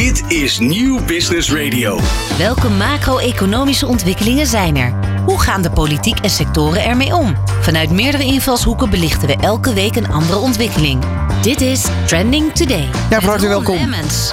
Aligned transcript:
Dit 0.00 0.32
is 0.32 0.58
Nieuw 0.58 1.04
Business 1.04 1.52
Radio. 1.52 1.98
Welke 2.38 2.68
macro-economische 2.68 3.86
ontwikkelingen 3.86 4.46
zijn 4.46 4.76
er? 4.76 5.20
Hoe 5.24 5.40
gaan 5.40 5.62
de 5.62 5.70
politiek 5.70 6.18
en 6.18 6.30
sectoren 6.30 6.84
ermee 6.84 7.14
om? 7.14 7.36
Vanuit 7.60 7.90
meerdere 7.90 8.24
invalshoeken 8.24 8.90
belichten 8.90 9.28
we 9.28 9.36
elke 9.36 9.72
week 9.74 9.96
een 9.96 10.08
andere 10.10 10.38
ontwikkeling. 10.38 11.04
Dit 11.44 11.60
is 11.60 11.84
Trending 12.06 12.52
Today. 12.52 12.88
Ja, 13.10 13.20
van 13.20 13.28
harte 13.28 13.48
welkom. 13.48 13.78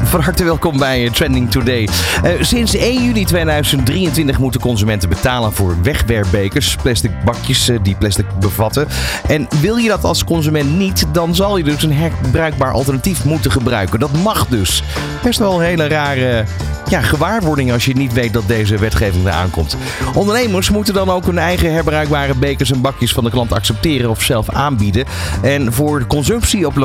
Van 0.03 0.21
harte 0.21 0.43
welkom 0.43 0.77
bij 0.77 1.05
eh, 1.05 1.11
Trending 1.11 1.51
Today. 1.51 1.87
Uh, 2.25 2.43
sinds 2.43 2.75
1 2.75 3.03
juli 3.03 3.25
2023 3.25 4.39
moeten 4.39 4.61
consumenten 4.61 5.09
betalen 5.09 5.53
voor 5.53 5.81
wegwerpbekers, 5.81 6.75
plastic 6.75 7.11
bakjes 7.25 7.69
uh, 7.69 7.79
die 7.83 7.95
plastic 7.95 8.25
bevatten. 8.39 8.87
En 9.27 9.47
wil 9.61 9.75
je 9.75 9.87
dat 9.87 10.03
als 10.03 10.23
consument 10.23 10.77
niet, 10.77 11.05
dan 11.11 11.35
zal 11.35 11.57
je 11.57 11.63
dus 11.63 11.83
een 11.83 11.93
herbruikbaar 11.93 12.71
alternatief 12.71 13.25
moeten 13.25 13.51
gebruiken. 13.51 13.99
Dat 13.99 14.11
mag 14.23 14.47
dus. 14.47 14.83
Best 15.23 15.39
wel 15.39 15.59
een 15.59 15.65
hele 15.65 15.87
rare 15.87 16.45
ja, 16.91 17.01
gewaarwording 17.01 17.71
als 17.71 17.85
je 17.85 17.93
niet 17.93 18.13
weet 18.13 18.33
dat 18.33 18.47
deze 18.47 18.77
wetgeving 18.77 19.25
eraan 19.25 19.49
komt. 19.49 19.77
Ondernemers 20.13 20.69
moeten 20.69 20.93
dan 20.93 21.09
ook 21.09 21.25
hun 21.25 21.37
eigen 21.37 21.73
herbruikbare 21.73 22.35
bekers 22.35 22.71
en 22.71 22.81
bakjes 22.81 23.13
van 23.13 23.23
de 23.23 23.29
klant 23.29 23.51
accepteren 23.51 24.09
of 24.09 24.21
zelf 24.21 24.49
aanbieden. 24.49 25.05
En 25.41 25.73
voor 25.73 25.99
de 25.99 26.07
consumptie 26.07 26.67
op 26.67 26.77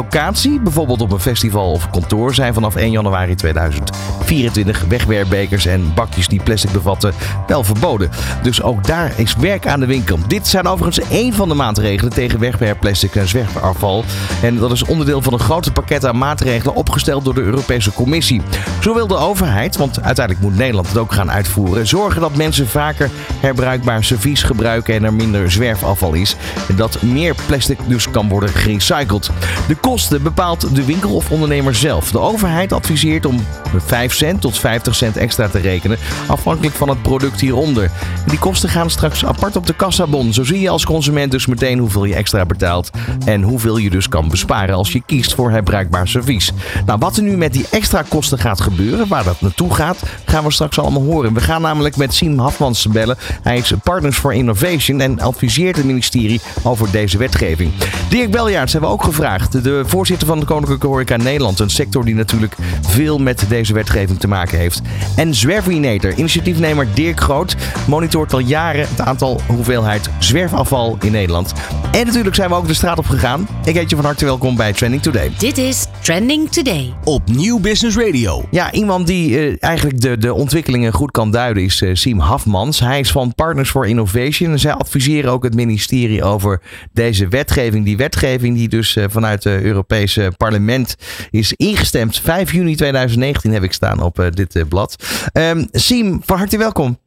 bijvoorbeeld 0.62 1.00
op 1.00 1.12
een 1.12 1.20
festival 1.20 1.70
of 1.70 1.90
kantoor, 1.90 2.34
zijn 2.34 2.54
vanaf 2.54 2.76
1 2.76 2.90
januari 2.90 3.34
2024 3.34 4.84
wegwerpbekers 4.88 5.66
en 5.66 5.94
bakjes 5.94 6.28
die 6.28 6.42
plastic 6.42 6.72
bevatten 6.72 7.14
wel 7.46 7.64
verboden. 7.64 8.10
Dus 8.42 8.62
ook 8.62 8.86
daar 8.86 9.12
is 9.16 9.36
werk 9.36 9.66
aan 9.66 9.80
de 9.80 9.86
winkel. 9.86 10.18
Dit 10.26 10.48
zijn 10.48 10.66
overigens 10.66 11.08
één 11.08 11.32
van 11.32 11.48
de 11.48 11.54
maatregelen 11.54 12.12
tegen 12.12 12.38
wegwerpplastic 12.38 13.14
en 13.14 13.28
zwerfafval. 13.28 14.04
En 14.42 14.58
dat 14.58 14.72
is 14.72 14.84
onderdeel 14.84 15.22
van 15.22 15.32
een 15.32 15.38
groot 15.38 15.72
pakket 15.72 16.06
aan 16.06 16.18
maatregelen 16.18 16.74
opgesteld 16.74 17.24
door 17.24 17.34
de 17.34 17.42
Europese 17.42 17.92
Commissie. 17.92 18.42
Zo 18.80 18.94
wil 18.94 19.06
de 19.06 19.16
overheid, 19.16 19.76
want 19.76 20.02
uiteindelijk 20.02 20.46
moet 20.46 20.56
Nederland 20.56 20.88
het 20.88 20.98
ook 20.98 21.12
gaan 21.12 21.30
uitvoeren, 21.30 21.86
zorgen 21.86 22.20
dat 22.20 22.36
mensen 22.36 22.68
vaker 22.68 23.10
herbruikbaar 23.40 24.04
servies 24.04 24.42
gebruiken 24.42 24.94
en 24.94 25.04
er 25.04 25.14
minder 25.14 25.50
zwerfafval 25.50 26.12
is. 26.12 26.36
En 26.68 26.76
dat 26.76 27.02
meer 27.02 27.34
plastic 27.46 27.78
dus 27.86 28.10
kan 28.10 28.28
worden 28.28 28.48
gerecycled. 28.48 29.30
De 29.68 29.74
kosten 29.96 30.22
bepaalt 30.22 30.74
de 30.74 30.84
winkel 30.84 31.14
of 31.14 31.30
ondernemer 31.30 31.74
zelf. 31.74 32.10
De 32.10 32.18
overheid 32.18 32.72
adviseert 32.72 33.26
om 33.26 33.46
5 33.76 34.14
cent 34.14 34.40
tot 34.40 34.58
50 34.58 34.94
cent 34.94 35.16
extra 35.16 35.48
te 35.48 35.58
rekenen, 35.58 35.98
afhankelijk 36.26 36.74
van 36.74 36.88
het 36.88 37.02
product 37.02 37.40
hieronder. 37.40 37.90
Die 38.26 38.38
kosten 38.38 38.68
gaan 38.68 38.90
straks 38.90 39.24
apart 39.24 39.56
op 39.56 39.66
de 39.66 39.74
kassabon. 39.74 40.32
Zo 40.32 40.44
zie 40.44 40.60
je 40.60 40.68
als 40.68 40.84
consument 40.84 41.30
dus 41.30 41.46
meteen 41.46 41.78
hoeveel 41.78 42.04
je 42.04 42.14
extra 42.14 42.46
betaalt 42.46 42.90
en 43.24 43.42
hoeveel 43.42 43.76
je 43.76 43.90
dus 43.90 44.08
kan 44.08 44.28
besparen 44.28 44.74
als 44.74 44.92
je 44.92 45.02
kiest 45.06 45.34
voor 45.34 45.50
herbruikbaar 45.50 46.08
servies. 46.08 46.52
Nou, 46.86 46.98
wat 46.98 47.16
er 47.16 47.22
nu 47.22 47.36
met 47.36 47.52
die 47.52 47.66
extra 47.70 48.04
kosten 48.08 48.38
gaat 48.38 48.60
gebeuren, 48.60 49.08
waar 49.08 49.24
dat 49.24 49.40
naartoe 49.40 49.74
gaat, 49.74 50.02
gaan 50.24 50.44
we 50.44 50.52
straks 50.52 50.78
allemaal 50.78 51.02
horen. 51.02 51.34
We 51.34 51.40
gaan 51.40 51.62
namelijk 51.62 51.96
met 51.96 52.14
Siem 52.14 52.38
Hafmans 52.38 52.86
bellen. 52.86 53.16
Hij 53.42 53.56
is 53.56 53.72
Partners 53.82 54.18
for 54.18 54.34
Innovation 54.34 55.00
en 55.00 55.20
adviseert 55.20 55.76
het 55.76 55.84
ministerie 55.84 56.40
over 56.62 56.90
deze 56.90 57.18
wetgeving. 57.18 57.72
Dirk 58.08 58.30
Beljaarts 58.30 58.72
hebben 58.72 58.90
we 58.90 58.96
ook 58.96 59.04
gevraagd. 59.04 59.62
De 59.62 59.84
voorzitter 59.86 60.26
van 60.26 60.40
de 60.40 60.46
Koninklijke 60.46 60.86
Horeca 60.86 61.16
Nederland. 61.16 61.58
Een 61.58 61.70
sector 61.70 62.04
die 62.04 62.14
natuurlijk 62.14 62.56
veel 62.80 63.18
met 63.18 63.44
deze 63.48 63.72
wetgeving 63.72 64.18
te 64.18 64.28
maken 64.28 64.58
heeft. 64.58 64.80
En 65.16 65.34
Zwervinator, 65.34 66.14
initiatiefnemer 66.14 66.86
Dirk 66.94 67.20
Groot, 67.20 67.56
monitort 67.86 68.32
al 68.32 68.38
jaren 68.38 68.88
het 68.88 69.00
aantal 69.00 69.40
hoeveelheid 69.46 70.10
zwerfafval 70.18 70.96
in 71.00 71.12
Nederland. 71.12 71.52
En 71.92 72.06
natuurlijk 72.06 72.34
zijn 72.34 72.48
we 72.48 72.54
ook 72.54 72.66
de 72.66 72.74
straat 72.74 72.98
op 72.98 73.06
gegaan. 73.06 73.48
Ik 73.64 73.74
heet 73.74 73.90
je 73.90 73.96
van 73.96 74.04
harte 74.04 74.24
welkom 74.24 74.56
bij 74.56 74.72
Trending 74.72 75.02
Today. 75.02 75.32
Dit 75.38 75.58
is 75.58 75.86
Trending 76.06 76.48
Today. 76.48 76.94
Op 77.04 77.22
Nieuw 77.28 77.60
Business 77.60 77.96
Radio. 77.96 78.44
Ja, 78.50 78.72
iemand 78.72 79.06
die 79.06 79.30
uh, 79.30 79.56
eigenlijk 79.60 80.00
de, 80.00 80.18
de 80.18 80.34
ontwikkelingen 80.34 80.92
goed 80.92 81.10
kan 81.10 81.30
duiden 81.30 81.62
is 81.62 81.82
uh, 81.82 81.94
Siem 81.94 82.18
Hafmans. 82.18 82.80
Hij 82.80 83.00
is 83.00 83.10
van 83.10 83.34
Partners 83.34 83.70
for 83.70 83.86
Innovation. 83.86 84.58
Zij 84.58 84.72
adviseren 84.72 85.30
ook 85.30 85.42
het 85.42 85.54
ministerie 85.54 86.24
over 86.24 86.62
deze 86.92 87.28
wetgeving. 87.28 87.84
Die 87.84 87.96
wetgeving 87.96 88.56
die 88.56 88.68
dus 88.68 88.96
uh, 88.96 89.04
vanuit 89.08 89.44
het 89.44 89.62
Europese 89.62 90.32
parlement 90.36 90.96
is 91.30 91.52
ingestemd. 91.52 92.20
5 92.20 92.52
juni 92.52 92.74
2019 92.74 93.52
heb 93.52 93.62
ik 93.62 93.72
staan 93.72 94.02
op 94.02 94.30
dit 94.34 94.68
blad. 94.68 94.96
Um, 95.32 95.68
Siem, 95.70 96.20
van 96.24 96.38
harte 96.38 96.58
welkom. 96.58 96.98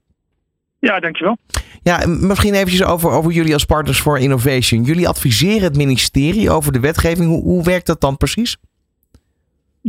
Ja, 0.80 1.00
dankjewel. 1.00 1.38
Ja, 1.84 2.06
misschien 2.08 2.54
eventjes 2.54 2.84
over, 2.84 3.12
over 3.12 3.32
jullie 3.32 3.54
als 3.54 3.66
Partners 3.66 4.00
for 4.00 4.18
Innovation. 4.18 4.84
Jullie 4.84 5.08
adviseren 5.08 5.64
het 5.64 5.76
ministerie 5.76 6.50
over 6.52 6.72
de 6.72 6.80
wetgeving. 6.80 7.30
Hoe, 7.30 7.42
hoe 7.42 7.64
werkt 7.64 7.86
dat 7.86 8.02
dan 8.02 8.18
precies? 8.18 8.58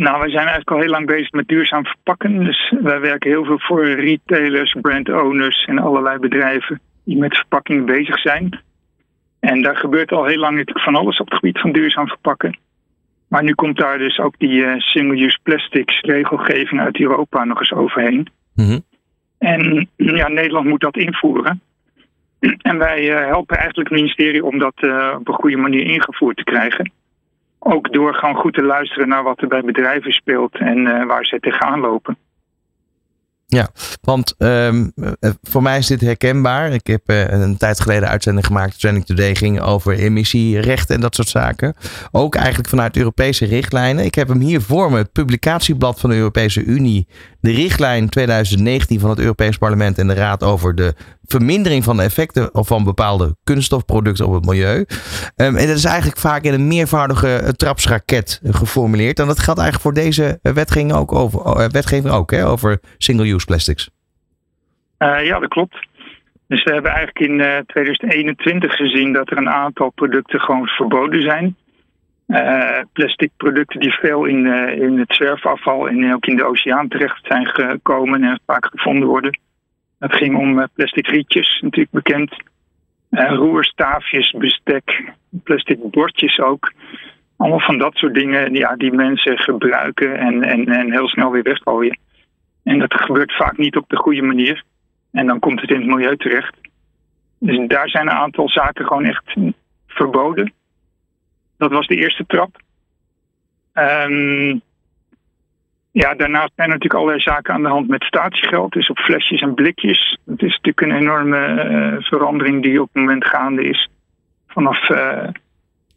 Nou, 0.00 0.18
wij 0.18 0.30
zijn 0.30 0.46
eigenlijk 0.46 0.70
al 0.70 0.78
heel 0.78 0.90
lang 0.90 1.06
bezig 1.06 1.30
met 1.30 1.48
duurzaam 1.48 1.84
verpakken. 1.84 2.44
Dus 2.44 2.74
wij 2.80 3.00
werken 3.00 3.30
heel 3.30 3.44
veel 3.44 3.58
voor 3.58 3.84
retailers, 3.84 4.76
brand 4.80 5.08
owners 5.08 5.64
en 5.64 5.78
allerlei 5.78 6.18
bedrijven 6.18 6.80
die 7.04 7.18
met 7.18 7.36
verpakking 7.36 7.86
bezig 7.86 8.18
zijn. 8.18 8.60
En 9.40 9.62
daar 9.62 9.76
gebeurt 9.76 10.12
al 10.12 10.24
heel 10.24 10.38
lang 10.38 10.56
natuurlijk 10.56 10.84
van 10.84 10.94
alles 10.94 11.20
op 11.20 11.26
het 11.26 11.38
gebied 11.38 11.60
van 11.60 11.72
duurzaam 11.72 12.08
verpakken. 12.08 12.58
Maar 13.28 13.42
nu 13.42 13.54
komt 13.54 13.76
daar 13.76 13.98
dus 13.98 14.18
ook 14.18 14.34
die 14.38 14.64
uh, 14.64 14.74
single-use 14.78 15.38
plastics 15.42 16.00
regelgeving 16.00 16.80
uit 16.80 17.00
Europa 17.00 17.44
nog 17.44 17.58
eens 17.58 17.72
overheen. 17.72 18.28
Mm 18.54 18.82
En 19.38 19.88
ja, 19.96 20.28
Nederland 20.28 20.66
moet 20.66 20.80
dat 20.80 20.96
invoeren. 20.96 21.60
En 22.40 22.78
wij 22.78 23.08
uh, 23.08 23.26
helpen 23.26 23.56
eigenlijk 23.56 23.88
het 23.88 23.98
ministerie 23.98 24.44
om 24.44 24.58
dat 24.58 24.74
uh, 24.80 25.16
op 25.18 25.28
een 25.28 25.34
goede 25.34 25.56
manier 25.56 25.84
ingevoerd 25.84 26.36
te 26.36 26.44
krijgen. 26.44 26.92
Ook 27.62 27.92
door 27.92 28.14
gewoon 28.14 28.34
goed 28.34 28.54
te 28.54 28.62
luisteren 28.62 29.08
naar 29.08 29.22
wat 29.22 29.40
er 29.40 29.48
bij 29.48 29.62
bedrijven 29.62 30.12
speelt 30.12 30.54
en 30.58 30.78
uh, 30.78 31.04
waar 31.04 31.24
ze 31.24 31.40
tegenaan 31.40 31.80
lopen. 31.80 32.16
Ja, 33.52 33.68
want 34.00 34.34
um, 34.38 34.92
voor 35.42 35.62
mij 35.62 35.78
is 35.78 35.86
dit 35.86 36.00
herkenbaar. 36.00 36.72
Ik 36.72 36.86
heb 36.86 37.10
uh, 37.10 37.28
een 37.28 37.56
tijd 37.56 37.80
geleden 37.80 38.08
uitzending 38.08 38.46
gemaakt. 38.46 38.80
Trending 38.80 39.06
Today 39.06 39.34
ging 39.34 39.60
over 39.60 39.92
emissierechten 39.92 40.94
en 40.94 41.00
dat 41.00 41.14
soort 41.14 41.28
zaken. 41.28 41.74
Ook 42.10 42.34
eigenlijk 42.34 42.68
vanuit 42.68 42.96
Europese 42.96 43.46
richtlijnen. 43.46 44.04
Ik 44.04 44.14
heb 44.14 44.28
hem 44.28 44.40
hier 44.40 44.60
voor 44.60 44.90
me, 44.90 44.96
het 44.96 45.12
publicatieblad 45.12 46.00
van 46.00 46.10
de 46.10 46.16
Europese 46.16 46.64
Unie. 46.64 47.08
De 47.40 47.50
richtlijn 47.50 48.08
2019 48.08 49.00
van 49.00 49.10
het 49.10 49.18
Europees 49.18 49.58
Parlement 49.58 49.98
en 49.98 50.06
de 50.06 50.14
Raad 50.14 50.42
over 50.42 50.74
de 50.74 50.94
vermindering 51.24 51.84
van 51.84 51.96
de 51.96 52.02
effecten 52.02 52.48
van 52.52 52.84
bepaalde 52.84 53.36
kunststofproducten 53.44 54.26
op 54.26 54.32
het 54.32 54.44
milieu. 54.44 54.78
Um, 54.78 54.86
en 55.56 55.66
dat 55.66 55.76
is 55.76 55.84
eigenlijk 55.84 56.18
vaak 56.18 56.42
in 56.42 56.52
een 56.52 56.68
meervoudige 56.68 57.54
trapsraket 57.56 58.40
geformuleerd. 58.44 59.18
En 59.18 59.26
dat 59.26 59.38
geldt 59.38 59.60
eigenlijk 59.60 59.96
voor 59.96 60.04
deze 60.04 60.38
wetgeving 60.42 60.92
ook, 60.92 61.12
over, 61.12 61.70
wetgeving 61.70 62.14
ook 62.14 62.30
hè, 62.30 62.46
over 62.46 62.80
single-use 62.98 63.39
plastics. 63.44 63.90
Uh, 64.98 65.24
ja, 65.24 65.38
dat 65.38 65.48
klopt. 65.48 65.88
Dus 66.46 66.62
we 66.64 66.72
hebben 66.72 66.90
eigenlijk 66.90 67.30
in 67.30 67.38
uh, 67.38 67.58
2021 67.66 68.74
gezien 68.74 69.12
dat 69.12 69.30
er 69.30 69.36
een 69.36 69.50
aantal 69.50 69.90
producten 69.90 70.40
gewoon 70.40 70.66
verboden 70.66 71.22
zijn. 71.22 71.56
Uh, 72.26 72.78
plastic 72.92 73.30
producten 73.36 73.80
die 73.80 73.92
veel 73.92 74.24
in, 74.24 74.46
in 74.82 74.98
het 74.98 75.14
zwerfafval 75.14 75.88
en 75.88 76.14
ook 76.14 76.26
in 76.26 76.36
de 76.36 76.44
oceaan 76.44 76.88
terecht 76.88 77.26
zijn 77.26 77.46
gekomen 77.46 78.24
en 78.24 78.40
vaak 78.46 78.66
gevonden 78.66 79.08
worden. 79.08 79.38
Het 79.98 80.16
ging 80.16 80.36
om 80.36 80.68
plastic 80.74 81.06
rietjes, 81.06 81.60
natuurlijk 81.60 81.90
bekend. 81.90 82.34
Roerstaafjes, 83.10 84.34
bestek, 84.38 85.12
plastic 85.44 85.90
bordjes 85.90 86.40
ook. 86.40 86.72
Allemaal 87.36 87.60
van 87.60 87.78
dat 87.78 87.94
soort 87.94 88.14
dingen 88.14 88.54
ja, 88.54 88.76
die 88.76 88.92
mensen 88.92 89.38
gebruiken 89.38 90.18
en, 90.18 90.42
en, 90.42 90.68
en 90.68 90.92
heel 90.92 91.08
snel 91.08 91.30
weer 91.30 91.42
weggooien. 91.42 91.98
En 92.62 92.78
dat 92.78 92.94
gebeurt 92.94 93.36
vaak 93.36 93.56
niet 93.56 93.76
op 93.76 93.88
de 93.88 93.96
goede 93.96 94.22
manier. 94.22 94.64
En 95.10 95.26
dan 95.26 95.38
komt 95.38 95.60
het 95.60 95.70
in 95.70 95.76
het 95.76 95.86
milieu 95.86 96.16
terecht. 96.16 96.56
Dus 97.38 97.68
daar 97.68 97.88
zijn 97.88 98.06
een 98.06 98.14
aantal 98.14 98.48
zaken 98.48 98.86
gewoon 98.86 99.04
echt 99.04 99.36
verboden. 99.86 100.52
Dat 101.58 101.70
was 101.70 101.86
de 101.86 101.96
eerste 101.96 102.24
trap. 102.26 102.60
Um, 103.74 104.60
ja, 105.92 106.14
daarnaast 106.14 106.52
zijn 106.54 106.68
er 106.68 106.74
natuurlijk 106.74 106.94
allerlei 106.94 107.20
zaken 107.20 107.54
aan 107.54 107.62
de 107.62 107.68
hand 107.68 107.88
met 107.88 108.04
statiegeld. 108.04 108.72
Dus 108.72 108.90
op 108.90 108.98
flesjes 108.98 109.40
en 109.40 109.54
blikjes. 109.54 110.18
Het 110.26 110.42
is 110.42 110.60
natuurlijk 110.60 110.80
een 110.80 111.00
enorme 111.00 111.64
uh, 111.64 112.02
verandering 112.02 112.62
die 112.62 112.82
op 112.82 112.88
het 112.92 113.02
moment 113.02 113.26
gaande 113.26 113.64
is. 113.64 113.88
Vanaf 114.46 114.88
uh, 114.88 115.28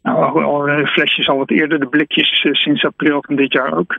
nou, 0.04 0.44
al 0.44 0.86
flesjes 0.86 1.28
al 1.28 1.38
wat 1.38 1.50
eerder, 1.50 1.80
de 1.80 1.88
blikjes 1.88 2.44
uh, 2.44 2.54
sinds 2.54 2.86
april 2.86 3.24
van 3.26 3.36
dit 3.36 3.54
jaar 3.54 3.78
ook. 3.78 3.98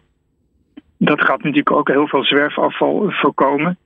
Dat 1.04 1.20
gaat 1.20 1.42
natuurlijk 1.42 1.70
ook 1.70 1.88
heel 1.88 2.08
veel 2.08 2.24
zwerfafval 2.24 3.10
voorkomen. 3.10 3.78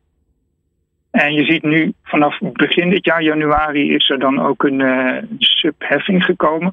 En 1.10 1.32
je 1.32 1.44
ziet 1.44 1.62
nu 1.62 1.92
vanaf 2.02 2.38
begin 2.40 2.90
dit 2.90 3.04
jaar, 3.04 3.22
januari, 3.22 3.94
is 3.94 4.10
er 4.10 4.18
dan 4.18 4.40
ook 4.40 4.62
een 4.62 5.28
subheffing 5.38 6.24
gekomen. 6.24 6.72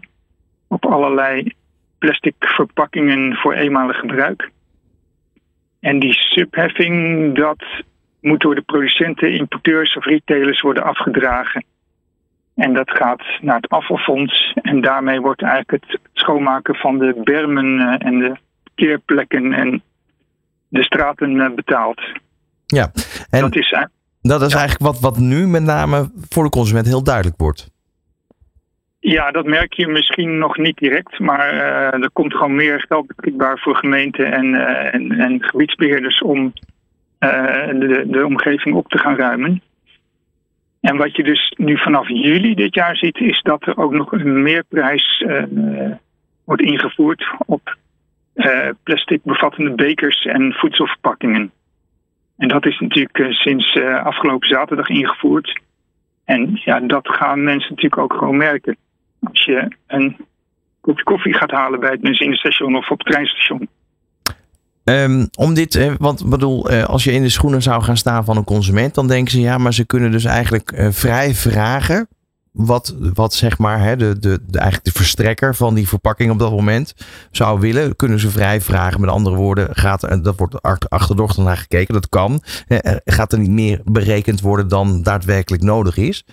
Op 0.68 0.86
allerlei 0.86 1.54
plastic 1.98 2.36
verpakkingen 2.40 3.36
voor 3.36 3.54
eenmalig 3.54 3.98
gebruik. 3.98 4.50
En 5.80 6.00
die 6.00 6.14
subheffing, 6.14 7.36
dat 7.36 7.64
moet 8.22 8.42
door 8.42 8.56
de 8.56 8.62
producenten, 8.62 9.34
importeurs 9.34 9.96
of 9.96 10.06
retailers 10.06 10.62
worden 10.62 10.84
afgedragen. 10.84 11.66
En 12.56 12.74
dat 12.74 12.92
gaat 12.92 13.24
naar 13.42 13.56
het 13.56 13.70
afvalfonds. 13.70 14.54
En 14.54 14.82
daarmee 14.82 15.22
wordt 15.22 15.42
eigenlijk 15.42 15.84
het 15.84 16.00
schoonmaken 16.14 16.76
van 16.76 16.98
de 16.98 17.22
bermen 17.24 18.00
en 18.00 18.20
de 18.20 18.36
keerplekken 18.76 19.54
en 19.54 19.84
de 20.76 20.84
straten 20.84 21.56
betaalt. 21.56 22.02
Ja, 22.66 22.92
en 23.30 23.42
dat 23.42 23.56
is, 23.56 23.76
dat 24.22 24.42
is 24.42 24.54
eigenlijk 24.54 24.84
wat, 24.84 25.00
wat 25.00 25.18
nu 25.18 25.48
met 25.48 25.64
name 25.64 26.12
voor 26.30 26.44
de 26.44 26.50
consument 26.50 26.86
heel 26.86 27.04
duidelijk 27.04 27.38
wordt. 27.38 27.74
Ja, 29.00 29.32
dat 29.32 29.46
merk 29.46 29.74
je 29.74 29.88
misschien 29.88 30.38
nog 30.38 30.58
niet 30.58 30.78
direct, 30.78 31.20
maar 31.20 31.54
uh, 31.54 32.04
er 32.04 32.10
komt 32.14 32.34
gewoon 32.34 32.56
meer 32.56 32.86
geld 32.88 33.08
beschikbaar 33.08 33.60
voor 33.60 33.76
gemeenten 33.76 34.32
en, 34.32 34.46
uh, 34.46 34.94
en, 34.94 35.12
en, 35.12 35.44
gebiedsbeheerders 35.44 36.22
om 36.22 36.54
uh, 37.20 37.68
de, 37.68 38.04
de 38.08 38.26
omgeving 38.26 38.76
op 38.76 38.88
te 38.88 38.98
gaan 38.98 39.16
ruimen. 39.16 39.62
En 40.82 40.98
wat 40.98 41.16
je 41.16 41.24
dus 41.24 41.54
nu 41.58 41.78
vanaf 41.78 42.08
juli 42.08 42.56
dit 42.56 42.74
jaar 42.74 42.96
ziet, 42.96 43.18
is 43.18 43.42
dat 43.42 43.68
er 43.68 43.78
ook 43.78 43.92
nog 43.92 44.12
een 44.12 44.42
meerprijs 44.42 45.26
wordt 46.44 46.62
ingevoerd 46.62 47.28
op 47.46 47.78
plastic 48.84 49.24
bevattende 49.24 49.72
bekers 49.72 50.26
en 50.26 50.54
voedselverpakkingen. 50.54 51.52
En 52.38 52.48
dat 52.48 52.66
is 52.66 52.80
natuurlijk 52.80 53.34
sinds 53.34 53.80
afgelopen 54.04 54.48
zaterdag 54.48 54.90
ingevoerd. 54.90 55.62
En 56.26 56.62
ja, 56.66 56.80
dat 56.80 57.08
gaan 57.08 57.44
mensen 57.44 57.70
natuurlijk 57.70 58.02
ook 58.02 58.14
gewoon 58.14 58.38
merken 58.38 58.78
als 59.24 59.46
je 59.46 59.68
een 59.88 60.18
kopje 60.82 61.04
koffie 61.04 61.34
gaat 61.34 61.52
halen 61.52 61.80
bij 61.80 61.92
het 61.92 62.02
benzinestation 62.02 62.76
of 62.76 62.90
op 62.90 62.98
het 62.98 63.08
treinstation. 63.08 63.68
Um, 64.84 65.28
om 65.40 65.54
dit, 65.54 65.76
eh, 65.76 65.94
want 65.98 66.30
bedoel, 66.30 66.70
eh, 66.70 66.84
als 66.84 67.04
je 67.04 67.12
in 67.12 67.22
de 67.22 67.30
schoenen 67.30 67.62
zou 67.62 67.84
gaan 67.84 67.98
staan 67.98 68.26
van 68.26 68.38
een 68.38 68.44
consument, 68.44 68.96
dan 68.96 69.08
denken 69.08 69.32
ze 69.32 69.40
ja, 69.40 69.58
maar 69.58 69.74
ze 69.74 69.86
kunnen 69.86 70.12
dus 70.12 70.26
eigenlijk 70.26 70.72
uh, 70.72 70.88
vrij 70.92 71.34
vragen 71.34 72.08
wat, 72.56 72.96
wat 73.14 73.34
zeg 73.34 73.58
maar 73.58 73.80
hè, 73.80 73.96
de, 73.96 74.20
de, 74.20 74.40
de, 74.48 74.60
eigenlijk 74.60 74.94
de 74.94 75.00
verstrekker 75.00 75.56
van 75.56 75.76
die 75.76 75.88
verpakking 75.88 76.32
op 76.32 76.40
dat 76.40 76.52
moment 76.52 76.96
zou 77.32 77.60
willen, 77.60 77.96
kunnen 77.96 78.20
ze 78.20 78.30
vrij 78.30 78.62
vragen. 78.62 79.02
Met 79.02 79.10
andere 79.10 79.36
woorden, 79.36 79.76
gaat 79.76 80.24
dat 80.24 80.38
wordt 80.38 80.62
achterdochtig 80.90 81.44
naar 81.44 81.58
gekeken, 81.58 81.94
dat 81.94 82.10
kan. 82.10 82.44
Gaat 83.06 83.32
er 83.32 83.40
niet 83.40 83.50
meer 83.50 83.82
berekend 83.84 84.42
worden 84.42 84.68
dan 84.68 85.04
daadwerkelijk 85.04 85.64
nodig 85.64 85.98
is. 85.98 86.26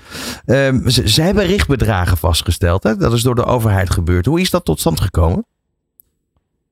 Um, 0.46 0.88
ze, 0.88 1.22
hebben 1.22 1.46
richtbedragen 1.46 2.16
vastgesteld. 2.16 2.82
Hè? 2.82 2.96
Dat 2.96 3.12
is 3.12 3.22
door 3.22 3.34
de 3.34 3.44
overheid 3.44 3.90
gebeurd. 3.90 4.26
Hoe 4.26 4.40
is 4.40 4.50
dat 4.50 4.64
tot 4.64 4.80
stand 4.80 5.00
gekomen? 5.00 5.44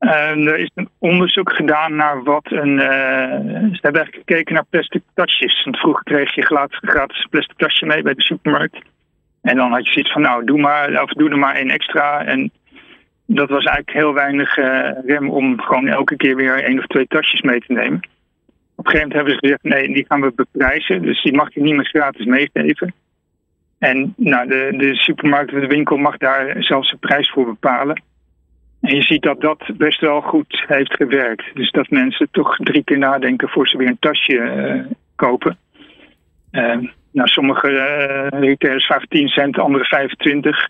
Uh, 0.01 0.47
er 0.47 0.59
is 0.59 0.71
een 0.75 0.89
onderzoek 0.99 1.53
gedaan 1.53 1.97
naar 1.97 2.23
wat 2.23 2.47
een. 2.51 2.71
Uh, 2.71 2.83
ze 3.73 3.79
hebben 3.81 4.01
eigenlijk 4.01 4.29
gekeken 4.29 4.55
naar 4.55 4.65
plastic 4.71 5.03
tasjes. 5.15 5.65
Want 5.65 5.79
vroeger 5.79 6.03
kreeg 6.03 6.35
je 6.35 6.43
gratis, 6.43 6.79
gratis 6.83 7.27
plastic 7.31 7.57
tasje 7.57 7.87
mee 7.87 8.03
bij 8.03 8.15
de 8.15 8.23
supermarkt. 8.23 8.79
En 9.43 9.57
dan 9.57 9.73
had 9.73 9.87
je 9.87 9.93
zoiets 9.93 10.13
van, 10.13 10.23
nou, 10.23 10.45
doe, 10.45 10.61
maar, 10.61 11.03
of 11.03 11.13
doe 11.13 11.31
er 11.31 11.39
maar 11.39 11.55
één 11.55 11.71
extra. 11.71 12.25
En 12.25 12.51
dat 13.27 13.49
was 13.49 13.65
eigenlijk 13.65 13.97
heel 13.97 14.15
weinig 14.15 14.57
uh, 14.57 14.91
rem 15.07 15.31
om 15.31 15.61
gewoon 15.61 15.87
elke 15.87 16.17
keer 16.17 16.37
weer 16.37 16.65
één 16.65 16.79
of 16.79 16.87
twee 16.87 17.07
tasjes 17.07 17.41
mee 17.41 17.61
te 17.61 17.73
nemen. 17.73 18.01
Op 18.75 18.87
een 18.87 18.93
gegeven 18.93 19.09
moment 19.09 19.13
hebben 19.13 19.33
ze 19.33 19.39
gezegd, 19.39 19.63
nee, 19.63 19.95
die 19.95 20.05
gaan 20.09 20.21
we 20.21 20.33
beprijzen. 20.35 21.03
Dus 21.03 21.23
die 21.23 21.35
mag 21.35 21.55
je 21.55 21.61
niet 21.61 21.75
meer 21.75 21.89
gratis 21.89 22.25
meegeven. 22.25 22.95
En 23.79 24.15
nou, 24.17 24.49
de, 24.49 24.75
de 24.77 24.95
supermarkt 24.95 25.53
of 25.53 25.61
de 25.61 25.67
winkel 25.67 25.97
mag 25.97 26.17
daar 26.17 26.57
zelfs 26.59 26.93
een 26.93 26.99
prijs 26.99 27.31
voor 27.31 27.45
bepalen. 27.45 28.03
En 28.81 28.97
je 28.97 29.03
ziet 29.03 29.23
dat 29.23 29.41
dat 29.41 29.71
best 29.77 30.01
wel 30.01 30.21
goed 30.21 30.65
heeft 30.67 30.95
gewerkt. 30.95 31.45
Dus 31.55 31.71
dat 31.71 31.91
mensen 31.91 32.29
toch 32.31 32.57
drie 32.57 32.85
keer 32.85 32.99
nadenken 32.99 33.49
voor 33.49 33.69
ze 33.69 33.77
weer 33.77 33.89
een 33.89 33.99
tasje 34.01 34.33
uh, 34.33 34.85
kopen. 35.17 35.59
Uh, 36.53 36.91
nou, 37.13 37.29
sommige 37.29 37.71
uh, 37.71 38.41
retailers 38.41 38.87
15 38.87 39.29
cent, 39.29 39.59
andere 39.59 39.85
25. 39.85 40.69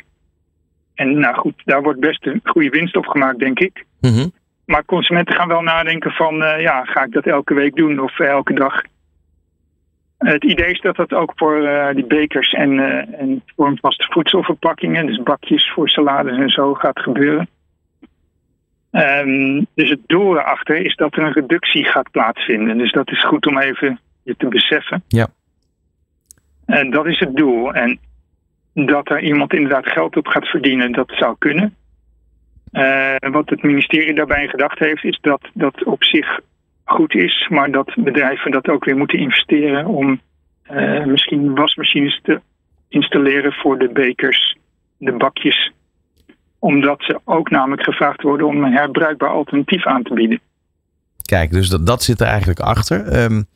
En 0.95 1.19
nou 1.19 1.35
goed, 1.35 1.63
daar 1.65 1.83
wordt 1.83 2.01
best 2.01 2.27
een 2.27 2.41
goede 2.45 2.69
winst 2.69 2.97
op 2.97 3.07
gemaakt, 3.07 3.39
denk 3.39 3.59
ik. 3.59 3.85
Mhm. 4.01 4.29
Maar 4.65 4.85
consumenten 4.85 5.35
gaan 5.35 5.49
wel 5.49 5.63
nadenken 5.63 6.11
van, 6.11 6.43
uh, 6.43 6.61
ja, 6.61 6.85
ga 6.85 7.05
ik 7.05 7.13
dat 7.13 7.27
elke 7.27 7.55
week 7.55 7.75
doen 7.75 8.01
of 8.01 8.19
elke 8.19 8.55
dag? 8.55 8.83
Het 10.19 10.45
idee 10.45 10.71
is 10.71 10.81
dat 10.81 10.97
dat 10.97 11.13
ook 11.13 11.33
voor 11.37 11.63
uh, 11.63 11.89
die 11.95 12.07
bekers 12.07 12.53
en, 12.53 12.73
uh, 12.73 13.21
en 13.21 13.43
vormvaste 13.57 14.07
voedselverpakkingen, 14.11 15.07
dus 15.07 15.23
bakjes 15.23 15.71
voor 15.75 15.89
salades 15.89 16.39
en 16.39 16.49
zo, 16.49 16.75
gaat 16.75 17.01
gebeuren. 17.01 17.49
Um, 18.93 19.67
dus 19.75 19.91
het 19.91 20.01
doel 20.07 20.39
erachter 20.39 20.77
is 20.77 20.95
dat 20.97 21.17
er 21.17 21.23
een 21.23 21.33
reductie 21.33 21.85
gaat 21.85 22.11
plaatsvinden. 22.11 22.79
Dus 22.79 22.93
dat 22.93 23.11
is 23.11 23.25
goed 23.25 23.47
om 23.47 23.59
even 23.59 24.01
je 24.23 24.35
te 24.37 24.49
beseffen. 24.49 25.03
Ja. 25.09 25.27
En 26.71 26.91
dat 26.91 27.07
is 27.07 27.19
het 27.19 27.37
doel. 27.37 27.75
En 27.75 27.99
dat 28.75 29.11
er 29.11 29.23
iemand 29.23 29.53
inderdaad 29.53 29.87
geld 29.87 30.17
op 30.17 30.27
gaat 30.27 30.47
verdienen, 30.47 30.93
dat 30.93 31.11
zou 31.11 31.35
kunnen. 31.39 31.75
Uh, 32.73 33.17
wat 33.17 33.51
het 33.51 33.63
ministerie 33.63 34.15
daarbij 34.15 34.49
gedacht 34.49 34.79
heeft, 34.79 35.05
is 35.05 35.19
dat 35.21 35.41
dat 35.55 35.85
op 35.85 36.05
zich 36.05 36.41
goed 36.85 37.15
is, 37.15 37.49
maar 37.49 37.71
dat 37.71 37.95
bedrijven 37.97 38.51
dat 38.51 38.69
ook 38.69 38.85
weer 38.85 38.97
moeten 38.97 39.19
investeren 39.19 39.87
om 39.87 40.21
uh, 40.71 41.05
misschien 41.05 41.55
wasmachines 41.55 42.21
te 42.23 42.41
installeren 42.89 43.53
voor 43.53 43.79
de 43.79 43.89
bekers, 43.89 44.57
de 44.97 45.13
bakjes. 45.13 45.73
Omdat 46.59 47.03
ze 47.03 47.21
ook 47.25 47.51
namelijk 47.51 47.83
gevraagd 47.83 48.23
worden 48.23 48.47
om 48.47 48.65
een 48.65 48.73
herbruikbaar 48.73 49.31
alternatief 49.31 49.87
aan 49.87 50.03
te 50.03 50.15
bieden. 50.15 50.41
Kijk, 51.25 51.51
dus 51.51 51.69
dat, 51.69 51.87
dat 51.87 52.03
zit 52.03 52.21
er 52.21 52.27
eigenlijk 52.27 52.61
achter. 52.61 53.23
Um, 53.23 53.47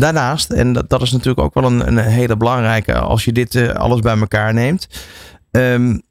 Daarnaast, 0.00 0.50
en 0.50 0.72
dat, 0.72 0.90
dat 0.90 1.02
is 1.02 1.12
natuurlijk 1.12 1.40
ook 1.40 1.54
wel 1.54 1.64
een, 1.64 1.86
een 1.86 1.98
hele 1.98 2.36
belangrijke 2.36 2.98
als 2.98 3.24
je 3.24 3.32
dit 3.32 3.54
uh, 3.54 3.68
alles 3.68 4.00
bij 4.00 4.18
elkaar 4.18 4.54
neemt. 4.54 5.08
Um, 5.50 6.02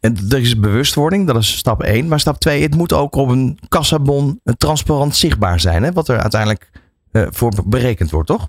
er 0.00 0.38
is 0.38 0.60
bewustwording, 0.60 1.26
dat 1.26 1.36
is 1.36 1.56
stap 1.56 1.82
1. 1.82 2.08
Maar 2.08 2.20
stap 2.20 2.36
2, 2.36 2.62
het 2.62 2.74
moet 2.74 2.92
ook 2.92 3.14
op 3.14 3.28
een 3.28 3.58
kassabon 3.68 4.40
transparant 4.58 5.14
zichtbaar 5.14 5.60
zijn. 5.60 5.82
Hè, 5.82 5.92
wat 5.92 6.08
er 6.08 6.18
uiteindelijk 6.20 6.70
uh, 7.12 7.26
voor 7.30 7.52
berekend 7.66 8.10
wordt, 8.10 8.28
toch? 8.28 8.48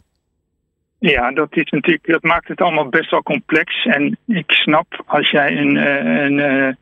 Ja, 1.00 1.31
dat, 1.31 1.47
is 1.50 1.69
natuurlijk, 1.69 2.07
dat 2.07 2.23
maakt 2.23 2.47
het 2.47 2.61
allemaal 2.61 2.89
best 2.89 3.11
wel 3.11 3.23
complex. 3.23 3.85
En 3.85 4.17
ik 4.25 4.51
snap 4.51 5.03
als 5.05 5.29
jij 5.31 5.57
een, 5.57 5.75
een, 5.75 6.38
een 6.39 6.77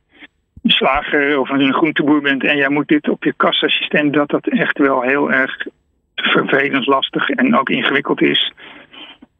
slager 0.63 1.39
of 1.39 1.50
een 1.50 1.73
groenteboer 1.73 2.21
bent 2.21 2.44
en 2.44 2.57
jij 2.57 2.69
moet 2.69 2.88
dit 2.88 3.09
op 3.09 3.23
je 3.23 3.33
kassasysteem, 3.38 4.11
dat 4.11 4.29
dat 4.29 4.47
echt 4.47 4.77
wel 4.77 5.01
heel 5.01 5.31
erg 5.31 5.68
vervelend 6.15 6.85
lastig 6.85 7.29
en 7.29 7.57
ook 7.57 7.69
ingewikkeld 7.69 8.21
is. 8.21 8.53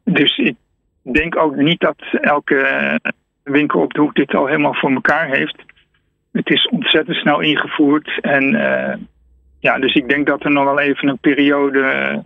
Dus 0.04 0.36
ik 0.38 0.54
denk 1.02 1.36
ook 1.36 1.56
niet 1.56 1.80
dat 1.80 1.96
elke 2.20 3.00
winkel 3.42 3.80
op 3.80 3.94
de 3.94 4.00
hoek 4.00 4.14
dit 4.14 4.34
al 4.34 4.46
helemaal 4.46 4.74
voor 4.74 4.90
elkaar 4.90 5.28
heeft. 5.28 5.64
Het 6.32 6.50
is 6.50 6.68
ontzettend 6.68 7.16
snel 7.16 7.40
ingevoerd. 7.40 8.18
En 8.20 8.54
uh, 8.54 8.94
ja, 9.60 9.78
dus 9.78 9.94
ik 9.94 10.08
denk 10.08 10.26
dat 10.26 10.44
er 10.44 10.50
nog 10.50 10.64
wel 10.64 10.80
even 10.80 11.08
een 11.08 11.18
periode 11.18 12.22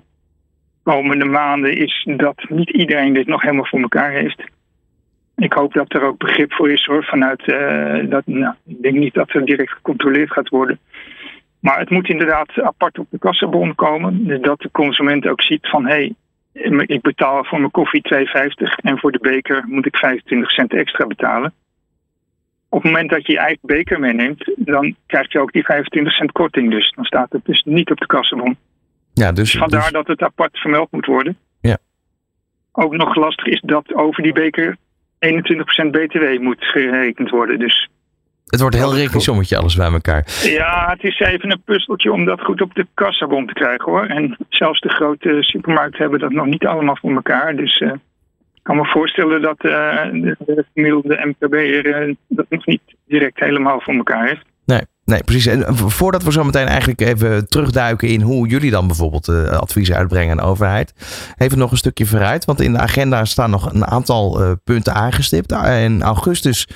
komende 0.83 1.25
maanden 1.25 1.77
is 1.77 2.09
dat 2.17 2.45
niet 2.49 2.71
iedereen 2.71 3.13
dit 3.13 3.27
nog 3.27 3.43
helemaal 3.43 3.67
voor 3.67 3.81
elkaar 3.81 4.11
heeft. 4.11 4.43
Ik 5.37 5.53
hoop 5.53 5.73
dat 5.73 5.95
er 5.95 6.03
ook 6.03 6.19
begrip 6.19 6.53
voor 6.53 6.71
is 6.71 6.85
hoor, 6.85 7.05
vanuit 7.05 7.49
uh, 7.49 8.11
dat. 8.11 8.27
Nou, 8.27 8.55
ik 8.67 8.83
denk 8.83 8.95
niet 8.95 9.15
dat 9.15 9.31
er 9.31 9.45
direct 9.45 9.73
gecontroleerd 9.73 10.33
gaat 10.33 10.49
worden. 10.49 10.79
Maar 11.61 11.79
het 11.79 11.91
moet 11.91 12.09
inderdaad 12.09 12.61
apart 12.61 12.99
op 12.99 13.07
de 13.11 13.19
kassabon 13.19 13.75
komen. 13.75 14.27
Dus 14.27 14.41
dat 14.41 14.61
de 14.61 14.71
consument 14.71 15.27
ook 15.27 15.43
ziet 15.43 15.69
van 15.69 15.87
hé, 15.87 16.13
hey, 16.53 16.85
ik 16.87 17.03
betaal 17.03 17.45
voor 17.45 17.59
mijn 17.59 17.71
koffie 17.71 18.15
2,50 18.15 18.23
en 18.77 18.99
voor 18.99 19.13
de 19.13 19.19
beker 19.19 19.65
moet 19.67 19.87
ik 19.87 19.97
25 19.97 20.51
cent 20.51 20.73
extra 20.73 21.07
betalen. 21.07 21.53
Op 22.69 22.83
het 22.83 22.93
moment 22.93 23.11
dat 23.11 23.27
je 23.27 23.33
je 23.33 23.39
eigen 23.39 23.61
beker 23.63 24.01
meeneemt, 24.01 24.53
dan 24.57 24.97
krijg 25.07 25.33
je 25.33 25.41
ook 25.41 25.53
die 25.53 25.65
25 25.65 26.13
cent 26.13 26.33
korting. 26.33 26.71
Dus 26.71 26.93
dan 26.97 27.05
staat 27.05 27.33
het 27.33 27.45
dus 27.45 27.63
niet 27.63 27.91
op 27.91 27.99
de 27.99 28.07
kassabon. 28.07 28.57
Ja, 29.13 29.33
dus, 29.33 29.53
Vandaar 29.53 29.83
dus... 29.83 29.91
dat 29.91 30.07
het 30.07 30.23
apart 30.23 30.59
vermeld 30.59 30.91
moet 30.91 31.07
worden. 31.07 31.37
Ja. 31.61 31.79
Ook 32.73 32.97
nog 32.97 33.15
lastig 33.15 33.47
is 33.47 33.61
dat 33.65 33.95
over 33.95 34.23
die 34.23 34.33
beker 34.33 34.77
21% 34.77 35.91
BTW 35.91 36.39
moet 36.41 36.65
gerekend 36.65 37.31
worden. 37.31 37.59
Dus 37.59 37.89
het 38.51 38.61
wordt 38.61 38.77
een 38.77 38.83
heel 38.83 38.95
rekensommetje 38.95 39.57
alles 39.57 39.75
bij 39.75 39.93
elkaar. 39.93 40.25
Ja, 40.43 40.91
het 40.91 41.05
is 41.05 41.21
even 41.21 41.51
een 41.51 41.63
puzzeltje 41.65 42.13
om 42.13 42.25
dat 42.25 42.41
goed 42.41 42.61
op 42.61 42.75
de 42.75 42.87
kassabon 42.95 43.47
te 43.47 43.53
krijgen 43.53 43.93
hoor. 43.93 44.07
En 44.07 44.37
zelfs 44.49 44.81
de 44.81 44.89
grote 44.89 45.37
supermarkten 45.41 46.01
hebben 46.01 46.21
dat 46.21 46.31
nog 46.31 46.47
niet 46.47 46.67
allemaal 46.67 46.97
voor 46.97 47.15
elkaar. 47.15 47.57
Dus 47.57 47.81
uh, 47.81 47.93
ik 48.55 48.63
kan 48.63 48.77
me 48.77 48.85
voorstellen 48.85 49.43
dat 49.43 49.65
uh, 49.65 49.73
de, 50.13 50.37
de 50.39 50.65
gemiddelde 50.75 51.27
MKB'er 51.27 52.09
uh, 52.09 52.15
dat 52.29 52.47
nog 52.49 52.67
niet 52.67 52.83
direct 53.07 53.41
helemaal 53.41 53.81
voor 53.81 53.95
elkaar 53.95 54.27
heeft. 54.27 54.45
Nee. 55.11 55.25
Precies. 55.25 55.47
En 55.47 55.77
voordat 55.77 56.23
we 56.23 56.33
zo 56.33 56.45
meteen 56.45 56.67
eigenlijk 56.67 57.01
even 57.01 57.49
terugduiken 57.49 58.09
in 58.09 58.21
hoe 58.21 58.49
jullie 58.49 58.71
dan 58.71 58.87
bijvoorbeeld 58.87 59.29
uh, 59.29 59.49
adviezen 59.49 59.97
uitbrengen 59.97 60.31
aan 60.31 60.37
de 60.37 60.51
overheid. 60.51 60.93
Even 61.37 61.59
nog 61.59 61.71
een 61.71 61.77
stukje 61.77 62.07
vooruit. 62.07 62.45
Want 62.45 62.61
in 62.61 62.73
de 62.73 62.79
agenda 62.79 63.25
staan 63.25 63.51
nog 63.51 63.73
een 63.73 63.87
aantal 63.87 64.43
uh, 64.43 64.51
punten 64.65 64.95
aangestipt. 64.95 65.53
In 65.53 66.03
augustus 66.03 66.69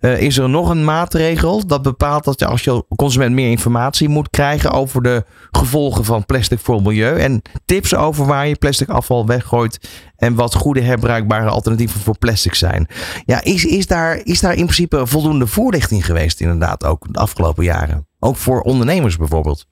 is 0.00 0.38
er 0.38 0.48
nog 0.48 0.68
een 0.68 0.84
maatregel 0.84 1.66
dat 1.66 1.82
bepaalt 1.82 2.24
dat 2.24 2.38
je 2.38 2.46
als 2.46 2.64
je 2.64 2.84
consument 2.96 3.34
meer 3.34 3.50
informatie 3.50 4.08
moet 4.08 4.30
krijgen 4.30 4.70
over 4.70 5.02
de 5.02 5.24
gevolgen 5.50 6.04
van 6.04 6.24
plastic 6.24 6.58
voor 6.58 6.82
milieu. 6.82 7.18
En 7.18 7.42
tips 7.64 7.94
over 7.94 8.26
waar 8.26 8.46
je 8.46 8.54
plastic 8.54 8.88
afval 8.88 9.26
weggooit 9.26 9.88
en 10.20 10.34
wat 10.34 10.54
goede 10.54 10.80
herbruikbare 10.80 11.48
alternatieven 11.48 12.00
voor 12.00 12.18
plastic 12.18 12.54
zijn. 12.54 12.86
Ja, 13.24 13.44
is, 13.44 13.64
is, 13.64 13.86
daar, 13.86 14.20
is 14.24 14.40
daar 14.40 14.54
in 14.54 14.64
principe 14.64 15.06
voldoende 15.06 15.46
voorlichting 15.46 16.04
geweest 16.04 16.40
inderdaad 16.40 16.84
ook 16.84 17.12
de 17.12 17.18
afgelopen 17.18 17.64
jaren? 17.64 18.06
Ook 18.18 18.36
voor 18.36 18.60
ondernemers 18.60 19.16
bijvoorbeeld? 19.16 19.66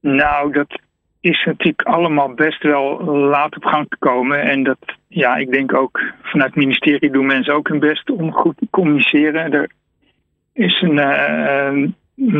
Nou, 0.00 0.52
dat 0.52 0.80
is 1.20 1.44
natuurlijk 1.44 1.82
allemaal 1.82 2.34
best 2.34 2.62
wel 2.62 3.04
laat 3.04 3.56
op 3.56 3.64
gang 3.64 3.86
gekomen. 3.88 4.42
En 4.42 4.62
dat, 4.62 4.78
ja, 5.08 5.36
ik 5.36 5.52
denk 5.52 5.74
ook 5.74 6.00
vanuit 6.22 6.54
het 6.54 6.64
ministerie 6.64 7.10
doen 7.10 7.26
mensen 7.26 7.54
ook 7.54 7.68
hun 7.68 7.78
best 7.78 8.10
om 8.10 8.32
goed 8.32 8.56
te 8.56 8.66
communiceren. 8.70 9.52
Er 9.52 9.70
is 10.52 10.80
een 10.80 10.96
uh, 10.96 11.90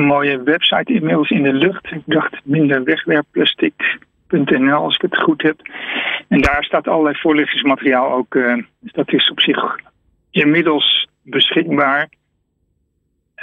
mooie 0.07 0.43
website 0.43 0.93
inmiddels 0.93 1.31
in 1.31 1.43
de 1.43 1.53
lucht. 1.53 1.91
Ik 1.91 2.03
dacht 2.07 2.41
minderwegwerpplastic.nl 4.33 4.85
als 4.85 4.95
ik 4.95 5.03
het 5.03 5.23
goed 5.23 5.43
heb. 5.43 5.61
En 6.29 6.41
daar 6.41 6.65
staat 6.65 6.89
allerlei 6.89 7.17
voorlichtingsmateriaal 7.19 8.13
ook. 8.13 8.35
Uh, 8.35 8.63
dus 8.81 8.93
dat 8.93 9.13
is 9.13 9.31
op 9.31 9.41
zich 9.41 9.77
inmiddels 10.31 11.09
beschikbaar. 11.23 12.09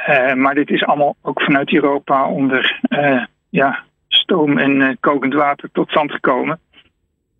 Uh, 0.09 0.33
maar 0.33 0.55
dit 0.55 0.69
is 0.69 0.85
allemaal 0.85 1.15
ook 1.21 1.41
vanuit 1.41 1.73
Europa 1.73 2.29
onder 2.29 2.79
ja, 3.49 3.83
stoom 4.07 4.57
en 4.57 4.97
kokend 4.99 5.33
water 5.33 5.69
tot 5.71 5.89
stand 5.89 6.11
gekomen. 6.11 6.59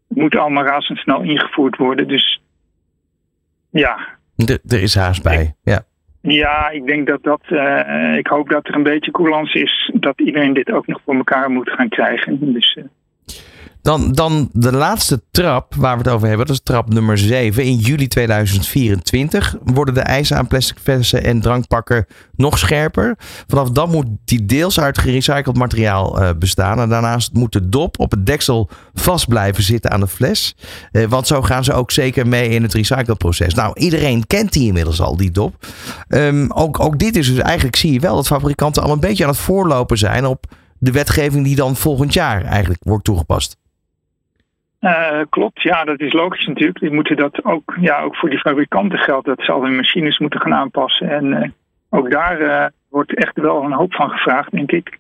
Het 0.08 0.18
moet 0.18 0.36
allemaal 0.36 0.64
razendsnel 0.64 1.22
ingevoerd 1.22 1.78
worden. 1.78 2.08
Dus 2.08 2.42
ja. 3.70 4.08
er 4.68 4.82
is 4.82 4.96
haast 4.96 5.24
bij, 5.24 5.56
ja. 5.64 5.88
Ja, 6.22 6.70
ik 6.70 6.86
denk 6.86 7.08
dat 7.08 7.24
dat. 7.24 7.42
Uh, 7.50 8.16
ik 8.18 8.28
hoop 8.28 8.50
dat 8.50 8.68
er 8.68 8.76
een 8.76 8.84
beetje 8.84 9.12
coulance 9.12 9.60
is. 9.60 9.92
Dat 9.94 10.20
iedereen 10.22 10.54
dit 10.54 10.72
ook 10.72 10.88
nog 10.88 11.02
voor 11.06 11.16
elkaar 11.16 11.50
moet 11.50 11.70
gaan 11.70 11.90
krijgen. 11.90 12.54
Dus. 12.54 12.76
Uh, 12.76 12.84
dan, 13.82 14.12
dan 14.12 14.50
de 14.54 14.72
laatste 14.72 15.22
trap 15.32 15.76
waar 15.76 15.98
we 15.98 16.04
het 16.04 16.12
over 16.12 16.28
hebben, 16.28 16.46
dat 16.46 16.56
is 16.56 16.62
trap 16.64 16.94
nummer 16.94 17.18
7. 17.18 17.64
In 17.64 17.76
juli 17.76 18.08
2024 18.08 19.56
worden 19.64 19.94
de 19.94 20.00
eisen 20.00 20.38
aan 20.38 20.48
plastic 20.48 20.78
flessen 20.80 21.24
en 21.24 21.42
drankpakken 21.42 22.06
nog 22.36 22.58
scherper. 22.58 23.18
Vanaf 23.48 23.70
dan 23.70 23.90
moet 23.90 24.06
die 24.26 24.46
deels 24.46 24.80
uit 24.80 24.98
gerecycled 24.98 25.58
materiaal 25.58 26.22
uh, 26.22 26.30
bestaan. 26.40 26.80
En 26.80 26.90
daarnaast 26.90 27.34
moet 27.34 27.54
de 27.54 27.70
dop 27.70 28.00
op 28.00 28.12
het 28.12 28.26
deksel 28.26 28.70
vast 28.94 29.28
blijven 29.28 29.64
zitten 29.64 29.92
aan 29.92 30.00
de 30.00 30.08
fles. 30.08 30.56
Uh, 30.92 31.06
want 31.08 31.28
zo 31.28 31.42
gaan 31.42 31.64
ze 31.64 31.74
ook 31.74 31.92
zeker 31.92 32.28
mee 32.28 32.50
in 32.50 32.64
het 32.64 32.74
recycleproces. 32.74 33.54
Nou, 33.54 33.80
iedereen 33.80 34.28
kent 34.28 34.54
die 34.54 34.68
inmiddels 34.68 35.02
al, 35.02 35.18
die 35.18 35.32
dop. 35.32 35.66
Um, 36.08 36.52
ook, 36.52 36.80
ook 36.80 37.00
dit 37.00 37.16
is 37.16 37.28
dus 37.28 37.40
eigenlijk, 37.40 37.76
zie 37.76 37.94
je 37.94 38.00
wel, 38.00 38.16
dat 38.16 38.28
fabrikanten 38.28 38.84
al 38.84 38.92
een 38.92 39.00
beetje 39.00 39.24
aan 39.24 39.30
het 39.30 39.40
voorlopen 39.40 39.98
zijn 39.98 40.26
op 40.26 40.46
de 40.80 40.92
wetgeving 40.92 41.46
die 41.46 41.56
dan 41.56 41.76
volgend 41.76 42.14
jaar 42.14 42.44
eigenlijk 42.44 42.82
wordt 42.84 43.04
toegepast. 43.04 43.59
Uh, 44.82 45.22
klopt, 45.30 45.62
ja, 45.62 45.84
dat 45.84 46.00
is 46.00 46.14
logisch 46.14 46.48
natuurlijk. 46.48 46.80
Die 46.80 46.92
moeten 46.92 47.16
dat 47.16 47.44
ook, 47.44 47.78
ja, 47.82 48.02
ook 48.02 48.16
voor 48.16 48.30
die 48.30 48.40
fabrikanten 48.40 49.00
geldt 49.00 49.26
dat 49.26 49.42
ze 49.42 49.52
al 49.52 49.64
hun 49.64 49.76
machines 49.76 50.20
moeten 50.20 50.42
gaan 50.42 50.54
aanpassen. 50.54 51.10
En 51.10 51.26
uh, 51.26 51.50
ook 51.90 52.12
daar 52.12 52.42
uh, 52.42 52.66
wordt 52.90 53.16
echt 53.16 53.38
wel 53.38 53.64
een 53.64 53.74
hoop 53.74 53.94
van 53.94 54.10
gevraagd, 54.10 54.52
denk 54.52 54.72
ik. 54.72 55.00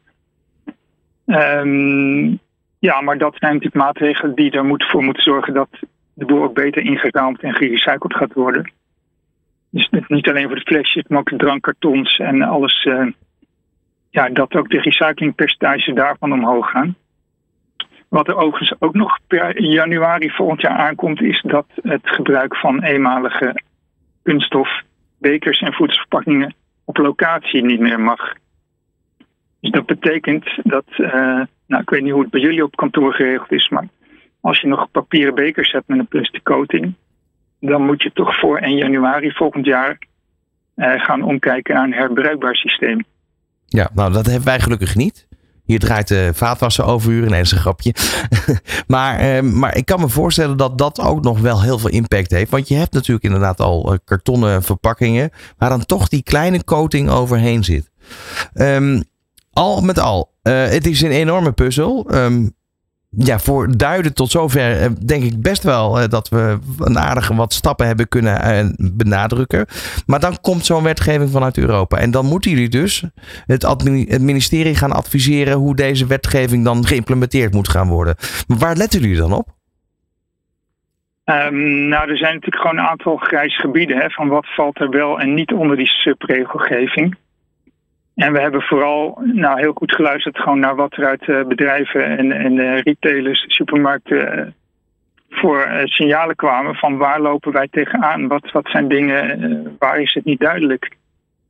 Um, 1.25 2.39
ja, 2.79 3.01
maar 3.01 3.17
dat 3.17 3.35
zijn 3.37 3.53
natuurlijk 3.53 3.83
maatregelen 3.83 4.35
die 4.35 4.51
er 4.51 4.85
voor 4.87 5.03
moeten 5.03 5.23
zorgen 5.23 5.53
dat 5.53 5.69
de 6.13 6.25
boel 6.25 6.43
ook 6.43 6.53
beter 6.53 6.81
ingeruimd 6.81 7.41
en 7.41 7.53
gerecycled 7.53 8.15
gaat 8.15 8.33
worden. 8.33 8.71
Dus 9.69 9.89
niet 10.07 10.29
alleen 10.29 10.47
voor 10.47 10.55
de 10.55 10.61
flesjes, 10.61 11.03
maar 11.07 11.19
ook 11.19 11.29
de 11.29 11.37
drankkartons 11.37 12.17
en 12.17 12.41
alles. 12.41 12.87
ja, 14.09 14.29
dat 14.29 14.55
ook 14.55 14.69
de 14.69 14.81
recyclingpercentages 14.81 15.95
daarvan 15.95 16.33
omhoog 16.33 16.69
gaan. 16.69 16.95
Wat 18.09 18.27
er 18.27 18.35
overigens 18.35 18.73
ook 18.79 18.93
nog 18.93 19.19
per 19.27 19.61
januari 19.61 20.29
volgend 20.29 20.61
jaar 20.61 20.77
aankomt, 20.77 21.21
is 21.21 21.41
dat 21.41 21.65
het 21.81 22.01
gebruik 22.03 22.55
van 22.55 22.83
eenmalige 22.83 23.61
kunststof, 24.23 24.81
bekers 25.17 25.59
en 25.59 25.73
voedselverpakkingen 25.73 26.55
op 26.85 26.97
locatie 26.97 27.65
niet 27.65 27.79
meer 27.79 27.99
mag. 27.99 28.33
Dus 29.59 29.71
dat 29.71 29.85
betekent 29.85 30.59
dat, 30.63 30.85
uh, 30.97 31.11
nou 31.67 31.81
ik 31.81 31.89
weet 31.89 32.01
niet 32.01 32.11
hoe 32.11 32.21
het 32.21 32.31
bij 32.31 32.41
jullie 32.41 32.63
op 32.63 32.75
kantoor 32.75 33.13
geregeld 33.13 33.51
is, 33.51 33.69
maar 33.69 33.87
als 34.41 34.59
je 34.59 34.67
nog 34.67 34.91
papieren 34.91 35.35
bekers 35.35 35.71
hebt 35.71 35.87
met 35.87 35.99
een 35.99 36.07
plastic 36.07 36.43
coating, 36.43 36.93
dan 37.59 37.85
moet 37.85 38.03
je 38.03 38.11
toch 38.13 38.39
voor 38.39 38.57
1 38.57 38.75
januari 38.75 39.31
volgend 39.31 39.65
jaar 39.65 39.97
uh, 40.75 41.03
gaan 41.03 41.21
omkijken 41.21 41.75
naar 41.75 41.83
een 41.83 41.93
herbruikbaar 41.93 42.55
systeem. 42.55 43.05
Ja, 43.65 43.89
nou 43.93 44.13
dat 44.13 44.25
hebben 44.25 44.45
wij 44.45 44.59
gelukkig 44.59 44.95
niet. 44.95 45.27
Hier 45.69 45.79
draait 45.79 46.07
de 46.07 46.31
vaatwassen 46.33 46.85
overuren. 46.85 47.29
Nee, 47.29 47.43
dat 47.43 47.51
een 47.51 47.57
grapje. 47.57 47.93
maar, 48.87 49.35
uh, 49.35 49.51
maar 49.51 49.77
ik 49.77 49.85
kan 49.85 49.99
me 49.99 50.09
voorstellen 50.09 50.57
dat 50.57 50.77
dat 50.77 50.99
ook 50.99 51.23
nog 51.23 51.39
wel 51.39 51.61
heel 51.61 51.79
veel 51.79 51.89
impact 51.89 52.31
heeft. 52.31 52.51
Want 52.51 52.67
je 52.67 52.75
hebt 52.75 52.93
natuurlijk 52.93 53.25
inderdaad 53.25 53.59
al 53.59 53.91
uh, 53.91 53.97
kartonnen 54.05 54.63
verpakkingen. 54.63 55.29
Waar 55.57 55.69
dan 55.69 55.85
toch 55.85 56.07
die 56.07 56.23
kleine 56.23 56.63
coating 56.63 57.09
overheen 57.09 57.63
zit. 57.63 57.89
Um, 58.53 59.03
al 59.51 59.81
met 59.81 59.99
al, 59.99 60.31
uh, 60.43 60.67
het 60.67 60.87
is 60.87 61.01
een 61.01 61.11
enorme 61.11 61.51
puzzel. 61.51 62.07
Um, 62.15 62.55
ja, 63.17 63.39
voor 63.39 63.77
duiden 63.77 64.13
tot 64.13 64.31
zover 64.31 64.81
eh, 64.81 64.89
denk 65.05 65.23
ik 65.23 65.41
best 65.41 65.63
wel 65.63 65.99
eh, 65.99 66.07
dat 66.07 66.29
we 66.29 66.57
een 66.79 66.97
aardige 66.97 67.35
wat 67.35 67.53
stappen 67.53 67.87
hebben 67.87 68.07
kunnen 68.07 68.41
eh, 68.41 68.65
benadrukken. 68.77 69.65
Maar 70.05 70.19
dan 70.19 70.41
komt 70.41 70.65
zo'n 70.65 70.83
wetgeving 70.83 71.29
vanuit 71.29 71.57
Europa. 71.57 71.97
En 71.97 72.11
dan 72.11 72.25
moeten 72.25 72.51
jullie 72.51 72.69
dus 72.69 73.03
het, 73.45 73.83
ministerie 74.21 74.75
gaan 74.75 74.91
adviseren 74.91 75.53
hoe 75.53 75.75
deze 75.75 76.07
wetgeving 76.07 76.63
dan 76.63 76.85
geïmplementeerd 76.85 77.53
moet 77.53 77.69
gaan 77.69 77.87
worden. 77.87 78.15
Maar 78.47 78.57
waar 78.57 78.75
letten 78.75 79.01
jullie 79.01 79.17
dan 79.17 79.33
op? 79.33 79.47
Um, 81.25 81.87
nou, 81.87 82.09
er 82.09 82.17
zijn 82.17 82.33
natuurlijk 82.33 82.61
gewoon 82.61 82.77
een 82.77 82.89
aantal 82.89 83.17
grijs 83.17 83.59
gebieden. 83.59 83.97
Hè, 83.97 84.09
van 84.09 84.27
wat 84.27 84.45
valt 84.55 84.79
er 84.79 84.89
wel 84.89 85.19
en 85.19 85.33
niet 85.33 85.53
onder 85.53 85.77
die 85.77 85.87
subregelgeving. 85.87 87.17
En 88.19 88.33
we 88.33 88.39
hebben 88.39 88.61
vooral 88.61 89.21
nou, 89.33 89.59
heel 89.59 89.73
goed 89.73 89.95
geluisterd 89.95 90.37
gewoon 90.37 90.59
naar 90.59 90.75
wat 90.75 90.93
er 90.93 91.05
uit 91.05 91.27
uh, 91.27 91.45
bedrijven 91.45 92.17
en, 92.17 92.31
en 92.31 92.55
uh, 92.55 92.79
retailers, 92.79 93.45
supermarkten 93.47 94.39
uh, 94.39 94.45
voor 95.29 95.69
signalen 95.83 96.35
kwamen 96.35 96.75
van 96.75 96.97
waar 96.97 97.21
lopen 97.21 97.51
wij 97.51 97.67
tegenaan? 97.71 98.27
Wat, 98.27 98.51
wat 98.51 98.69
zijn 98.69 98.87
dingen, 98.87 99.75
waar 99.77 99.99
is 100.01 100.13
het 100.13 100.25
niet 100.25 100.39
duidelijk? 100.39 100.95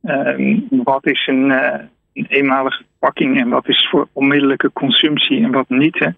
Ehm, 0.02 0.58
wat 0.70 1.06
is 1.06 1.26
een, 1.26 1.50
een, 2.12 2.26
eenmalige 2.28 2.82
verpakking 2.82 3.40
en 3.40 3.48
wat 3.48 3.68
is 3.68 3.88
voor 3.90 4.08
onmiddellijke 4.12 4.70
consumptie 4.72 5.42
en 5.42 5.52
wat 5.52 5.68
niet? 5.68 5.98
Hè? 5.98 6.08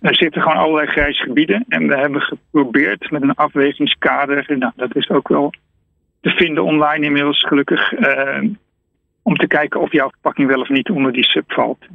Er 0.00 0.14
zitten 0.14 0.42
gewoon 0.42 0.58
allerlei 0.58 0.86
grijze 0.86 1.22
gebieden 1.22 1.64
en 1.68 1.86
we 1.88 1.96
hebben 1.96 2.20
geprobeerd 2.20 3.10
met 3.10 3.22
een 3.22 3.34
afwegingskader, 3.34 4.44
nou, 4.58 4.72
dat 4.76 4.96
is 4.96 5.10
ook 5.10 5.28
wel 5.28 5.52
te 6.20 6.30
vinden 6.30 6.64
online 6.64 7.04
inmiddels 7.04 7.40
gelukkig 7.46 7.92
ehm, 7.92 8.48
om 9.26 9.36
te 9.36 9.46
kijken 9.46 9.80
of 9.80 9.92
jouw 9.92 10.10
verpakking 10.10 10.48
wel 10.48 10.60
of 10.60 10.68
niet 10.68 10.90
onder 10.90 11.12
die 11.12 11.24
sub 11.24 11.52
valt. 11.52 11.86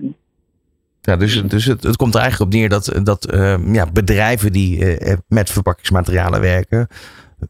Ja, 1.02 1.16
dus, 1.16 1.44
dus 1.44 1.66
het, 1.66 1.84
het 1.84 1.96
komt 1.96 2.16
er 2.16 2.22
eigenlijk 2.22 2.52
op 2.52 2.58
neer 2.58 2.70
dat, 2.70 3.00
dat 3.04 3.34
uh, 3.34 3.74
ja, 3.74 3.92
bedrijven 3.92 4.52
die 4.52 5.00
uh, 5.00 5.14
met 5.28 5.52
verpakkingsmaterialen 5.52 6.42
werken, 6.42 6.88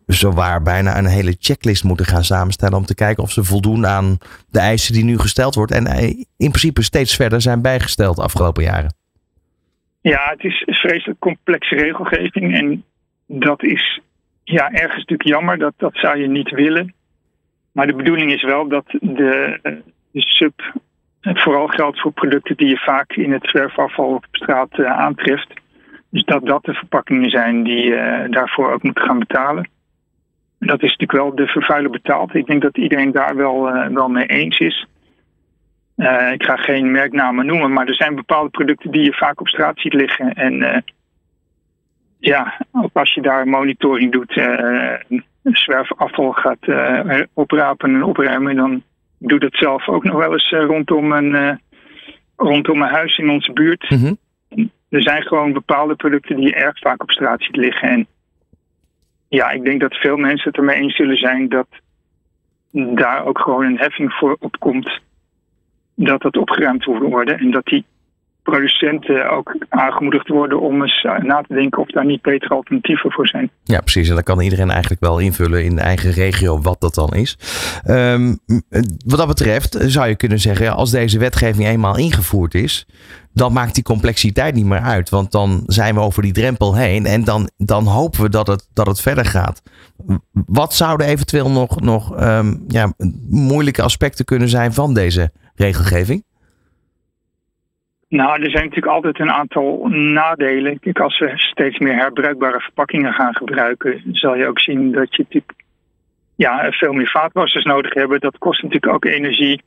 zowaar 0.06 0.62
bijna 0.62 0.98
een 0.98 1.06
hele 1.06 1.36
checklist 1.40 1.84
moeten 1.84 2.06
gaan 2.06 2.24
samenstellen 2.24 2.78
om 2.78 2.86
te 2.86 2.96
kijken 2.96 3.24
of 3.24 3.32
ze 3.32 3.44
voldoen 3.44 3.86
aan 3.88 4.18
de 4.50 4.60
eisen 4.60 4.94
die 4.94 5.04
nu 5.04 5.18
gesteld 5.18 5.56
worden 5.56 5.78
en 5.78 5.86
eh, 5.86 6.08
in 6.38 6.50
principe 6.50 6.84
steeds 6.84 7.16
verder 7.16 7.42
zijn 7.42 7.62
bijgesteld 7.62 8.16
de 8.16 8.22
afgelopen 8.22 8.64
jaren. 8.64 8.94
Ja, 10.02 10.30
het 10.30 10.44
is 10.44 10.64
vreselijk 10.66 11.20
complexe 11.20 11.76
regelgeving 11.76 12.54
en 12.54 12.84
dat 13.28 13.64
is 13.64 14.02
ja, 14.44 14.72
ergens 14.72 14.96
natuurlijk 14.96 15.30
jammer, 15.30 15.58
dat, 15.58 15.74
dat 15.78 15.96
zou 15.96 16.18
je 16.18 16.28
niet 16.28 16.50
willen. 16.50 16.94
Maar 17.72 17.88
de 17.88 17.96
bedoeling 17.96 18.32
is 18.32 18.44
wel 18.44 18.68
dat 18.68 18.86
de, 18.88 19.60
de 20.12 20.22
sub 20.22 20.54
vooral 21.22 21.68
geldt 21.68 22.02
voor 22.02 22.12
producten 22.12 22.58
die 22.58 22.68
je 22.68 22.78
vaak 22.78 23.14
in 23.14 23.32
het 23.32 23.48
zwerfafval 23.48 24.14
op 24.14 24.26
straat 24.32 24.78
uh, 24.78 24.92
aantreft. 24.92 25.54
Dus 26.10 26.24
dat 26.24 26.46
dat 26.46 26.64
de 26.64 26.74
verpakkingen 26.74 27.30
zijn 27.30 27.64
die 27.64 27.86
uh, 27.86 28.24
daarvoor 28.30 28.72
ook 28.72 28.84
moeten 28.84 29.04
gaan 29.04 29.20
betalen. 29.20 29.70
Dat 30.60 30.84
is 30.84 30.98
natuurlijk 30.98 31.12
wel 31.12 31.36
de 31.36 31.48
vervuiler 31.48 31.92
betaald. 31.92 32.36
Ik 32.36 32.46
denk 32.46 32.62
dat 32.62 32.78
iedereen 32.78 33.12
daar 33.12 33.36
wel, 33.36 33.76
uh, 33.76 33.88
wel 33.88 34.10
mee 34.10 34.26
eens 34.26 34.60
is. 34.60 34.86
ik 36.32 36.44
ga 36.44 36.56
geen 36.56 36.92
merknamen 36.92 37.46
noemen, 37.46 37.74
maar 37.74 37.88
er 37.88 37.96
zijn 37.96 38.16
bepaalde 38.16 38.50
producten 38.50 38.92
die 38.92 39.04
je 39.04 39.14
vaak 39.14 39.40
op 39.40 39.48
straat 39.48 39.80
ziet 39.80 39.94
liggen. 39.94 40.34
En 40.34 40.84
ja, 42.20 42.58
ook 42.72 42.94
als 42.94 43.14
je 43.14 43.22
daar 43.22 43.48
monitoring 43.48 44.12
doet, 44.12 44.34
zwerfafval 45.44 46.32
gaat 46.32 46.68
uh, 46.68 47.22
oprapen 47.34 47.96
en 47.96 48.04
opruimen, 48.04 48.56
dan 48.56 48.84
doe 49.18 49.40
dat 49.40 49.54
zelf 49.54 49.88
ook 49.88 50.04
nog 50.04 50.16
wel 50.16 50.34
eens 50.34 50.52
uh, 50.52 50.64
rondom, 50.64 51.12
een, 51.12 51.32
uh, 51.32 51.56
rondom 52.36 52.82
een 52.82 52.90
huis 52.90 53.18
in 53.18 53.30
onze 53.30 53.54
buurt. 53.54 53.90
Mm-hmm. 53.90 54.18
Er 54.90 55.02
zijn 55.02 55.22
gewoon 55.22 55.54
bepaalde 55.54 55.96
producten 55.96 56.36
die 56.36 56.46
je 56.46 56.56
erg 56.56 56.80
vaak 56.80 57.04
op 57.04 57.12
straat 57.12 57.44
ziet 57.44 57.56
liggen. 57.56 57.90
En 57.90 58.08
ja, 59.28 59.50
ik 59.50 59.64
denk 59.64 59.82
dat 59.82 59.96
veel 59.96 60.18
mensen 60.18 60.50
het 60.50 60.58
ermee 60.58 60.82
eens 60.82 60.96
zullen 60.96 61.18
zijn 61.18 61.50
dat 61.50 61.68
daar 62.72 63.26
ook 63.26 63.40
gewoon 63.40 63.66
een 63.66 63.78
heffing 63.78 64.14
voor 64.14 64.36
op 64.40 64.60
komt. 64.60 65.00
Dat 65.96 66.22
dat 66.22 66.38
opgeruimd 66.38 66.86
moet 66.86 67.00
worden 67.00 67.40
en 67.40 67.52
dat 67.52 67.66
die 67.66 67.86
producenten 68.44 69.32
ook 69.32 69.56
aangemoedigd 69.70 70.28
worden 70.28 70.62
om 70.62 70.82
eens 70.82 71.08
na 71.22 71.42
te 71.48 71.54
denken 71.54 71.82
of 71.82 71.88
daar 71.88 72.06
niet 72.06 72.22
betere 72.22 72.54
alternatieven 72.54 73.12
voor 73.12 73.28
zijn. 73.28 73.52
Ja, 73.64 73.80
precies. 73.80 74.10
En 74.10 74.16
dan 74.16 74.24
kan 74.24 74.42
iedereen 74.42 74.70
eigenlijk 74.70 75.02
wel 75.02 75.20
invullen 75.20 75.64
in 75.64 75.76
de 75.76 75.82
eigen 75.82 76.12
regio 76.12 76.62
wat 76.62 76.82
dat 76.82 76.94
dan 76.94 77.14
is. 77.14 77.38
Um, 77.86 78.40
wat 79.06 79.18
dat 79.18 79.28
betreft 79.28 79.78
zou 79.80 80.08
je 80.08 80.16
kunnen 80.16 80.40
zeggen, 80.40 80.76
als 80.76 80.92
deze 80.92 81.20
wetgeving 81.20 81.68
eenmaal 81.68 81.98
ingevoerd 81.98 82.54
is, 82.54 82.88
dan 83.34 83.54
maakt 83.54 83.76
die 83.76 83.84
complexiteit 83.84 84.56
niet 84.56 84.66
meer 84.66 84.80
uit. 84.80 85.10
Want 85.10 85.32
dan 85.32 85.64
zijn 85.66 85.96
we 85.96 86.02
over 86.02 86.22
die 86.22 86.34
drempel 86.34 86.76
heen 86.76 87.06
en 87.06 87.24
dan, 87.24 87.50
dan 87.58 87.86
hopen 87.86 88.22
we 88.22 88.30
dat 88.30 88.48
het, 88.48 88.70
dat 88.74 88.88
het 88.88 89.02
verder 89.02 89.26
gaat. 89.26 89.62
Wat 90.32 90.74
zouden 90.74 91.08
eventueel 91.08 91.50
nog, 91.50 91.82
nog 91.82 92.22
um, 92.22 92.64
ja, 92.68 92.94
moeilijke 93.30 93.82
aspecten 93.82 94.26
kunnen 94.26 94.50
zijn 94.50 94.74
van 94.74 94.94
deze 94.94 95.32
regelgeving? 95.56 96.24
Nou, 98.12 98.44
er 98.44 98.52
zijn 98.52 98.64
natuurlijk 98.64 98.94
altijd 98.94 99.20
een 99.20 99.32
aantal 99.32 99.88
nadelen. 99.90 100.80
Kijk, 100.80 101.00
als 101.00 101.20
we 101.20 101.32
steeds 101.36 101.80
meer 101.80 101.96
herbruikbare 101.96 102.60
verpakkingen 102.60 103.14
gaan 103.14 103.36
gebruiken, 103.36 104.02
zal 104.12 104.36
je 104.36 104.48
ook 104.48 104.60
zien 104.60 104.92
dat 104.92 105.16
je 105.16 105.24
natuurlijk 105.24 105.54
ja, 106.36 106.72
veel 106.72 106.94
meer 106.94 107.10
vaatwassers 107.10 107.66
nodig 107.66 107.94
hebben. 107.94 108.20
Dat 108.20 108.38
kost 108.38 108.64
natuurlijk 108.64 108.94
ook 108.94 109.06
energie. 109.06 109.62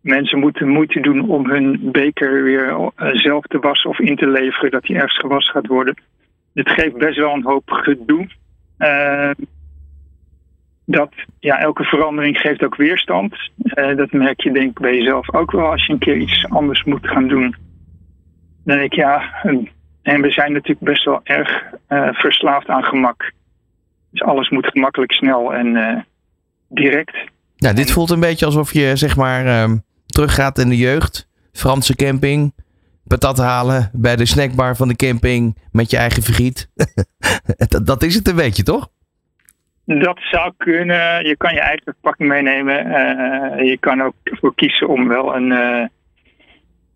Mensen 0.00 0.38
moeten 0.38 0.68
moeite 0.68 1.00
doen 1.00 1.28
om 1.28 1.50
hun 1.50 1.78
beker 1.82 2.42
weer 2.42 2.68
eh, 2.68 3.08
zelf 3.12 3.44
te 3.44 3.58
wassen 3.58 3.90
of 3.90 3.98
in 3.98 4.16
te 4.16 4.28
leveren, 4.28 4.70
dat 4.70 4.82
die 4.82 4.96
ergens 4.96 5.18
gewassen 5.18 5.52
gaat 5.52 5.66
worden. 5.66 5.94
Dit 6.52 6.70
geeft 6.70 6.96
best 6.96 7.16
wel 7.16 7.34
een 7.34 7.44
hoop 7.44 7.70
gedoe. 7.70 8.28
Uh, 8.78 9.30
dat 10.84 11.12
ja, 11.40 11.58
elke 11.58 11.84
verandering 11.84 12.38
geeft 12.38 12.64
ook 12.64 12.76
weerstand. 12.76 13.36
Uh, 13.64 13.96
dat 13.96 14.12
merk 14.12 14.40
je 14.40 14.52
denk 14.52 14.70
ik 14.70 14.78
bij 14.78 14.96
jezelf 14.96 15.34
ook 15.34 15.50
wel 15.50 15.70
als 15.70 15.86
je 15.86 15.92
een 15.92 15.98
keer 15.98 16.16
iets 16.16 16.46
anders 16.48 16.84
moet 16.84 17.08
gaan 17.08 17.28
doen. 17.28 17.54
Dan 18.64 18.76
denk 18.76 18.92
ik 18.92 18.98
ja, 18.98 19.42
en 20.04 20.20
we 20.20 20.30
zijn 20.30 20.52
natuurlijk 20.52 20.80
best 20.80 21.04
wel 21.04 21.20
erg 21.22 21.62
uh, 21.88 22.08
verslaafd 22.12 22.68
aan 22.68 22.84
gemak. 22.84 23.32
Dus 24.10 24.22
alles 24.22 24.48
moet 24.48 24.66
gemakkelijk, 24.66 25.12
snel 25.12 25.54
en 25.54 25.66
uh, 25.66 25.96
direct. 26.68 27.16
Ja, 27.56 27.72
dit 27.72 27.92
voelt 27.92 28.10
een 28.10 28.20
beetje 28.20 28.46
alsof 28.46 28.72
je 28.72 28.96
zeg 28.96 29.16
maar 29.16 29.44
uh, 29.44 29.72
teruggaat 30.06 30.58
in 30.58 30.68
de 30.68 30.76
jeugd. 30.76 31.28
Franse 31.52 31.96
camping, 31.96 32.54
patat 33.06 33.38
halen 33.38 33.90
bij 33.92 34.16
de 34.16 34.26
snackbar 34.26 34.76
van 34.76 34.88
de 34.88 34.96
camping 34.96 35.58
met 35.72 35.90
je 35.90 35.96
eigen 35.96 36.22
vergiet. 36.22 36.70
dat, 37.68 37.86
dat 37.86 38.02
is 38.02 38.14
het 38.14 38.28
een 38.28 38.36
beetje, 38.36 38.62
toch? 38.62 38.88
Dat 39.84 40.18
zou 40.20 40.52
kunnen. 40.56 41.26
Je 41.26 41.36
kan 41.36 41.54
je 41.54 41.60
eigen 41.60 41.84
verpakking 41.84 42.28
meenemen. 42.28 42.86
Uh, 42.86 43.68
je 43.70 43.76
kan 43.80 44.02
ook 44.02 44.14
voor 44.22 44.54
kiezen 44.54 44.88
om 44.88 45.08
wel 45.08 45.36
een, 45.36 45.52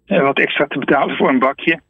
wat 0.09 0.39
extra 0.39 0.67
te 0.67 0.79
betalen 0.79 1.17
voor 1.17 1.29
een 1.29 1.39
bakje. 1.39 1.81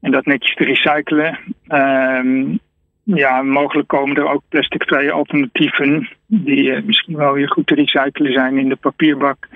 En 0.00 0.10
dat 0.10 0.26
netjes 0.26 0.54
te 0.54 0.64
recyclen. 0.64 1.38
Uh, 1.68 2.56
ja, 3.02 3.42
mogelijk 3.42 3.88
komen 3.88 4.16
er 4.16 4.28
ook 4.28 4.42
plasticvrije 4.48 5.12
alternatieven. 5.12 6.08
Die 6.26 6.62
uh, 6.62 6.82
misschien 6.82 7.16
wel 7.16 7.32
weer 7.32 7.48
goed 7.48 7.66
te 7.66 7.74
recyclen 7.74 8.32
zijn 8.32 8.58
in 8.58 8.68
de 8.68 8.76
papierbak. 8.76 9.48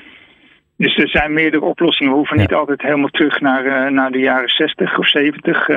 Dus 0.76 0.96
er 0.96 1.08
zijn 1.08 1.32
meerdere 1.32 1.64
oplossingen. 1.64 2.12
We 2.12 2.18
hoeven 2.18 2.36
ja. 2.36 2.42
niet 2.42 2.54
altijd 2.54 2.82
helemaal 2.82 3.08
terug 3.08 3.40
naar, 3.40 3.92
naar 3.92 4.10
de 4.10 4.18
jaren 4.18 4.48
60 4.48 4.98
of 4.98 5.08
70 5.08 5.68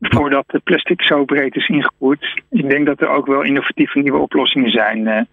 voordat 0.00 0.44
de 0.46 0.58
plastic 0.58 1.02
zo 1.02 1.24
breed 1.24 1.56
is 1.56 1.68
ingevoerd. 1.68 2.42
Ik 2.50 2.70
denk 2.70 2.86
dat 2.86 3.00
er 3.00 3.08
ook 3.08 3.26
wel 3.26 3.42
innovatieve 3.42 3.98
nieuwe 3.98 4.18
oplossingen 4.18 4.70
zijn. 4.70 5.28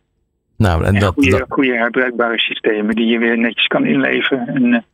Nou, 0.57 0.83
en, 0.83 0.99
dat, 0.99 1.13
goede, 1.13 1.29
dat... 1.29 1.45
goede 1.49 1.73
herbruikbare 1.73 2.39
systemen 2.39 2.95
die 2.95 3.07
je 3.07 3.17
weer 3.17 3.37
netjes 3.37 3.67
kan 3.67 3.85
inleveren 3.85 4.47
en 4.47 4.85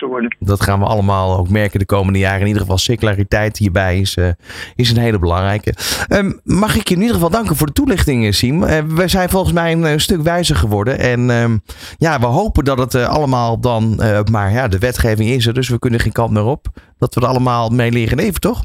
worden. 0.00 0.36
Dat 0.38 0.62
gaan 0.62 0.78
we 0.78 0.84
allemaal 0.84 1.38
ook 1.38 1.48
merken 1.48 1.78
de 1.78 1.86
komende 1.86 2.18
jaren. 2.18 2.40
In 2.40 2.46
ieder 2.46 2.62
geval 2.62 2.78
circulariteit 2.78 3.58
hierbij 3.58 3.98
is, 3.98 4.16
uh, 4.16 4.28
is 4.74 4.90
een 4.90 5.02
hele 5.02 5.18
belangrijke. 5.18 5.74
Um, 6.08 6.40
mag 6.44 6.76
ik 6.76 6.88
je 6.88 6.94
in 6.94 7.00
ieder 7.00 7.14
geval 7.14 7.30
danken 7.30 7.56
voor 7.56 7.66
de 7.66 7.72
toelichting, 7.72 8.34
Siem. 8.34 8.60
we 8.94 9.08
zijn 9.08 9.28
volgens 9.28 9.52
mij 9.52 9.72
een, 9.72 10.00
stuk 10.00 10.22
wijzer 10.22 10.56
geworden. 10.56 10.98
En 10.98 11.30
um, 11.30 11.62
ja, 11.98 12.18
we 12.18 12.26
hopen 12.26 12.64
dat 12.64 12.78
het 12.78 12.94
allemaal 12.94 13.60
dan, 13.60 14.00
maar 14.30 14.52
ja, 14.52 14.68
de 14.68 14.78
wetgeving 14.78 15.28
is 15.28 15.46
er, 15.46 15.54
dus 15.54 15.68
we 15.68 15.78
kunnen 15.78 16.00
geen 16.00 16.12
kant 16.12 16.30
meer 16.30 16.44
op. 16.44 16.66
Dat 16.98 17.14
we 17.14 17.20
er 17.20 17.26
allemaal 17.26 17.68
mee 17.68 17.92
leren 17.92 18.16
leven, 18.16 18.40
toch? 18.40 18.64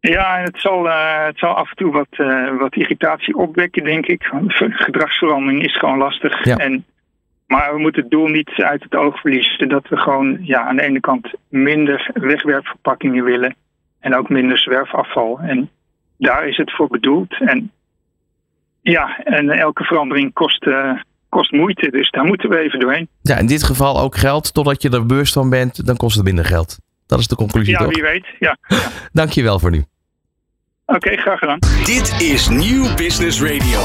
Ja, 0.00 0.40
het 0.44 0.60
zal, 0.60 0.86
uh, 0.86 1.24
het 1.24 1.38
zal 1.38 1.54
af 1.54 1.70
en 1.70 1.76
toe 1.76 1.92
wat, 1.92 2.08
uh, 2.10 2.58
wat 2.58 2.76
irritatie 2.76 3.36
opwekken, 3.36 3.84
denk 3.84 4.06
ik. 4.06 4.30
Gedragsverandering 4.58 5.64
is 5.64 5.78
gewoon 5.78 5.98
lastig. 5.98 6.44
Ja. 6.44 6.56
En, 6.56 6.84
maar 7.48 7.74
we 7.74 7.80
moeten 7.80 8.02
het 8.02 8.10
doel 8.10 8.26
niet 8.26 8.50
uit 8.56 8.82
het 8.82 8.94
oog 8.94 9.20
verliezen. 9.20 9.68
Dat 9.68 9.88
we 9.88 9.96
gewoon 9.96 10.38
ja, 10.40 10.62
aan 10.62 10.76
de 10.76 10.82
ene 10.82 11.00
kant 11.00 11.30
minder 11.48 12.10
wegwerpverpakkingen 12.14 13.24
willen. 13.24 13.54
En 14.00 14.14
ook 14.14 14.28
minder 14.28 14.58
zwerfafval. 14.58 15.38
En 15.38 15.70
daar 16.18 16.48
is 16.48 16.56
het 16.56 16.74
voor 16.74 16.88
bedoeld. 16.88 17.40
En 17.40 17.70
ja, 18.80 19.18
en 19.24 19.50
elke 19.50 19.84
verandering 19.84 20.32
kost, 20.32 20.66
uh, 20.66 20.92
kost 21.28 21.52
moeite. 21.52 21.90
Dus 21.90 22.10
daar 22.10 22.24
moeten 22.24 22.48
we 22.48 22.58
even 22.58 22.80
doorheen. 22.80 23.08
Ja, 23.22 23.36
in 23.36 23.46
dit 23.46 23.62
geval 23.62 24.00
ook 24.00 24.16
geld. 24.16 24.54
Totdat 24.54 24.82
je 24.82 24.90
er 24.90 25.06
bewust 25.06 25.32
van 25.32 25.50
bent, 25.50 25.86
dan 25.86 25.96
kost 25.96 26.16
het 26.16 26.24
minder 26.24 26.44
geld. 26.44 26.78
Dat 27.06 27.18
is 27.18 27.26
de 27.26 27.36
conclusie. 27.36 27.72
Ja, 27.72 27.78
toch? 27.78 27.94
wie 27.94 28.02
weet. 28.02 28.26
Ja. 28.38 28.56
ja. 28.68 28.76
Dankjewel 29.12 29.58
voor 29.58 29.70
nu. 29.70 29.84
Oké, 30.94 30.96
okay, 30.96 31.16
graag 31.16 31.38
gedaan. 31.38 31.58
Dit 31.84 32.14
is 32.20 32.48
Nieuw 32.48 32.94
Business 32.94 33.42
Radio. 33.42 33.80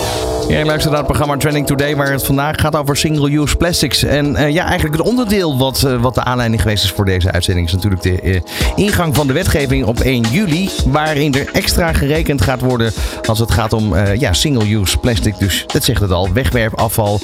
Jij 0.47 0.65
luistert 0.65 0.89
naar 0.89 1.03
het 1.03 1.11
programma 1.11 1.37
Trending 1.37 1.67
Today, 1.67 1.95
waar 1.95 2.11
het 2.11 2.25
vandaag 2.25 2.59
gaat 2.59 2.75
over 2.75 2.97
single-use 2.97 3.55
plastics. 3.55 4.03
En 4.03 4.31
uh, 4.31 4.49
ja, 4.49 4.65
eigenlijk 4.65 4.97
het 4.97 5.07
onderdeel 5.07 5.57
wat, 5.57 5.83
uh, 5.85 6.01
wat 6.01 6.15
de 6.15 6.23
aanleiding 6.23 6.61
geweest 6.61 6.83
is 6.83 6.91
voor 6.91 7.05
deze 7.05 7.31
uitzending 7.31 7.67
is 7.67 7.73
natuurlijk 7.73 8.01
de 8.01 8.21
uh, 8.23 8.39
ingang 8.75 9.15
van 9.15 9.27
de 9.27 9.33
wetgeving 9.33 9.85
op 9.85 9.99
1 9.99 10.21
juli. 10.21 10.69
Waarin 10.85 11.33
er 11.33 11.49
extra 11.53 11.93
gerekend 11.93 12.41
gaat 12.41 12.61
worden 12.61 12.91
als 13.27 13.39
het 13.39 13.51
gaat 13.51 13.73
om 13.73 13.95
ja, 13.97 14.33
single-use 14.33 14.97
plastic. 14.97 15.37
Dus 15.37 15.63
dat 15.67 15.83
zegt 15.83 16.01
het 16.01 16.11
al, 16.11 16.33
wegwerpafval. 16.33 17.19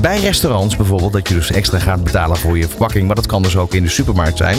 bij 0.00 0.20
restaurants 0.20 0.76
bijvoorbeeld, 0.76 1.12
dat 1.12 1.28
je 1.28 1.34
dus 1.34 1.50
extra 1.50 1.78
gaat 1.78 2.04
betalen 2.04 2.36
voor 2.36 2.58
je 2.58 2.68
verpakking. 2.68 3.06
Maar 3.06 3.16
dat 3.16 3.26
kan 3.26 3.42
dus 3.42 3.56
ook 3.56 3.74
in 3.74 3.82
de 3.82 3.88
supermarkt 3.88 4.36
zijn. 4.36 4.56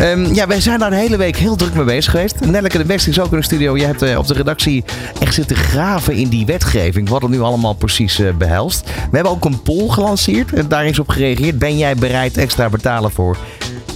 Um, 0.00 0.34
ja, 0.34 0.46
wij 0.46 0.60
zijn 0.60 0.78
daar 0.78 0.90
de 0.90 0.96
hele 0.96 1.16
week 1.16 1.36
heel 1.36 1.56
druk 1.56 1.74
mee 1.74 1.84
bezig 1.84 2.10
geweest. 2.10 2.40
Nelleke 2.40 2.78
de 2.78 2.84
Best 2.84 3.06
is 3.06 3.20
ook 3.20 3.32
in 3.32 3.38
de 3.38 3.44
studio. 3.44 3.76
Jij 3.76 3.86
hebt 3.86 4.11
op 4.18 4.26
de 4.26 4.34
redactie 4.34 4.84
echt 5.20 5.34
zitten 5.34 5.56
graven 5.56 6.14
in 6.14 6.28
die 6.28 6.46
wetgeving. 6.46 7.08
Wat 7.08 7.22
het 7.22 7.30
nu 7.30 7.40
allemaal 7.40 7.74
precies 7.74 8.20
uh, 8.20 8.32
behelst. 8.34 8.84
We 8.84 9.16
hebben 9.16 9.32
ook 9.32 9.44
een 9.44 9.62
poll 9.62 9.88
gelanceerd 9.88 10.52
en 10.52 10.68
daar 10.68 10.86
is 10.86 10.98
op 10.98 11.08
gereageerd. 11.08 11.58
Ben 11.58 11.78
jij 11.78 11.94
bereid 11.94 12.36
extra 12.36 12.68
betalen 12.68 13.10
voor 13.10 13.36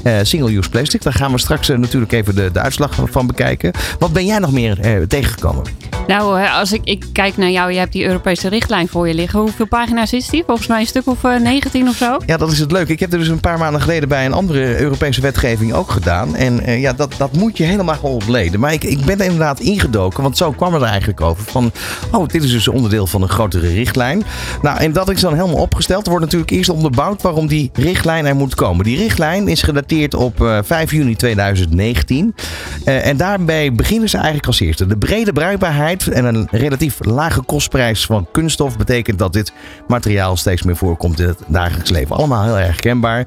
uh, 0.04 0.12
single-use 0.22 0.70
plastic? 0.70 1.02
Daar 1.02 1.12
gaan 1.12 1.32
we 1.32 1.38
straks 1.38 1.68
natuurlijk 1.68 2.12
even 2.12 2.34
de, 2.34 2.50
de 2.52 2.60
uitslag 2.60 2.98
van 3.10 3.26
bekijken. 3.26 3.72
Wat 3.98 4.12
ben 4.12 4.26
jij 4.26 4.38
nog 4.38 4.52
meer 4.52 5.06
tegengekomen? 5.08 5.64
Nou, 6.06 6.48
als 6.48 6.72
ik, 6.72 6.80
ik 6.84 7.04
kijk 7.12 7.36
naar 7.36 7.50
jou, 7.50 7.72
je 7.72 7.78
hebt 7.78 7.92
die 7.92 8.04
Europese 8.04 8.48
richtlijn 8.48 8.88
voor 8.88 9.08
je 9.08 9.14
liggen. 9.14 9.40
Hoeveel 9.40 9.66
pagina's 9.66 10.12
is 10.12 10.28
die? 10.28 10.42
Volgens 10.46 10.66
mij 10.66 10.80
een 10.80 10.86
stuk 10.86 11.06
of 11.06 11.22
uh, 11.22 11.40
19 11.40 11.88
of 11.88 11.96
zo. 11.96 12.16
Ja, 12.26 12.36
dat 12.36 12.52
is 12.52 12.58
het 12.58 12.72
leuke. 12.72 12.92
Ik 12.92 13.00
heb 13.00 13.12
er 13.12 13.18
dus 13.18 13.28
een 13.28 13.40
paar 13.40 13.58
maanden 13.58 13.80
geleden 13.80 14.08
bij 14.08 14.26
een 14.26 14.32
andere 14.32 14.80
Europese 14.80 15.20
wetgeving 15.20 15.72
ook 15.72 15.90
gedaan. 15.90 16.36
En 16.36 16.68
uh, 16.68 16.80
ja, 16.80 16.92
dat, 16.92 17.14
dat 17.16 17.32
moet 17.32 17.56
je 17.56 17.64
helemaal 17.64 17.98
ontleden. 18.00 18.60
Maar 18.60 18.72
ik, 18.72 18.84
ik 18.84 19.04
ben 19.04 19.18
er 19.18 19.24
inderdaad 19.24 19.60
ingedoken, 19.60 20.22
want 20.22 20.36
zo 20.36 20.50
kwam 20.52 20.72
het 20.72 20.82
er 20.82 20.88
eigenlijk 20.88 21.20
over. 21.20 21.44
Van, 21.44 21.72
oh, 22.12 22.28
dit 22.28 22.42
is 22.42 22.50
dus 22.50 22.68
onderdeel 22.68 23.06
van 23.06 23.22
een 23.22 23.28
grotere 23.28 23.68
richtlijn. 23.68 24.22
Nou, 24.62 24.78
en 24.78 24.92
dat 24.92 25.10
is 25.10 25.20
dan 25.20 25.34
helemaal 25.34 25.60
opgesteld. 25.60 26.04
Er 26.04 26.10
wordt 26.10 26.24
natuurlijk 26.24 26.50
eerst 26.52 26.70
onderbouwd 26.70 27.22
waarom 27.22 27.46
die 27.46 27.70
richtlijn 27.74 28.26
er 28.26 28.36
moet 28.36 28.54
komen. 28.54 28.84
Die 28.84 28.98
richtlijn 28.98 29.48
is 29.48 29.62
gedateerd 29.62 30.14
op 30.14 30.40
uh, 30.40 30.58
5 30.62 30.90
juni 30.90 31.16
2019. 31.16 32.34
en 32.84 33.16
daarbij 33.16 33.72
beginnen 33.72 34.08
ze 34.08 34.16
eigenlijk 34.16 34.46
als 34.46 34.60
eerste. 34.60 34.86
De 34.86 34.96
brede 34.96 35.32
bruikbaarheid 35.32 35.95
en 36.04 36.24
een 36.24 36.48
relatief 36.50 36.96
lage 36.98 37.40
kostprijs 37.42 38.06
van 38.06 38.26
kunststof 38.32 38.76
betekent 38.76 39.18
dat 39.18 39.32
dit 39.32 39.52
materiaal 39.88 40.36
steeds 40.36 40.62
meer 40.62 40.76
voorkomt 40.76 41.20
in 41.20 41.26
het 41.26 41.38
dagelijks 41.46 41.90
leven. 41.90 42.16
Allemaal 42.16 42.44
heel 42.44 42.58
erg 42.58 42.76
kenbaar. 42.76 43.26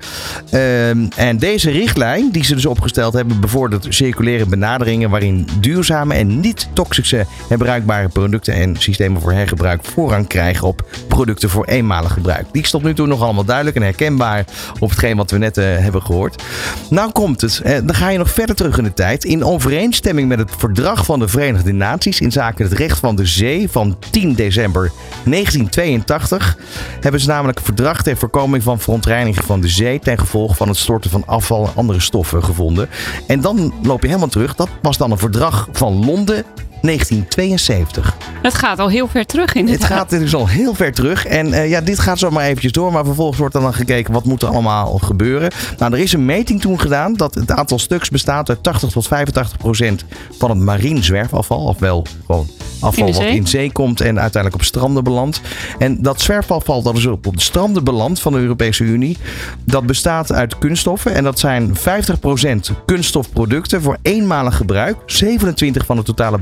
Um, 0.54 1.08
en 1.16 1.38
deze 1.38 1.72
richtlijn 1.72 2.32
die 2.32 2.44
ze 2.44 2.56
dus 2.56 2.66
opgesteld 2.66 3.14
hebben 3.14 3.40
bevordert 3.40 3.86
circulaire 3.90 4.46
benaderingen 4.46 5.10
waarin 5.10 5.48
duurzame 5.60 6.14
en 6.14 6.40
niet-toxische 6.40 7.26
herbruikbare 7.48 8.10
producten 8.10 8.54
en 8.54 8.76
systemen 8.78 9.22
voor 9.22 9.32
hergebruik 9.32 9.84
voorrang 9.84 10.28
krijgen 10.28 10.68
op 10.68 10.86
producten 11.08 11.50
voor 11.50 11.66
eenmalig 11.66 12.14
gebruik. 12.14 12.46
Die 12.52 12.62
is 12.62 12.70
tot 12.70 12.84
nu 12.84 12.94
toe 12.94 13.08
nog 13.08 13.22
allemaal 13.22 13.46
duidelijk 13.46 13.76
en 13.76 13.82
herkenbaar 13.82 14.46
op 14.80 14.90
hetgeen 14.90 15.18
wat 15.18 15.32
we 15.32 15.38
net 15.38 15.58
uh, 15.58 15.66
hebben 15.66 16.02
gehoord. 16.02 16.44
Nou 16.90 17.12
komt 17.12 17.42
het. 17.42 17.62
Dan 17.64 17.96
ga 17.96 18.10
je 18.10 18.18
nog 18.18 18.32
verder 18.32 18.56
terug 18.56 18.78
in 18.78 18.84
de 18.84 18.94
tijd. 18.94 19.24
In 19.24 19.44
overeenstemming 19.44 20.28
met 20.28 20.40
het 20.40 20.52
verdrag 20.58 21.06
van 21.06 21.20
de 21.20 21.28
Verenigde 21.28 21.72
Naties 21.72 22.20
in 22.20 22.32
zaken 22.32 22.59
het 22.64 22.74
recht 22.74 23.00
van 23.00 23.16
de 23.16 23.26
zee 23.26 23.70
van 23.70 23.98
10 24.12 24.34
december 24.34 24.92
1982 25.26 26.58
hebben 27.00 27.22
ze 27.22 27.28
namelijk 27.28 27.58
een 27.58 27.66
verdrag 27.66 28.02
ter 28.02 28.18
voorkoming 28.18 28.64
van 28.64 28.80
verontreiniging 28.80 29.46
van 29.46 29.62
de 29.62 29.68
zee 29.68 30.00
ten 30.00 30.18
gevolge 30.18 30.56
van 30.56 30.68
het 30.68 30.78
storten 30.78 31.10
van 31.10 31.24
afval 31.26 31.66
en 31.66 31.76
andere 31.76 32.00
stoffen 32.00 32.44
gevonden. 32.44 32.90
En 33.28 33.42
dan 33.42 33.74
loop 33.84 34.02
je 34.02 34.08
helemaal 34.08 34.30
terug. 34.30 34.56
Dat 34.56 34.70
was 34.82 34.98
dan 34.98 35.12
een 35.12 35.18
verdrag 35.18 35.68
van 35.72 36.06
Londen 36.06 36.46
1972. 36.82 38.18
Het 38.42 38.54
gaat 38.54 38.80
al 38.80 38.90
heel 38.90 39.08
ver 39.08 39.26
terug 39.26 39.54
in 39.54 39.68
Het 39.68 39.84
gaat 39.84 40.10
dus 40.10 40.36
al 40.36 40.48
heel 40.48 40.74
ver 40.74 40.94
terug. 40.94 41.26
En 41.26 41.48
uh, 41.48 41.70
ja, 41.70 41.82
dit 41.82 42.00
gaat 42.00 42.20
zo 42.20 42.30
maar 42.30 42.46
eventjes 42.46 42.72
door. 42.72 42.92
Maar 42.92 43.06
vervolgens 43.06 43.40
wordt 43.40 43.56
er 43.56 43.62
dan 43.62 43.74
gekeken 43.74 44.14
wat 44.14 44.26
moet 44.26 44.42
er 44.42 44.50
allemaal 44.50 44.98
gebeuren. 44.98 45.52
Nou, 45.78 45.94
er 45.94 46.00
is 46.00 46.14
een 46.14 46.26
meting 46.26 46.62
toen 46.62 46.80
gedaan 46.80 47.14
dat 47.14 47.36
het 47.36 47.52
aantal 47.52 47.80
stuks 47.80 48.10
bestaat 48.10 48.50
uit 48.50 48.64
80 48.64 48.92
tot 48.92 49.08
85 49.08 49.58
procent 49.58 50.06
van 50.38 50.50
het 50.50 50.60
marien 50.60 51.04
zwerfafval. 51.04 51.66
Ofwel 51.66 52.06
gewoon 52.26 52.48
afval 52.80 53.08
in 53.08 53.14
wat 53.14 53.24
in 53.24 53.48
zee 53.48 53.72
komt 53.72 54.02
en 54.02 54.20
uiteindelijk 54.20 54.62
op 54.62 54.68
stranden 54.68 55.04
belandt. 55.04 55.42
En 55.78 56.02
dat 56.02 56.22
zwerfafval 56.22 56.82
dat 56.82 56.98
is 56.98 57.06
op, 57.06 57.28
op 57.28 57.36
de 57.36 57.42
stranden 57.42 57.84
belandt 57.84 58.20
van 58.20 58.34
de 58.34 58.40
Europese 58.40 58.84
Unie. 58.84 59.18
Dat 59.66 59.86
bestaat 59.86 60.32
uit 60.32 60.58
kunststoffen. 60.58 61.14
En 61.14 61.24
dat 61.24 61.40
zijn 61.40 61.76
50 61.76 62.20
procent 62.20 62.72
kunststofproducten 62.86 63.82
voor 63.82 63.98
eenmalig 64.02 64.56
gebruik. 64.56 64.98
27 65.06 65.86
van 65.86 65.96
de 65.96 66.04
totale 66.04 66.38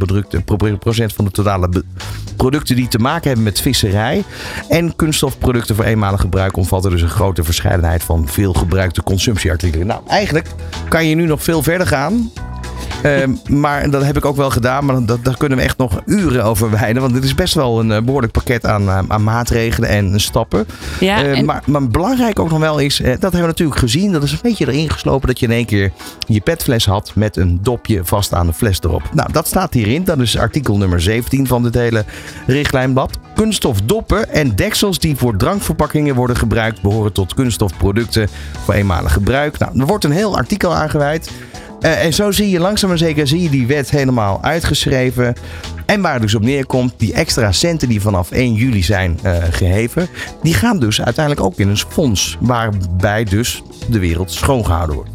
procent 0.80 1.13
van 1.13 1.26
de 1.26 1.32
totale 1.32 1.69
producten 2.36 2.76
die 2.76 2.88
te 2.88 3.00
maken 3.00 3.28
hebben 3.28 3.43
met 3.43 3.62
visserij. 3.62 4.23
En 4.69 4.95
kunststofproducten 4.95 5.76
voor 5.76 5.86
eenmalig 5.86 6.21
gebruik 6.21 6.58
omvatten 6.58 6.91
dus 6.91 7.02
een 7.02 7.10
grote 7.10 7.43
verscheidenheid 7.43 8.04
van 8.04 8.28
veel 8.28 8.54
gebruikte 8.54 9.04
consumptieartikelen. 9.04 9.88
Nou, 9.88 10.02
eigenlijk 10.08 10.47
kan 10.89 11.06
je 11.06 11.15
nu 11.15 11.26
nog 11.26 11.43
veel 11.43 11.63
verder 11.63 11.88
gaan. 11.88 12.32
Ehm, 13.04 13.32
maar 13.47 13.89
dat 13.89 14.04
heb 14.04 14.17
ik 14.17 14.26
ook 14.26 14.36
wel 14.36 14.50
gedaan. 14.50 14.86
Maar 14.86 15.06
dat, 15.06 15.26
daar 15.26 15.38
kunnen 15.38 15.58
we 15.58 15.63
echt 15.63 15.78
nog 15.78 16.02
uren 16.06 16.43
over 16.43 16.69
wijden. 16.71 17.02
Want 17.02 17.13
dit 17.13 17.23
is 17.23 17.36
best 17.36 17.54
wel 17.54 17.80
een 17.80 17.89
uh, 17.89 18.02
behoorlijk 18.02 18.34
pakket 18.34 18.65
aan, 18.65 18.84
uh, 18.84 19.00
aan 19.08 19.23
maatregelen 19.23 19.89
en 19.89 20.19
stappen. 20.19 20.65
Ja, 21.00 21.23
ehm, 21.23 21.45
maar, 21.45 21.63
maar 21.65 21.88
belangrijk 21.88 22.39
ook 22.39 22.50
nog 22.50 22.60
wel 22.60 22.80
is, 22.80 23.00
uh, 23.00 23.08
dat 23.08 23.21
hebben 23.21 23.41
we 23.41 23.47
natuurlijk 23.47 23.80
gezien. 23.80 24.12
Dat 24.12 24.23
is 24.23 24.32
een 24.32 24.39
beetje 24.41 24.67
erin 24.67 24.89
geslopen 24.89 25.28
dat 25.28 25.39
je 25.39 25.45
in 25.45 25.52
één 25.52 25.65
keer 25.65 25.91
je 26.28 26.39
petfles 26.39 26.86
had 26.86 27.12
met 27.15 27.38
een 27.38 27.60
dopje 27.62 28.02
vast 28.04 28.34
aan 28.34 28.47
de 28.47 28.54
fles 28.54 28.80
erop. 28.82 29.04
Nou, 29.13 29.32
dat 29.32 29.47
staat 29.47 29.73
hierin. 29.73 30.04
Dat 30.04 30.19
is 30.19 30.38
artikel 30.38 30.78
nummer 30.78 31.02
17 31.02 31.47
van 31.47 31.63
dit 31.63 31.73
hele 31.73 32.06
richtlijnblad. 32.47 33.17
Kunststofdoppen 33.36 34.30
en 34.30 34.56
deksels 34.56 35.00
die 35.00 35.15
voor 35.15 35.38
drankverpakkingen 35.38 36.15
worden 36.15 36.38
gebruikt, 36.38 36.82
behoren 36.82 37.13
tot 37.13 37.34
kunststofproducten 37.34 38.30
voor 38.63 38.73
eenmalig 38.73 39.13
gebruik. 39.13 39.58
Nou, 39.58 39.80
er 39.80 39.86
wordt 39.86 40.04
een 40.04 40.12
heel 40.12 40.38
artikel 40.38 40.76
aangeweid. 40.76 41.32
Uh, 41.82 42.06
en 42.06 42.13
zo 42.13 42.32
zie 42.32 42.50
je 42.50 42.60
langzaam 42.60 42.90
maar 42.90 42.98
zeker 42.98 43.28
zie 43.28 43.42
je 43.42 43.50
die 43.50 43.68
wet 43.68 43.90
helemaal 43.90 44.44
uitgeschreven. 44.44 45.36
En 45.86 46.02
waar 46.02 46.13
het 46.13 46.22
dus 46.22 46.36
op 46.36 46.42
neerkomt, 46.42 46.94
die 46.98 47.13
extra 47.13 47.52
centen 47.52 47.90
die 47.90 48.02
vanaf 48.02 48.32
1 48.32 48.54
juli 48.54 48.84
zijn 48.84 49.20
uh, 49.24 49.38
geheven, 49.50 50.08
die 50.42 50.54
gaan 50.54 50.80
dus 50.80 51.02
uiteindelijk 51.02 51.46
ook 51.46 51.58
in 51.58 51.68
een 51.68 51.78
fonds 51.78 52.38
waarbij 52.40 53.24
dus 53.24 53.63
de 53.90 54.00
wereld 54.00 54.32
schoongehouden 54.32 54.96
wordt. 54.96 55.10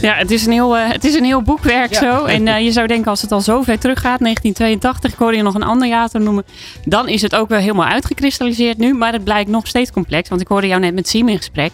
Ja, 0.00 0.14
het 0.14 0.30
is 0.30 0.46
een 0.46 0.52
heel, 0.52 0.76
uh, 0.76 0.90
het 0.90 1.04
is 1.04 1.14
een 1.14 1.24
heel 1.24 1.42
boekwerk 1.42 1.92
ja. 1.92 2.00
zo. 2.00 2.24
En 2.24 2.46
uh, 2.46 2.60
je 2.60 2.72
zou 2.72 2.86
denken 2.86 3.10
als 3.10 3.22
het 3.22 3.32
al 3.32 3.40
zo 3.40 3.62
ver 3.62 3.78
teruggaat, 3.78 4.18
1982, 4.18 5.12
ik 5.12 5.18
hoorde 5.18 5.36
je 5.36 5.42
nog 5.42 5.54
een 5.54 5.62
ander 5.62 5.88
jaar 5.88 6.08
noemen, 6.12 6.44
dan 6.84 7.08
is 7.08 7.22
het 7.22 7.34
ook 7.34 7.48
wel 7.48 7.58
helemaal 7.58 7.86
uitgekristalliseerd 7.86 8.78
nu. 8.78 8.94
Maar 8.94 9.12
het 9.12 9.24
blijkt 9.24 9.50
nog 9.50 9.66
steeds 9.66 9.92
complex, 9.92 10.28
want 10.28 10.40
ik 10.40 10.48
hoorde 10.48 10.66
jou 10.66 10.80
net 10.80 10.94
met 10.94 11.08
Siem 11.08 11.28
in 11.28 11.36
gesprek. 11.36 11.72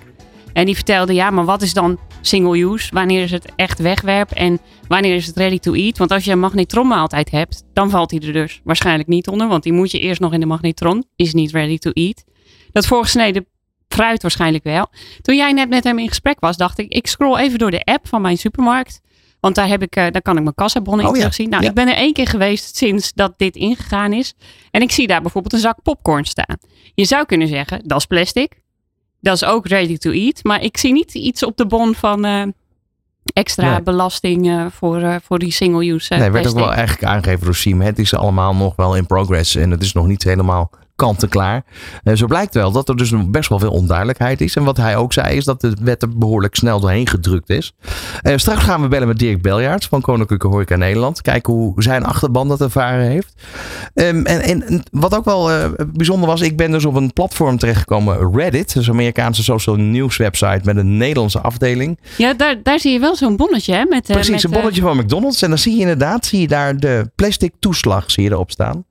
En 0.53 0.65
die 0.65 0.75
vertelde, 0.75 1.15
ja, 1.15 1.31
maar 1.31 1.45
wat 1.45 1.63
is 1.63 1.73
dan 1.73 1.99
single 2.27 2.59
use? 2.59 2.89
Wanneer 2.93 3.23
is 3.23 3.31
het 3.31 3.53
echt 3.57 3.79
wegwerp? 3.79 4.31
En 4.31 4.59
wanneer 4.89 5.15
is 5.15 5.27
het 5.27 5.37
ready 5.37 5.59
to 5.59 5.73
eat? 5.73 5.99
Want 5.99 6.11
als 6.11 6.25
je 6.25 6.33
een 6.33 6.41
magnetrommaaltijd 6.41 7.31
hebt, 7.31 7.65
dan 7.73 7.91
valt 7.91 8.11
hij 8.11 8.21
er 8.21 8.33
dus 8.33 8.61
waarschijnlijk 8.65 9.09
niet 9.09 9.29
onder. 9.29 9.49
Want 9.49 9.63
die 9.63 9.73
moet 9.73 9.91
je 9.91 9.99
eerst 9.99 10.21
nog 10.21 10.33
in 10.33 10.41
de 10.41 10.47
magnetron. 10.47 11.05
Is 11.17 11.35
niet 11.35 11.51
ready 11.51 11.79
to 11.79 11.91
eat. 11.91 12.25
Dat 12.73 12.87
voorgesneden 12.87 13.47
fruit 13.89 14.23
waarschijnlijk 14.23 14.65
wel. 14.65 14.87
Toen 15.23 15.37
jij 15.37 15.53
net 15.53 15.69
met 15.69 15.85
hem 15.85 15.99
in 15.99 16.09
gesprek 16.09 16.41
was, 16.41 16.57
dacht 16.57 16.79
ik, 16.79 16.93
ik 16.93 17.07
scroll 17.07 17.37
even 17.37 17.59
door 17.59 17.71
de 17.71 17.85
app 17.85 18.09
van 18.09 18.23
mijn 18.23 18.39
supermarkt. 18.39 19.01
Want 19.41 19.57
daar, 19.57 19.69
heb 19.69 19.83
ik, 19.83 19.97
uh, 19.97 20.07
daar 20.11 20.23
kan 20.23 20.37
ik 20.37 20.43
mijn 20.43 20.55
kassabonnen 20.55 21.07
oh, 21.07 21.17
in. 21.37 21.49
Nou, 21.49 21.65
ik 21.65 21.75
ben 21.75 21.89
er 21.89 21.95
één 21.95 22.13
keer 22.13 22.27
geweest 22.27 22.77
sinds 22.77 23.13
dat 23.13 23.35
dit 23.37 23.57
ingegaan 23.57 24.13
is. 24.13 24.35
En 24.71 24.83
ik 24.83 24.91
zie 24.91 25.07
daar 25.07 25.23
bijvoorbeeld 25.23 25.53
een 25.53 25.61
zak 25.61 25.83
popcorn 25.83 26.25
staan. 26.25 26.59
Je 26.95 27.05
zou 27.05 27.27
kunnen 27.27 27.49
zeggen, 27.49 27.81
dat 27.85 27.99
is 27.99 28.07
plastic. 28.07 28.63
Dat 29.25 29.35
is 29.35 29.45
ook 29.45 29.67
ready 29.67 29.97
to 29.97 30.11
eat. 30.11 30.43
Maar 30.43 30.63
ik 30.63 30.77
zie 30.77 30.93
niet 30.93 31.15
iets 31.15 31.45
op 31.45 31.57
de 31.57 31.67
bon 31.67 31.95
van 31.95 32.27
uh, 32.27 32.43
extra 33.33 33.81
belasting 33.81 34.47
uh, 34.47 34.67
voor, 34.71 35.01
uh, 35.01 35.17
voor 35.23 35.39
die 35.39 35.53
single 35.53 35.93
use. 35.93 36.15
nee, 36.15 36.31
werd 36.31 36.47
ook 36.47 36.55
wel 36.55 36.73
eigenlijk 36.73 37.05
aangegeven 37.05 37.45
door 37.45 37.55
Siem. 37.55 37.81
Het 37.81 37.99
is 37.99 38.15
allemaal 38.15 38.55
nog 38.55 38.77
wel 38.77 38.97
in 38.97 39.07
progress. 39.07 39.57
En 39.57 39.71
het 39.71 39.83
is 39.83 39.93
nog 39.93 40.07
niet 40.07 40.23
helemaal 40.23 40.71
kant-en-klaar. 40.97 41.65
En 42.03 42.17
zo 42.17 42.27
blijkt 42.27 42.55
wel 42.55 42.73
dat 42.73 42.89
er 42.89 42.97
dus 42.97 43.13
best 43.27 43.49
wel 43.49 43.59
veel 43.59 43.71
onduidelijkheid 43.71 44.41
is. 44.41 44.57
En 44.57 44.65
wat 44.65 44.77
hij 44.77 44.97
ook 44.97 45.13
zei 45.13 45.37
is 45.37 45.45
dat 45.45 45.61
de 45.61 45.77
wet 45.81 46.03
er 46.03 46.19
behoorlijk 46.19 46.55
snel 46.55 46.81
doorheen 46.81 47.09
gedrukt 47.09 47.51
is. 47.51 47.73
Uh, 48.23 48.37
straks 48.37 48.63
gaan 48.63 48.83
we 48.83 48.89
bellen 48.89 49.09
met 49.09 49.19
Dirk 49.19 49.43
Beljaerts 49.43 49.87
van 49.87 50.01
Koninklijke 50.01 50.47
Horeca 50.47 50.77
Nederland. 50.77 51.23
Kijken 51.23 51.53
hoe 51.53 51.83
zijn 51.83 52.05
achterban 52.05 52.49
dat 52.49 52.61
ervaren 52.61 53.07
heeft. 53.07 53.35
Um, 53.95 54.27
en, 54.27 54.63
en, 54.63 54.83
wat 54.91 55.15
ook 55.15 55.25
wel 55.25 55.53
uh, 55.53 55.65
bijzonder 55.93 56.29
was, 56.29 56.41
ik 56.41 56.57
ben 56.57 56.71
dus 56.71 56.85
op 56.85 56.95
een 56.95 57.13
platform 57.13 57.59
terechtgekomen, 57.59 58.37
Reddit. 58.37 58.75
Een 58.75 58.89
Amerikaanse 58.89 59.43
social 59.43 59.77
news 59.77 60.17
website 60.17 60.61
met 60.65 60.77
een 60.77 60.97
Nederlandse 60.97 61.41
afdeling. 61.41 61.99
Ja, 62.17 62.35
daar, 62.35 62.63
daar 62.63 62.79
zie 62.79 62.93
je 62.93 62.99
wel 62.99 63.17
zo'n 63.17 63.37
bonnetje 63.37 63.75
hè? 63.75 63.85
Met, 63.85 64.07
Precies, 64.07 64.31
met, 64.31 64.45
een 64.45 64.51
bonnetje 64.51 64.83
van 64.83 64.97
McDonald's. 64.97 65.43
En 65.43 65.49
dan 65.49 65.59
zie 65.59 65.75
je 65.75 65.81
inderdaad, 65.81 66.27
zie 66.27 66.41
je 66.41 66.49
daar 66.49 66.77
de 66.77 67.11
plastic 67.15 67.53
toeslag 67.59 68.11
zie 68.11 68.25
je 68.25 68.31
erop 68.31 68.51
staan. 68.51 68.85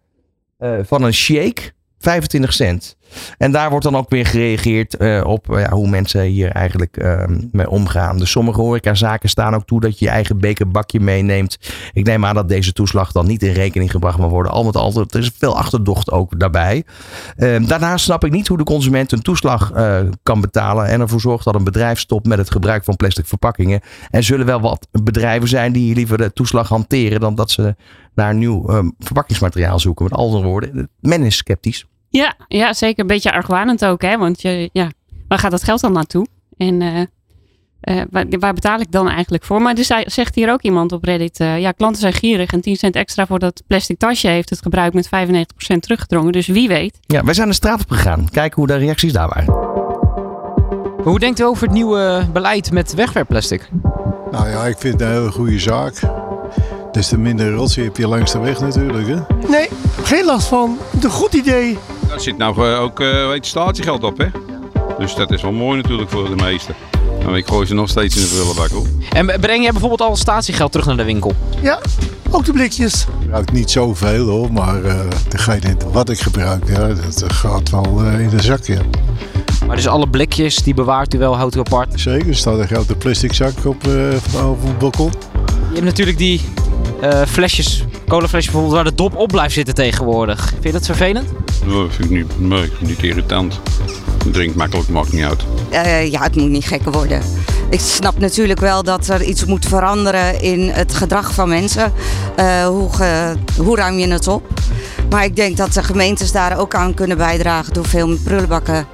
van 0.86 1.04
een 1.04 1.14
shake 1.14 1.72
25 2.04 2.54
cent. 2.54 2.98
En 3.38 3.52
daar 3.52 3.70
wordt 3.70 3.86
dan 3.86 3.96
ook 3.96 4.10
weer 4.10 4.26
gereageerd 4.26 4.96
uh, 5.00 5.24
op 5.26 5.50
uh, 5.52 5.60
ja, 5.60 5.72
hoe 5.72 5.90
mensen 5.90 6.22
hier 6.22 6.50
eigenlijk 6.50 6.98
uh, 6.98 7.24
mee 7.52 7.70
omgaan. 7.70 8.18
Dus 8.18 8.32
sommige 8.32 8.62
horecazaken 8.62 9.30
staan 9.30 9.56
ook 9.56 9.66
toe 9.66 9.80
dat 9.80 10.00
je 10.00 10.06
je 10.06 10.12
eigen 10.12 10.40
bekerbakje 10.40 11.00
meeneemt. 11.00 11.58
Ik 11.94 12.06
neem 12.06 12.26
aan 12.26 12.36
dat 12.36 12.50
deze 12.50 12.74
toeslag 12.74 13.12
dan 13.12 13.28
niet 13.28 13.44
in 13.44 13.54
rekening 13.54 13.92
gebracht 13.92 14.18
mag 14.18 14.30
worden. 14.30 14.52
Al 14.52 14.64
met 14.64 14.76
al, 14.76 15.06
er 15.10 15.20
is 15.20 15.32
veel 15.38 15.58
achterdocht 15.58 16.12
ook 16.12 16.40
daarbij. 16.40 16.84
Ehm, 17.36 17.66
daarnaast 17.66 18.06
snap 18.06 18.24
ik 18.24 18.32
niet 18.32 18.48
hoe 18.48 18.58
de 18.58 18.64
consument 18.64 19.12
een 19.12 19.22
toeslag 19.22 19.72
eh, 19.72 20.00
kan 20.24 20.42
betalen 20.42 20.88
en 20.88 21.02
ervoor 21.02 21.22
zorgt 21.22 21.46
dat 21.46 21.56
een 21.56 21.64
bedrijf 21.64 22.00
stopt 22.00 22.28
met 22.28 22.38
het 22.38 22.52
gebruik 22.52 22.84
van 22.84 22.96
plastic 22.96 23.26
verpakkingen. 23.26 23.82
Er 24.10 24.24
zullen 24.24 24.46
wel 24.46 24.62
wat 24.62 24.88
bedrijven 25.04 25.48
zijn 25.48 25.72
die 25.74 25.96
liever 25.96 26.18
de 26.18 26.34
toeslag 26.34 26.70
hanteren 26.70 27.20
dan 27.20 27.36
dat 27.36 27.52
ze 27.52 27.76
naar 28.16 28.36
nieuw 28.36 28.68
ehm, 28.68 28.90
verpakkingsmateriaal 29.00 29.80
zoeken. 29.80 30.04
Met 30.04 30.14
andere 30.14 30.44
woorden, 30.44 30.90
men 31.00 31.24
is 31.24 31.38
sceptisch. 31.38 31.86
Ja, 32.20 32.34
ja, 32.48 32.74
zeker. 32.74 33.00
Een 33.02 33.08
beetje 33.08 33.34
argwanend 33.34 33.86
ook. 33.86 34.02
Hè? 34.02 34.18
Want 34.18 34.42
je, 34.42 34.70
ja, 34.74 34.92
waar 35.28 35.40
gaat 35.40 35.52
dat 35.52 35.64
geld 35.64 35.82
dan 35.82 35.92
naartoe? 35.92 36.28
En 36.58 36.82
uh, 36.82 37.00
uh, 37.84 38.02
waar, 38.10 38.26
waar, 38.40 38.54
betaal 38.54 38.80
ik 38.80 38.92
dan 38.92 39.10
eigenlijk 39.10 39.44
voor? 39.44 39.62
Maar 39.62 39.76
dus 39.76 39.92
zegt 40.06 40.36
hier 40.36 40.52
ook 40.52 40.62
iemand 40.62 40.92
op 40.92 41.04
Reddit. 41.04 41.40
Uh, 41.40 41.60
ja, 41.60 41.72
klanten 41.72 42.02
zijn 42.02 42.14
gierig. 42.14 42.52
En 42.52 42.62
10 42.62 42.76
cent 42.76 42.96
extra 42.96 43.26
voor 43.26 43.40
dat 43.40 43.64
plastic 43.68 43.98
tasje 43.98 44.28
heeft 44.28 44.50
het 44.50 44.62
gebruik 44.62 44.94
met 44.94 45.06
95% 45.06 45.10
teruggedrongen. 45.80 46.32
Dus 46.32 46.48
wie 46.48 46.68
weet. 46.68 47.00
Ja, 47.02 47.24
wij 47.24 47.34
zijn 47.34 47.48
de 47.48 47.54
straat 47.54 47.82
op 47.82 47.90
gegaan. 47.90 48.30
Kijken 48.30 48.56
hoe 48.56 48.68
de 48.68 48.76
reacties 48.76 49.14
daar 49.14 49.28
waren. 49.28 49.54
Hoe 51.04 51.20
denkt 51.20 51.40
u 51.40 51.44
over 51.44 51.64
het 51.64 51.74
nieuwe 51.74 52.26
beleid 52.34 52.72
met 52.72 52.94
wegwerpplastic? 52.94 53.70
Nou 54.32 54.50
ja, 54.50 54.66
ik 54.66 54.78
vind 54.78 54.94
het 54.94 55.02
een 55.02 55.16
hele 55.16 55.32
goede 55.32 55.60
zaak. 55.60 56.02
Des 56.92 57.08
te 57.08 57.18
minder 57.18 57.52
rotzooi 57.52 57.88
heb 57.88 57.98
je 57.98 58.08
langs 58.08 58.32
de 58.32 58.40
weg 58.40 58.60
natuurlijk. 58.60 59.08
Hè? 59.08 59.48
Nee, 59.48 59.70
geen 60.04 60.26
last 60.26 60.48
van. 60.48 60.78
Het 60.92 60.98
is 60.98 61.04
een 61.04 61.10
goed 61.10 61.34
idee. 61.34 61.78
Daar 62.14 62.22
zit 62.22 62.38
nou 62.38 62.72
eh, 62.72 62.82
ook 62.82 62.98
weet, 62.98 63.46
statiegeld 63.46 64.04
op, 64.04 64.18
hè? 64.18 64.26
Dus 64.98 65.16
dat 65.16 65.32
is 65.32 65.42
wel 65.42 65.52
mooi 65.52 65.82
natuurlijk 65.82 66.10
voor 66.10 66.30
de 66.30 66.44
meesten. 66.44 66.76
Nou, 67.20 67.38
ik 67.38 67.48
gooi 67.48 67.68
ze 67.68 67.74
nog 67.74 67.90
steeds 67.90 68.16
in 68.16 68.22
de 68.22 68.28
prullenbak 68.28 68.70
hoor. 68.70 68.86
En 69.10 69.40
breng 69.40 69.62
jij 69.62 69.72
bijvoorbeeld 69.72 70.02
al 70.02 70.16
statiegeld 70.16 70.72
terug 70.72 70.88
naar 70.88 70.98
de 70.98 71.04
winkel? 71.04 71.34
Ja, 71.62 71.80
ook 72.30 72.46
de 72.46 72.52
blikjes. 72.52 72.94
Ik 72.94 73.10
gebruik 73.22 73.52
niet 73.52 73.72
zoveel 73.72 74.28
hoor, 74.28 74.54
maar 74.54 74.82
uh, 74.82 75.00
degene 75.30 75.76
wat 75.92 76.10
ik 76.10 76.20
gebruik, 76.20 76.68
ja, 76.68 76.88
dat 76.88 77.24
gaat 77.28 77.70
wel 77.70 78.04
uh, 78.04 78.20
in 78.20 78.30
de 78.30 78.42
zak. 78.42 78.66
Ja. 78.66 78.82
Maar 79.68 79.76
dus 79.76 79.88
alle 79.88 80.08
blikjes, 80.08 80.56
die 80.56 80.74
bewaart 80.74 81.14
u 81.14 81.18
wel, 81.18 81.38
houdt 81.38 81.56
u 81.56 81.60
apart? 81.60 82.00
Zeker, 82.00 82.28
er 82.28 82.36
staat 82.36 82.60
een 82.60 82.68
grote 82.68 82.96
plastic 82.96 83.34
zak 83.34 83.66
op, 83.66 83.88
uh, 83.88 84.50
op 84.50 84.64
het 84.64 84.78
balkon. 84.78 85.12
Je 85.74 85.80
hebt 85.80 85.92
natuurlijk 85.92 86.18
die 86.18 86.42
uh, 87.04 87.22
flesjes, 87.28 87.86
colaflesjes 88.08 88.52
bijvoorbeeld, 88.52 88.74
waar 88.74 88.84
de 88.84 88.96
dop 88.96 89.16
op 89.16 89.28
blijft 89.28 89.54
zitten 89.54 89.74
tegenwoordig. 89.74 90.48
Vind 90.50 90.64
je 90.64 90.72
dat 90.72 90.86
vervelend? 90.86 91.30
Dat 91.66 91.90
vind 91.90 92.04
ik 92.04 92.10
niet, 92.10 92.40
nee, 92.40 92.72
niet 92.80 93.04
irritant. 93.04 93.60
Ik 94.26 94.34
drink 94.34 94.56
makkelijk, 94.56 94.90
maakt 94.90 95.12
niet 95.12 95.24
uit. 95.24 95.44
Uh, 95.72 96.12
ja, 96.12 96.22
het 96.22 96.36
moet 96.36 96.50
niet 96.50 96.66
gekker 96.66 96.92
worden. 96.92 97.22
Ik 97.70 97.80
snap 97.80 98.20
natuurlijk 98.20 98.60
wel 98.60 98.84
dat 98.84 99.08
er 99.08 99.24
iets 99.24 99.46
moet 99.46 99.66
veranderen 99.66 100.42
in 100.42 100.70
het 100.70 100.94
gedrag 100.94 101.34
van 101.34 101.50
mensen. 101.50 101.94
Uh, 102.40 102.66
hoe, 102.66 102.94
ge, 102.94 103.34
hoe 103.58 103.76
ruim 103.76 103.98
je 103.98 104.08
het 104.08 104.28
op? 104.28 104.48
Maar 105.10 105.24
ik 105.24 105.36
denk 105.36 105.58
dat 105.58 105.74
de 105.74 105.84
gemeentes 105.84 106.32
daar 106.32 106.58
ook 106.58 106.76
aan 106.76 106.94
kunnen 106.94 107.18
bijdragen 107.18 107.74
door 107.74 107.86
veel 107.86 108.18
prullenbakken 108.24 108.88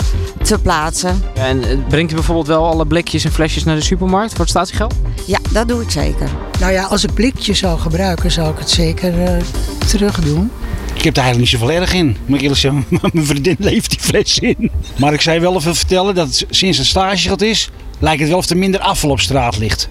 te 0.43 0.59
plaatsen. 0.59 1.23
En 1.33 1.63
eh, 1.63 1.77
brengt 1.87 2.11
u 2.11 2.15
bijvoorbeeld 2.15 2.47
wel 2.47 2.65
alle 2.65 2.85
blikjes 2.85 3.25
en 3.25 3.31
flesjes 3.31 3.63
naar 3.63 3.75
de 3.75 3.81
supermarkt 3.81 4.31
voor 4.31 4.39
het 4.39 4.49
statiegeld? 4.49 4.93
Ja, 5.25 5.39
dat 5.51 5.67
doe 5.67 5.81
ik 5.81 5.91
zeker. 5.91 6.29
Nou 6.59 6.68
ja, 6.71 6.83
als 6.83 7.03
ik 7.03 7.13
blikjes 7.13 7.59
zou 7.59 7.79
gebruiken, 7.79 8.31
zou 8.31 8.51
ik 8.51 8.59
het 8.59 8.69
zeker 8.69 9.13
uh, 9.13 9.43
terug 9.87 10.19
doen. 10.19 10.51
Ik 10.95 11.03
heb 11.03 11.17
er 11.17 11.23
eigenlijk 11.23 11.51
niet 11.51 11.61
zoveel 11.61 11.81
erg 11.81 11.93
in. 11.93 12.17
Maar 12.25 12.35
ik 12.35 12.41
eerlijk 12.41 12.59
zeggen, 12.59 12.85
mijn 13.13 13.25
vriendin 13.25 13.55
leeft 13.59 13.89
die 13.89 13.99
fles 13.99 14.39
in. 14.39 14.71
Maar 14.97 15.13
ik 15.13 15.21
zou 15.21 15.39
wel 15.39 15.55
even 15.55 15.75
vertellen 15.75 16.15
dat 16.15 16.45
sinds 16.49 16.77
het 16.77 16.87
stagegeld 16.87 17.41
is, 17.41 17.69
lijkt 17.99 18.19
het 18.19 18.29
wel 18.29 18.37
of 18.37 18.49
er 18.49 18.57
minder 18.57 18.79
afval 18.79 19.09
op 19.09 19.19
straat 19.19 19.57
ligt. 19.57 19.87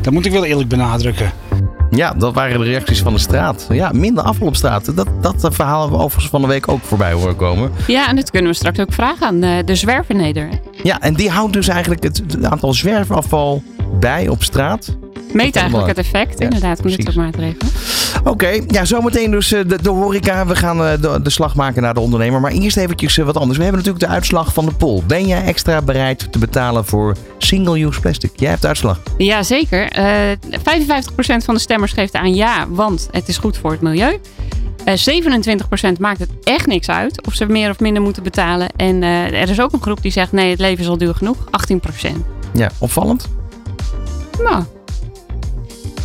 Dat 0.00 0.12
moet 0.12 0.26
ik 0.26 0.32
wel 0.32 0.44
eerlijk 0.44 0.68
benadrukken. 0.68 1.32
Ja, 1.90 2.12
dat 2.12 2.34
waren 2.34 2.58
de 2.58 2.64
reacties 2.64 3.00
van 3.00 3.12
de 3.12 3.18
straat. 3.18 3.66
Ja, 3.68 3.90
minder 3.92 4.24
afval 4.24 4.46
op 4.46 4.56
straat. 4.56 4.96
Dat, 4.96 5.08
dat 5.20 5.54
verhaal 5.54 5.80
hebben 5.80 5.98
we 5.98 6.04
overigens 6.04 6.30
van 6.30 6.40
de 6.40 6.46
week 6.46 6.68
ook 6.68 6.80
voorbij 6.82 7.12
horen 7.12 7.36
komen. 7.36 7.72
Ja, 7.86 8.08
en 8.08 8.16
dit 8.16 8.30
kunnen 8.30 8.50
we 8.50 8.56
straks 8.56 8.78
ook 8.78 8.92
vragen 8.92 9.26
aan 9.26 9.40
de, 9.40 9.62
de 9.64 9.74
zwerverneder. 9.74 10.48
Ja, 10.82 11.00
en 11.00 11.14
die 11.14 11.30
houdt 11.30 11.52
dus 11.52 11.68
eigenlijk 11.68 12.02
het 12.02 12.22
aantal 12.42 12.72
zwerfafval 12.74 13.62
bij 14.00 14.28
op 14.28 14.42
straat. 14.42 14.96
Meet 15.32 15.56
eigenlijk 15.56 15.88
het 15.88 15.98
effect, 15.98 16.40
inderdaad, 16.40 16.82
dit 16.82 17.02
soort 17.02 17.16
maatregelen. 17.16 17.72
Oké, 18.24 18.60
ja, 18.66 18.84
zometeen 18.84 19.30
dus 19.30 19.52
eh, 19.52 19.60
de, 19.66 19.82
de 19.82 19.88
horeca. 19.88 20.46
We 20.46 20.56
gaan 20.56 20.84
eh, 20.84 20.92
de, 21.00 21.22
de, 21.22 21.30
slag 21.30 21.54
maken 21.54 21.82
naar 21.82 21.94
de 21.94 22.00
ondernemer. 22.00 22.40
Maar 22.40 22.52
eerst 22.52 22.76
eventjes 22.76 23.18
eh, 23.18 23.24
wat 23.24 23.36
anders. 23.36 23.58
We 23.58 23.64
hebben 23.64 23.82
natuurlijk 23.82 24.10
de 24.10 24.16
uitslag 24.16 24.52
van 24.52 24.64
de 24.64 24.72
poll. 24.72 25.02
Ben 25.06 25.26
jij 25.26 25.44
extra 25.44 25.82
bereid 25.82 26.32
te 26.32 26.38
betalen 26.38 26.84
voor 26.84 27.16
single-use 27.38 28.00
plastic? 28.00 28.30
Jij 28.34 28.48
hebt 28.48 28.62
de 28.62 28.68
uitslag. 28.68 29.00
Ja, 29.18 29.42
zeker. 29.42 29.92
55% 29.92 31.44
van 31.44 31.54
de 31.54 31.60
stemmers 31.60 31.92
geeft 31.92 32.14
aan 32.14 32.34
ja, 32.34 32.66
want 32.68 33.08
het 33.10 33.28
is 33.28 33.38
goed 33.38 33.58
voor 33.58 33.70
het 33.70 33.80
milieu. 33.80 34.20
27% 34.84 34.84
maakt 36.00 36.18
het 36.18 36.30
echt 36.42 36.66
niks 36.66 36.88
uit 36.88 37.26
of 37.26 37.34
ze 37.34 37.46
meer 37.46 37.70
of 37.70 37.80
minder 37.80 38.02
moeten 38.02 38.22
betalen. 38.22 38.68
En 38.76 39.02
er 39.02 39.48
is 39.48 39.60
ook 39.60 39.72
een 39.72 39.82
groep 39.82 40.02
die 40.02 40.12
zegt 40.12 40.32
nee, 40.32 40.50
het 40.50 40.58
leven 40.58 40.84
is 40.84 40.88
al 40.88 40.98
duur 40.98 41.14
genoeg. 41.14 41.36
18%. 41.36 42.16
Ja, 42.52 42.70
opvallend. 42.78 43.28
Nou, 44.38 44.64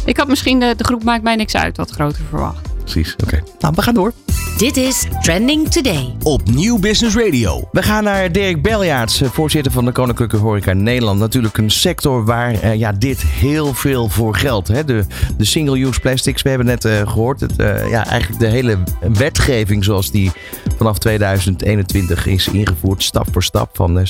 ik 0.07 0.17
had 0.17 0.27
misschien 0.27 0.59
de, 0.59 0.73
de 0.77 0.83
groep 0.83 1.03
Maakt 1.03 1.23
mij 1.23 1.35
niks 1.35 1.55
uit 1.55 1.77
wat 1.77 1.91
groter 1.91 2.21
verwacht. 2.29 2.67
Precies, 2.79 3.15
oké. 3.23 3.43
Nou, 3.59 3.73
we 3.75 3.81
gaan 3.81 3.93
door. 3.93 4.13
Dit 4.57 4.77
is 4.77 5.07
Trending 5.21 5.67
Today. 5.67 6.15
Op 6.23 6.41
Nieuw 6.49 6.79
Business 6.79 7.15
Radio. 7.15 7.67
We 7.71 7.83
gaan 7.83 8.03
naar 8.03 8.31
Dirk 8.31 8.61
Beljaarts, 8.61 9.21
eh, 9.21 9.29
voorzitter 9.29 9.71
van 9.71 9.85
de 9.85 9.91
Koninklijke 9.91 10.37
Horeca 10.37 10.73
Nederland. 10.73 11.19
Natuurlijk 11.19 11.57
een 11.57 11.69
sector 11.69 12.25
waar 12.25 12.53
uh, 12.53 12.75
ja, 12.75 12.91
dit 12.91 13.21
heel 13.21 13.73
veel 13.73 14.09
voor 14.09 14.35
geldt. 14.35 14.67
Hè? 14.67 14.83
De, 14.83 15.05
de 15.37 15.45
single-use 15.45 15.99
plastics, 15.99 16.41
we 16.41 16.49
hebben 16.49 16.67
net 16.67 16.85
uh, 16.85 17.07
gehoord. 17.07 17.39
Het, 17.39 17.59
uh, 17.59 17.89
ja, 17.89 18.05
eigenlijk 18.05 18.39
de 18.39 18.47
hele 18.47 18.77
wetgeving 19.13 19.83
zoals 19.83 20.11
die 20.11 20.31
vanaf 20.77 20.97
2021 20.97 22.25
is 22.25 22.47
ingevoerd, 22.47 23.03
stap 23.03 23.27
voor 23.31 23.43
stap, 23.43 23.69
van 23.73 24.07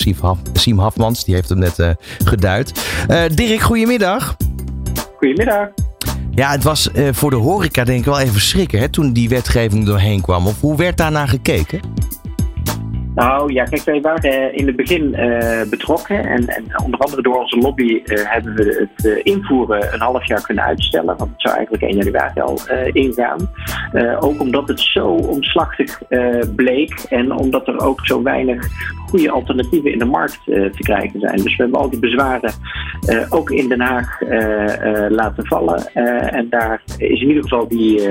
Siem 0.53 0.79
Hafmans. 0.79 1.25
Die 1.25 1.36
heeft 1.36 1.49
hem 1.49 1.60
net 1.60 1.95
geduid. 2.23 2.71
Dirk, 3.36 3.62
goedemiddag. 3.62 4.36
Goedemiddag. 5.17 5.87
Ja, 6.38 6.52
het 6.52 6.63
was 6.63 6.89
uh, 6.95 7.08
voor 7.12 7.30
de 7.30 7.36
horeca 7.36 7.84
denk 7.84 8.00
ik 8.00 8.06
wel 8.06 8.19
even 8.19 8.41
schrikken 8.41 8.80
hè, 8.80 8.89
toen 8.89 9.13
die 9.13 9.30
wetgeving 9.30 9.86
doorheen 9.86 10.21
kwam. 10.21 10.47
Of 10.47 10.62
hoe 10.62 10.78
werd 10.78 10.97
daarna 10.97 11.26
gekeken? 11.26 11.80
Nou 13.15 13.54
ja, 13.54 13.63
kijk, 13.63 13.84
wij 13.84 14.02
waren 14.02 14.54
in 14.54 14.67
het 14.67 14.76
begin 14.76 15.04
uh, 15.04 15.62
betrokken. 15.69 16.26
En, 16.26 16.47
en, 16.47 16.82
onder 16.84 17.00
andere 17.00 17.21
door 17.21 17.39
onze 17.39 17.58
lobby 17.58 18.02
hebben 18.06 18.56
we 18.56 18.88
het 18.95 19.21
invoeren 19.23 19.93
een 19.93 20.00
half 20.00 20.28
jaar 20.28 20.41
kunnen 20.41 20.63
uitstellen. 20.63 21.17
Want 21.17 21.32
het 21.32 21.41
zou 21.41 21.56
eigenlijk 21.56 21.84
1 21.84 21.95
januari 21.95 22.41
al 22.41 22.60
ingaan. 22.91 23.50
ook 24.19 24.39
omdat 24.39 24.67
het 24.67 24.80
zo 24.80 25.08
omslachtig 25.08 26.02
bleek. 26.56 27.06
En 27.10 27.32
omdat 27.32 27.67
er 27.67 27.80
ook 27.80 28.06
zo 28.06 28.23
weinig 28.23 28.67
goede 29.08 29.32
alternatieven 29.32 29.91
in 29.91 30.00
de 30.00 30.06
markt 30.06 30.39
te 30.46 30.80
krijgen 30.80 31.20
zijn. 31.20 31.36
Dus 31.36 31.56
we 31.56 31.63
hebben 31.63 31.80
al 31.80 31.89
die 31.89 32.00
bezwaren 32.00 32.54
ook 33.30 33.52
in 33.52 33.70
Den 33.70 33.80
Haag 33.80 34.22
laten 35.10 35.46
vallen. 35.46 35.93
en 36.32 36.50
daar 36.50 36.82
is 36.98 37.22
in 37.22 37.28
ieder 37.28 37.43
geval 37.43 37.67
die, 37.67 38.02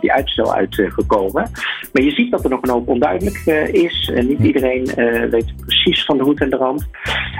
die 0.00 0.12
uitstel 0.12 0.54
uitgekomen. 0.54 1.50
maar 1.92 2.02
je 2.02 2.10
ziet 2.10 2.30
dat 2.30 2.44
er 2.44 2.50
nog 2.50 2.62
een 2.62 2.70
hoop 2.70 2.88
onduidelijk 2.88 3.36
is. 3.72 4.12
niet 4.26 4.40
iedereen 4.40 4.84
weet 5.30 5.52
precies 5.60 6.04
van 6.04 6.16
de 6.16 6.24
hoed 6.24 6.40
en 6.40 6.50
de 6.50 6.56
rand. 6.56 6.86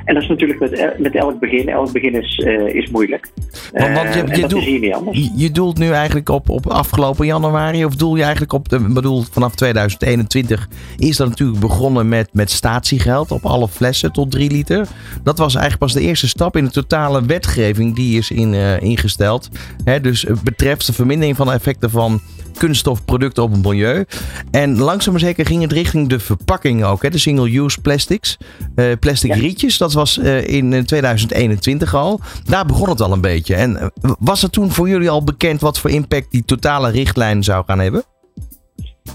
En 0.04 0.14
dat 0.14 0.22
is 0.22 0.28
natuurlijk 0.28 0.60
met, 0.60 0.98
met 0.98 1.14
elk 1.14 1.38
begin. 1.38 1.68
Elk 1.68 1.92
begin 1.92 2.14
is, 2.14 2.36
is 2.66 2.90
moeilijk. 2.90 3.28
Want, 3.72 3.94
want 3.94 4.14
je, 4.14 4.40
je, 4.40 4.46
doelt, 4.46 5.38
je 5.40 5.50
doelt 5.50 5.78
nu 5.78 5.90
eigenlijk 5.90 6.28
op, 6.28 6.48
op 6.48 6.66
afgelopen 6.66 7.26
januari, 7.26 7.84
of 7.84 7.96
doel 7.96 8.16
je 8.16 8.22
eigenlijk 8.22 8.52
op, 8.52 8.68
de, 8.68 8.80
bedoel, 8.80 9.22
vanaf 9.30 9.54
2021 9.54 10.68
is 10.98 11.16
dat 11.16 11.28
natuurlijk 11.28 11.60
begonnen 11.60 12.08
met, 12.08 12.28
met 12.32 12.50
statiegeld 13.00 13.30
op 13.30 13.46
alle 13.46 13.68
flessen 13.68 14.12
tot 14.12 14.30
3 14.30 14.50
liter. 14.50 14.88
Dat 15.22 15.38
was 15.38 15.54
eigenlijk 15.54 15.84
pas 15.84 15.92
de 15.92 16.08
eerste 16.08 16.28
stap 16.28 16.56
in 16.56 16.64
de 16.64 16.70
totale 16.70 17.24
wetgeving 17.24 17.94
die 17.94 18.18
is 18.18 18.30
in, 18.30 18.54
ingesteld. 18.80 19.48
Hè, 19.84 20.00
dus 20.00 20.22
het 20.22 20.42
betreft 20.42 20.86
de 20.86 20.92
vermindering 20.92 21.36
van 21.36 21.46
de 21.46 21.52
effecten 21.52 21.90
van 21.90 22.20
kunststofproducten 22.58 23.42
op 23.42 23.52
het 23.52 23.62
milieu. 23.62 24.04
En 24.50 24.78
langzaam 24.78 25.12
maar 25.12 25.22
zeker 25.22 25.46
ging 25.46 25.62
het 25.62 25.72
richting 25.72 26.08
de 26.08 26.18
verpakking 26.20 26.84
ook. 26.84 27.02
Hè? 27.02 27.10
De 27.10 27.18
single-use 27.18 27.80
plastics. 27.80 28.36
Uh, 28.76 28.92
plastic 29.00 29.34
ja. 29.34 29.40
rietjes, 29.40 29.78
dat 29.78 29.92
was 29.92 30.18
uh, 30.18 30.48
in 30.48 30.84
2021 30.84 31.94
al. 31.94 32.20
Daar 32.44 32.66
begon 32.66 32.88
het 32.88 33.00
al 33.00 33.12
een 33.12 33.20
beetje. 33.20 33.54
En 33.54 33.92
was 34.18 34.42
het 34.42 34.52
toen 34.52 34.72
voor 34.72 34.88
jullie 34.88 35.10
al 35.10 35.24
bekend 35.24 35.60
wat 35.60 35.78
voor 35.78 35.90
impact 35.90 36.30
die 36.30 36.44
totale 36.44 36.90
richtlijn 36.90 37.42
zou 37.44 37.64
gaan 37.66 37.78
hebben? 37.78 38.04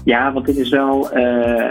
Ja, 0.04 0.32
want 0.32 0.46
dit 0.46 0.56
is 0.56 0.68
wel, 0.68 1.16
uh, 1.16 1.22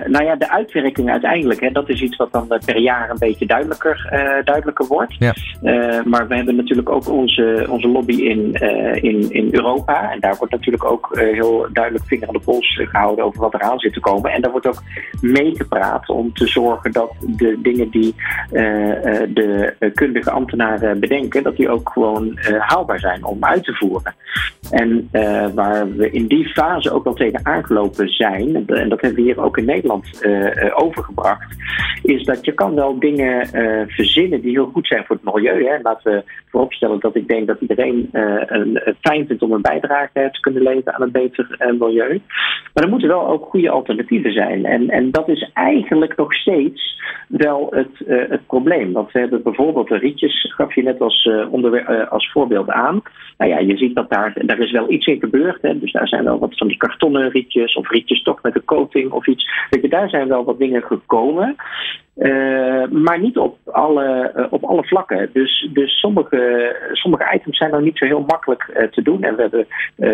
nou 0.06 0.24
ja, 0.24 0.36
de 0.36 0.52
uitwerking 0.52 1.10
uiteindelijk, 1.10 1.60
hè, 1.60 1.70
dat 1.70 1.89
is 1.89 2.02
iets 2.02 2.15
wat 2.15 2.32
dan 2.32 2.48
per 2.65 2.78
jaar 2.78 3.10
een 3.10 3.18
beetje 3.20 3.46
duidelijker, 3.46 4.10
uh, 4.13 4.46
duidelijker 4.46 4.88
wordt. 4.88 5.15
Ja. 5.20 5.34
Uh, 5.63 6.04
maar 6.04 6.28
we 6.28 6.36
hebben 6.36 6.56
natuurlijk 6.56 6.89
ook 6.89 7.10
onze, 7.10 7.65
onze 7.70 7.88
lobby 7.88 8.13
in, 8.13 8.54
in, 9.02 9.32
in 9.32 9.48
Europa. 9.52 10.12
En 10.12 10.20
daar 10.20 10.36
wordt 10.38 10.54
natuurlijk 10.54 10.84
ook 10.84 11.10
heel 11.12 11.68
duidelijk 11.74 12.06
vinger 12.06 12.28
aan 12.28 12.34
de 12.34 12.39
pols 12.39 12.82
gehouden 12.84 13.26
over 13.26 13.39
wat 13.39 13.54
eraan 13.54 13.80
zit 13.80 13.94
te 13.94 14.00
komen. 14.00 14.32
En 14.32 14.42
daar 14.42 14.52
wordt 14.52 14.68
ook 14.68 14.84
meegepraat 15.22 16.10
om 16.10 16.34
te 16.34 16.48
zorgen 16.48 16.92
dat 16.92 17.12
de 17.20 17.60
dingen 17.62 17.89
die 17.89 18.15
de 19.34 19.74
kundige 19.94 20.32
ambtenaren 20.32 21.00
bedenken, 21.00 21.44
dat 21.44 21.56
die 21.56 21.70
ook 21.70 21.89
gewoon 21.89 22.39
haalbaar 22.60 23.00
zijn 23.00 23.24
om 23.24 23.46
uit 23.46 23.63
te 23.63 23.74
voeren. 23.74 24.15
En 24.72 25.10
waar 25.56 25.96
we 25.96 26.12
in 26.12 26.28
die 26.28 26.48
fase 26.48 26.92
ook 26.92 27.04
wel 27.04 27.13
tegen 27.13 27.39
aangelopen 27.44 28.10
en 28.20 28.90
dat 28.90 29.02
hebben 29.02 29.16
we 29.16 29.22
hier 29.22 29.42
ook 29.42 29.58
in 29.58 29.66
Nederland 29.66 30.22
uh, 30.26 30.72
overgebracht, 30.74 31.56
is 32.04 32.24
dat 32.24 32.46
je 32.46 32.54
kan 32.54 32.76
wel 32.76 33.00
dingen 33.00 33.48
uh, 33.56 33.82
verzinnen 33.88 34.42
die 34.42 34.52
heel 34.52 34.70
goed 34.74 34.88
zijn 34.88 35.06
voor 35.06 35.20
het 35.22 35.34
milieu. 35.34 35.66
Hè. 35.66 35.78
Laten 35.82 36.12
we 36.12 36.24
vooropstellen 36.50 37.00
dat 37.00 37.16
ik 37.16 37.28
denk 37.28 37.48
dat 37.48 37.62
iedereen 37.62 38.10
een, 38.12 38.82
fijn 39.02 39.28
vindt 39.28 39.42
om 39.42 39.52
een 39.52 39.62
bijdrage 39.62 40.30
te 40.32 40.40
kunnen 40.40 40.62
leveren 40.62 40.94
aan 40.94 41.02
een 41.02 41.12
beter 41.12 41.56
milieu. 41.80 42.22
Maar 42.74 42.84
er 42.84 42.90
moeten 42.90 43.08
wel 43.08 43.28
ook 43.28 43.46
goede 43.46 43.70
alternatieven 43.70 44.34
zijn. 44.34 44.66
En, 44.66 44.90
en 44.90 45.12
dat 45.12 45.30
is 45.30 45.50
eigenlijk 45.54 46.16
nog 46.16 46.34
steeds 46.34 46.98
wel 47.28 47.68
het, 47.70 48.28
het 48.30 48.46
probleem. 48.48 48.92
Want 48.92 49.12
we 49.12 49.20
hebben 49.20 49.44
bijvoorbeeld 49.44 49.88
de 49.88 49.98
rietjes, 49.98 50.54
gaf 50.56 50.76
je 50.76 50.84
net 50.84 51.02
als, 51.02 51.30
als 52.10 52.32
voorbeeld 52.32 52.70
aan. 52.70 53.02
Nou 53.38 53.52
ja, 53.52 53.60
je 53.60 53.78
ziet 53.78 53.96
dat 53.96 54.10
daar, 54.10 54.34
daar 54.46 54.60
is 54.60 54.72
wel 54.72 54.92
iets 54.92 55.06
in 55.06 55.20
gebeurd. 55.20 55.62
Hè. 55.62 55.80
Dus 55.80 55.92
daar 55.92 56.08
zijn 56.08 56.24
wel 56.24 56.40
wat 56.40 56.58
van 56.58 56.68
die 56.68 56.78
kartonnen 56.78 57.30
rietjes 57.30 57.76
of 57.76 57.90
rietjes 57.90 58.09
toch 58.17 58.41
met 58.41 58.56
een 58.56 58.65
coating 58.65 59.12
of 59.12 59.28
iets. 59.28 59.50
Weet 59.69 59.82
je, 59.82 59.89
daar 59.89 60.10
zijn 60.10 60.28
wel 60.28 60.43
wat 60.43 60.60
dingen 60.60 60.84
gekomen. 60.84 61.56
Uh, 62.19 62.88
maar 62.89 63.19
niet 63.19 63.38
op 63.38 63.58
alle, 63.65 64.32
uh, 64.36 64.45
op 64.50 64.63
alle 64.63 64.84
vlakken. 64.84 65.30
Dus, 65.34 65.69
dus 65.74 66.00
sommige, 66.00 66.76
sommige 66.91 67.34
items 67.34 67.58
zijn 67.58 67.72
nog 67.72 67.82
niet 67.82 67.98
zo 67.98 68.06
heel 68.06 68.24
makkelijk 68.28 68.72
uh, 68.74 68.84
te 68.84 69.02
doen. 69.02 69.24
En 69.24 69.36
we 69.36 69.41
hebben 69.41 69.67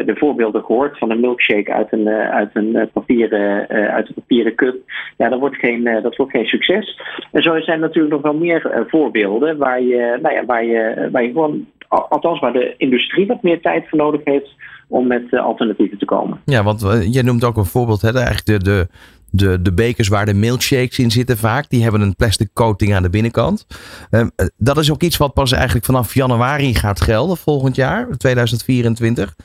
de 0.05 0.15
voorbeelden 0.15 0.63
gehoord 0.63 0.97
van 0.97 1.11
een 1.11 1.19
milkshake 1.19 1.73
uit 1.73 1.91
een, 1.91 2.07
uit 2.09 2.49
een, 2.53 2.89
papieren, 2.93 3.67
uit 3.67 4.07
een 4.07 4.13
papieren 4.13 4.55
cup. 4.55 4.75
Ja, 5.17 5.29
dat 5.29 5.39
wordt, 5.39 5.55
geen, 5.55 5.83
dat 5.83 6.15
wordt 6.15 6.31
geen 6.31 6.45
succes. 6.45 7.01
En 7.31 7.43
zo 7.43 7.59
zijn 7.59 7.79
natuurlijk 7.79 8.13
nog 8.13 8.21
wel 8.21 8.35
meer 8.35 8.85
voorbeelden 8.87 9.57
waar 9.57 9.81
je, 9.81 10.17
nou 10.21 10.35
ja, 10.35 10.45
waar, 10.45 10.65
je, 10.65 11.09
waar 11.11 11.23
je 11.23 11.31
gewoon, 11.31 11.67
althans 11.87 12.39
waar 12.39 12.53
de 12.53 12.73
industrie 12.77 13.27
wat 13.27 13.43
meer 13.43 13.61
tijd 13.61 13.89
voor 13.89 13.97
nodig 13.97 14.21
heeft 14.23 14.55
om 14.87 15.07
met 15.07 15.33
alternatieven 15.33 15.97
te 15.97 16.05
komen. 16.05 16.39
Ja, 16.45 16.63
want 16.63 16.81
jij 17.09 17.21
noemt 17.21 17.43
ook 17.43 17.57
een 17.57 17.65
voorbeeld, 17.65 18.01
hè, 18.01 18.13
eigenlijk 18.13 18.45
de, 18.45 18.63
de, 18.63 18.87
de, 19.29 19.61
de 19.61 19.73
bekers 19.73 20.07
waar 20.07 20.25
de 20.25 20.33
milkshakes 20.33 20.99
in 20.99 21.11
zitten 21.11 21.37
vaak, 21.37 21.69
die 21.69 21.83
hebben 21.83 22.01
een 22.01 22.15
plastic 22.15 22.49
coating 22.53 22.95
aan 22.95 23.03
de 23.03 23.09
binnenkant. 23.09 23.67
Um, 24.11 24.31
dat 24.57 24.77
is 24.77 24.91
ook 24.91 25.01
iets 25.01 25.17
wat 25.17 25.33
pas 25.33 25.51
eigenlijk 25.51 25.85
vanaf 25.85 26.13
januari 26.13 26.75
gaat 26.75 27.01
gelden 27.01 27.37
volgend 27.37 27.75
jaar, 27.75 28.07
2024. 28.17 29.35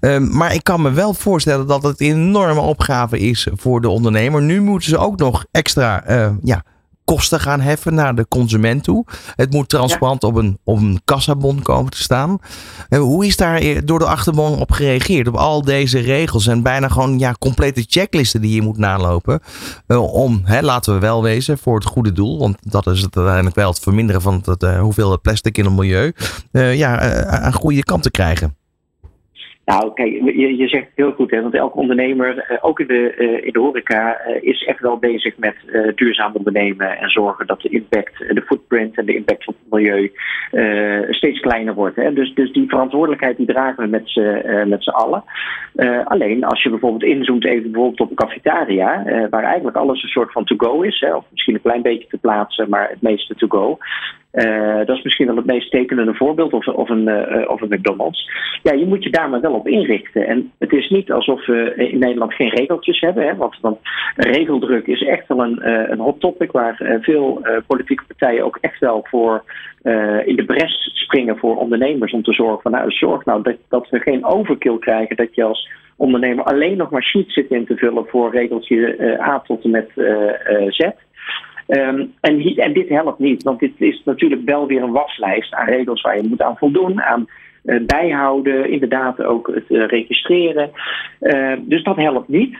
Um, 0.00 0.36
maar 0.36 0.54
ik 0.54 0.64
kan 0.64 0.82
me 0.82 0.90
wel 0.90 1.14
voorstellen 1.14 1.66
dat 1.66 1.82
het 1.82 2.00
een 2.00 2.06
enorme 2.06 2.60
opgave 2.60 3.18
is 3.18 3.48
voor 3.52 3.80
de 3.80 3.88
ondernemer. 3.88 4.42
Nu 4.42 4.60
moeten 4.60 4.88
ze 4.88 4.98
ook 4.98 5.18
nog 5.18 5.46
extra 5.50 6.04
ja, 6.42 6.62
kosten 7.06 7.40
gaan 7.40 7.60
heffen 7.60 7.94
naar 7.94 8.14
de 8.14 8.26
consument 8.28 8.84
toe. 8.84 9.04
Het 9.36 9.52
moet 9.52 9.68
transparant 9.68 10.22
ja. 10.22 10.28
op, 10.28 10.34
een, 10.34 10.58
op 10.64 10.78
een 10.78 11.00
kassabon 11.04 11.62
komen 11.62 11.90
te 11.90 12.02
staan. 12.02 12.38
En 12.88 12.98
hoe 12.98 13.26
is 13.26 13.36
daar 13.36 13.84
door 13.84 13.98
de 13.98 14.06
achterban 14.06 14.58
op 14.58 14.70
gereageerd? 14.70 15.28
Op 15.28 15.36
al 15.36 15.62
deze 15.62 15.98
regels 15.98 16.46
en 16.46 16.62
bijna 16.62 16.88
gewoon 16.88 17.18
ja, 17.18 17.34
complete 17.38 17.84
checklisten 17.86 18.40
die 18.40 18.54
je 18.54 18.62
moet 18.62 18.78
nalopen. 18.78 19.40
Uh, 19.86 20.12
om, 20.14 20.40
hè, 20.44 20.60
laten 20.60 20.94
we 20.94 21.00
wel 21.00 21.22
wezen, 21.22 21.58
voor 21.58 21.74
het 21.74 21.84
goede 21.84 22.12
doel. 22.12 22.38
Want 22.38 22.56
dat 22.60 22.86
is 22.86 23.02
het 23.02 23.16
uiteindelijk 23.16 23.56
wel 23.56 23.70
het 23.70 23.78
verminderen 23.78 24.22
van 24.22 24.42
het, 24.44 24.62
uh, 24.62 24.80
hoeveelheid 24.80 25.22
plastic 25.22 25.58
in 25.58 25.64
het 25.64 25.74
milieu. 25.74 26.12
Uh, 26.52 26.76
ja, 26.76 27.24
aan 27.24 27.52
goede 27.52 27.82
kant 27.82 28.02
te 28.02 28.10
krijgen. 28.10 28.55
Nou, 29.66 29.92
kijk, 29.94 30.12
je, 30.12 30.56
je 30.56 30.68
zegt 30.68 30.86
heel 30.94 31.12
goed, 31.12 31.30
hè, 31.30 31.42
want 31.42 31.54
elke 31.54 31.78
ondernemer, 31.78 32.38
eh, 32.38 32.58
ook 32.60 32.80
in 32.80 32.86
de, 32.86 33.14
eh, 33.14 33.46
in 33.46 33.52
de 33.52 33.58
horeca, 33.58 34.16
eh, 34.16 34.42
is 34.42 34.64
echt 34.64 34.80
wel 34.80 34.96
bezig 34.96 35.36
met 35.36 35.56
duurzaam 35.94 36.32
ondernemen 36.34 36.98
en 36.98 37.10
zorgen 37.10 37.46
dat 37.46 37.60
de 37.60 37.68
impact, 37.68 38.18
de 38.18 38.42
footprint 38.46 38.98
en 38.98 39.06
de 39.06 39.14
impact 39.14 39.46
op 39.48 39.54
het 39.54 39.70
milieu 39.70 40.12
steeds 41.10 41.40
kleiner 41.40 41.74
wordt. 41.74 41.96
Hè. 41.96 42.12
Dus, 42.12 42.34
dus 42.34 42.52
die 42.52 42.68
verantwoordelijkheid 42.68 43.36
die 43.36 43.46
dragen 43.46 43.84
we 43.84 43.90
met 43.90 44.02
z'n 44.04 44.64
met 44.68 44.82
z'n 44.82 44.90
allen. 44.90 45.24
alleen 46.04 46.44
als 46.44 46.62
je 46.62 46.70
bijvoorbeeld 46.70 47.02
inzoomt 47.02 47.44
even 47.44 47.70
bijvoorbeeld 47.70 48.00
op 48.00 48.10
een 48.10 48.26
cafetaria, 48.26 49.02
waar 49.30 49.44
eigenlijk 49.44 49.76
alles 49.76 50.02
een 50.02 50.08
soort 50.08 50.32
van 50.32 50.44
to-go 50.44 50.80
is, 50.80 51.00
hè, 51.00 51.14
of 51.14 51.24
misschien 51.30 51.54
een 51.54 51.60
klein 51.60 51.82
beetje 51.82 52.08
te 52.08 52.18
plaatsen, 52.18 52.68
maar 52.68 52.88
het 52.88 53.02
meeste 53.02 53.34
to-go. 53.34 53.78
Uh, 54.32 54.76
dat 54.76 54.96
is 54.96 55.02
misschien 55.02 55.26
wel 55.26 55.36
het 55.36 55.46
meest 55.46 55.70
tekenende 55.70 56.14
voorbeeld, 56.14 56.52
of, 56.52 56.66
of, 56.66 56.88
een, 56.88 57.08
uh, 57.08 57.50
of 57.50 57.60
McDonald's. 57.60 58.30
Ja, 58.62 58.72
je 58.72 58.86
moet 58.86 59.04
je 59.04 59.10
daar 59.10 59.30
maar 59.30 59.40
wel 59.40 59.54
op 59.54 59.68
inrichten. 59.68 60.26
En 60.26 60.52
het 60.58 60.72
is 60.72 60.88
niet 60.88 61.12
alsof 61.12 61.46
we 61.46 61.74
in 61.76 61.98
Nederland 61.98 62.34
geen 62.34 62.48
regeltjes 62.48 63.00
hebben, 63.00 63.26
hè, 63.26 63.36
want, 63.36 63.78
regeldruk 64.16 64.86
is 64.86 65.02
echt 65.02 65.28
wel 65.28 65.42
een, 65.42 65.58
uh, 65.62 65.88
een 65.88 65.98
hot 65.98 66.20
topic 66.20 66.52
waar 66.52 66.98
veel 67.00 67.46
politieke 67.66 68.04
partijen 68.06 68.44
ook 68.44 68.58
echt 68.60 68.80
wel 68.80 69.06
voor 69.08 69.44
in 70.24 70.36
de 70.36 70.44
bres 70.46 70.90
springen 70.94 71.38
voor 71.38 71.56
ondernemers 71.56 72.12
om 72.12 72.22
te 72.22 72.32
zorgen 72.32 72.62
van 72.62 72.72
nou, 72.72 72.90
zorg 72.90 73.24
nou 73.24 73.42
dat, 73.42 73.56
dat 73.68 73.88
we 73.88 73.98
geen 73.98 74.24
overkill 74.24 74.78
krijgen, 74.78 75.16
dat 75.16 75.34
je 75.34 75.42
als 75.42 75.68
ondernemer 75.96 76.44
alleen 76.44 76.76
nog 76.76 76.90
maar 76.90 77.02
sheets 77.02 77.34
zit 77.34 77.50
in 77.50 77.66
te 77.66 77.76
vullen 77.76 78.06
voor 78.06 78.30
regeltje 78.30 79.18
A 79.20 79.40
tot 79.40 79.64
en 79.64 79.70
met 79.70 79.90
Z. 80.68 80.90
Um, 81.68 82.12
en, 82.20 82.72
dit 82.72 82.88
helpt 82.88 83.18
niet, 83.18 83.42
want 83.42 83.60
dit 83.60 83.72
is 83.78 84.02
natuurlijk 84.04 84.42
wel 84.44 84.66
weer 84.66 84.82
een 84.82 84.92
waslijst 84.92 85.54
aan 85.54 85.68
regels 85.68 86.00
waar 86.00 86.16
je 86.16 86.28
moet 86.28 86.42
aan 86.42 86.56
voldoen, 86.56 87.02
aan 87.02 87.26
uh, 87.64 87.86
bijhouden, 87.86 88.70
inderdaad 88.70 89.22
ook 89.22 89.46
het 89.54 89.64
uh, 89.68 89.86
registreren. 89.86 90.70
Uh, 91.20 91.52
dus 91.60 91.82
dat 91.82 91.96
helpt 91.96 92.28
niet. 92.28 92.56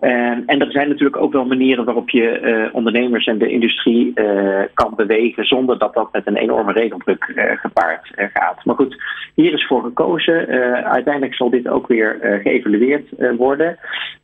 Ehm, 0.00 0.40
en 0.46 0.60
er 0.60 0.70
zijn 0.70 0.88
natuurlijk 0.88 1.16
ook 1.16 1.32
wel 1.32 1.44
manieren 1.44 1.84
waarop 1.84 2.10
je 2.10 2.30
eh, 2.30 2.74
ondernemers 2.74 3.26
en 3.26 3.38
de 3.38 3.50
industrie 3.50 4.12
kan 4.74 4.92
bewegen 4.96 5.44
zonder 5.44 5.78
dat 5.78 5.94
dat 5.94 6.12
met 6.12 6.26
een 6.26 6.36
enorme 6.36 6.72
regeldruk 6.72 7.32
gepaard 7.60 8.10
gaat. 8.14 8.64
Maar 8.64 8.74
goed, 8.74 9.02
hier 9.34 9.52
is 9.52 9.66
voor 9.66 9.82
gekozen. 9.82 10.48
uiteindelijk 10.84 11.34
zal 11.34 11.50
dit 11.50 11.68
ook 11.68 11.86
weer 11.86 12.40
geëvalueerd 12.42 13.08
worden. 13.36 13.78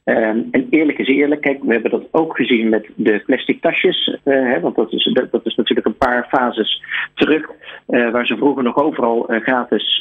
Ehm, 0.04 0.38
en 0.50 0.66
eerlijk 0.70 0.98
is 0.98 1.08
eerlijk, 1.08 1.40
kijk, 1.40 1.62
we 1.62 1.72
hebben 1.72 1.90
dat 1.90 2.08
ook 2.10 2.36
gezien 2.36 2.68
met 2.68 2.86
de 2.94 3.22
plastic 3.26 3.60
tasjes. 3.60 4.18
Hè, 4.24 4.60
want 4.60 4.76
dat 4.76 4.92
is, 4.92 5.10
dat, 5.12 5.30
dat, 5.30 5.46
is 5.46 5.54
natuurlijk 5.54 5.86
een 5.86 5.96
paar 5.96 6.26
fases 6.28 6.82
terug. 7.14 7.50
waar 7.86 8.26
ze 8.26 8.36
vroeger 8.36 8.62
nog 8.62 8.76
overal 8.76 9.26
gratis 9.28 9.98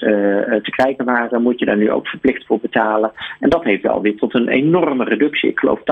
te 0.61 0.71
krijgen 0.71 1.05
waren, 1.05 1.41
moet 1.41 1.59
je 1.59 1.65
daar 1.65 1.77
nu 1.77 1.91
ook 1.91 2.07
verplicht 2.07 2.45
voor 2.45 2.59
betalen. 2.59 3.11
En 3.39 3.49
dat 3.49 3.63
heeft 3.63 3.83
wel 3.83 4.01
weer 4.01 4.15
tot 4.15 4.35
een 4.35 4.47
enorme 4.47 5.03
reductie 5.03 5.51
geloof 5.55 5.79
80% 5.79 5.83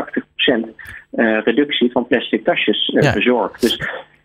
uh, 1.11 1.41
reductie 1.43 1.91
van 1.91 2.07
plastic 2.07 2.43
tasjes 2.43 2.91
ja. 2.93 3.13
bezorgd. 3.13 3.61
Dus, 3.61 3.77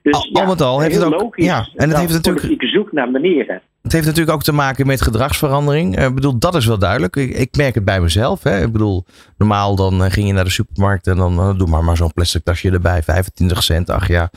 dus 0.03 0.14
al, 0.14 0.29
ja, 0.33 0.40
al 0.40 0.46
met 0.46 0.61
al 0.61 0.81
heeft 0.81 0.94
het 0.94 1.05
ook. 1.05 1.20
Logisch 1.20 1.44
ja, 1.44 1.68
en 1.75 1.88
het 1.88 1.99
heeft 1.99 2.12
natuurlijk. 2.12 2.64
zoek 2.64 2.92
naar 2.92 3.11
manieren. 3.11 3.61
Het 3.87 3.94
heeft 3.94 4.07
natuurlijk 4.07 4.37
ook 4.37 4.42
te 4.42 4.53
maken 4.53 4.87
met 4.87 5.03
gedragsverandering. 5.03 5.96
Eh, 5.96 6.05
ik 6.05 6.14
bedoel, 6.14 6.38
dat 6.38 6.55
is 6.55 6.66
wel 6.66 6.79
duidelijk. 6.79 7.16
Ik, 7.16 7.57
merk 7.57 7.75
het 7.75 7.85
bij 7.85 8.01
mezelf. 8.01 8.42
Hè. 8.42 8.62
Ik 8.62 8.72
bedoel, 8.72 9.05
normaal 9.38 9.77
dan 9.77 10.05
eh, 10.05 10.11
ging 10.11 10.27
je 10.27 10.33
naar 10.33 10.44
de 10.44 10.51
supermarkt 10.51 11.07
en 11.07 11.16
dan 11.16 11.49
uh, 11.49 11.59
doe 11.59 11.68
maar, 11.68 11.85
maar 11.85 11.96
zo'n 11.96 12.12
plastic 12.12 12.44
tasje 12.44 12.70
erbij. 12.70 13.03
25 13.03 13.62
cent. 13.62 13.90
Ach 13.90 14.09
ja, 14.09 14.31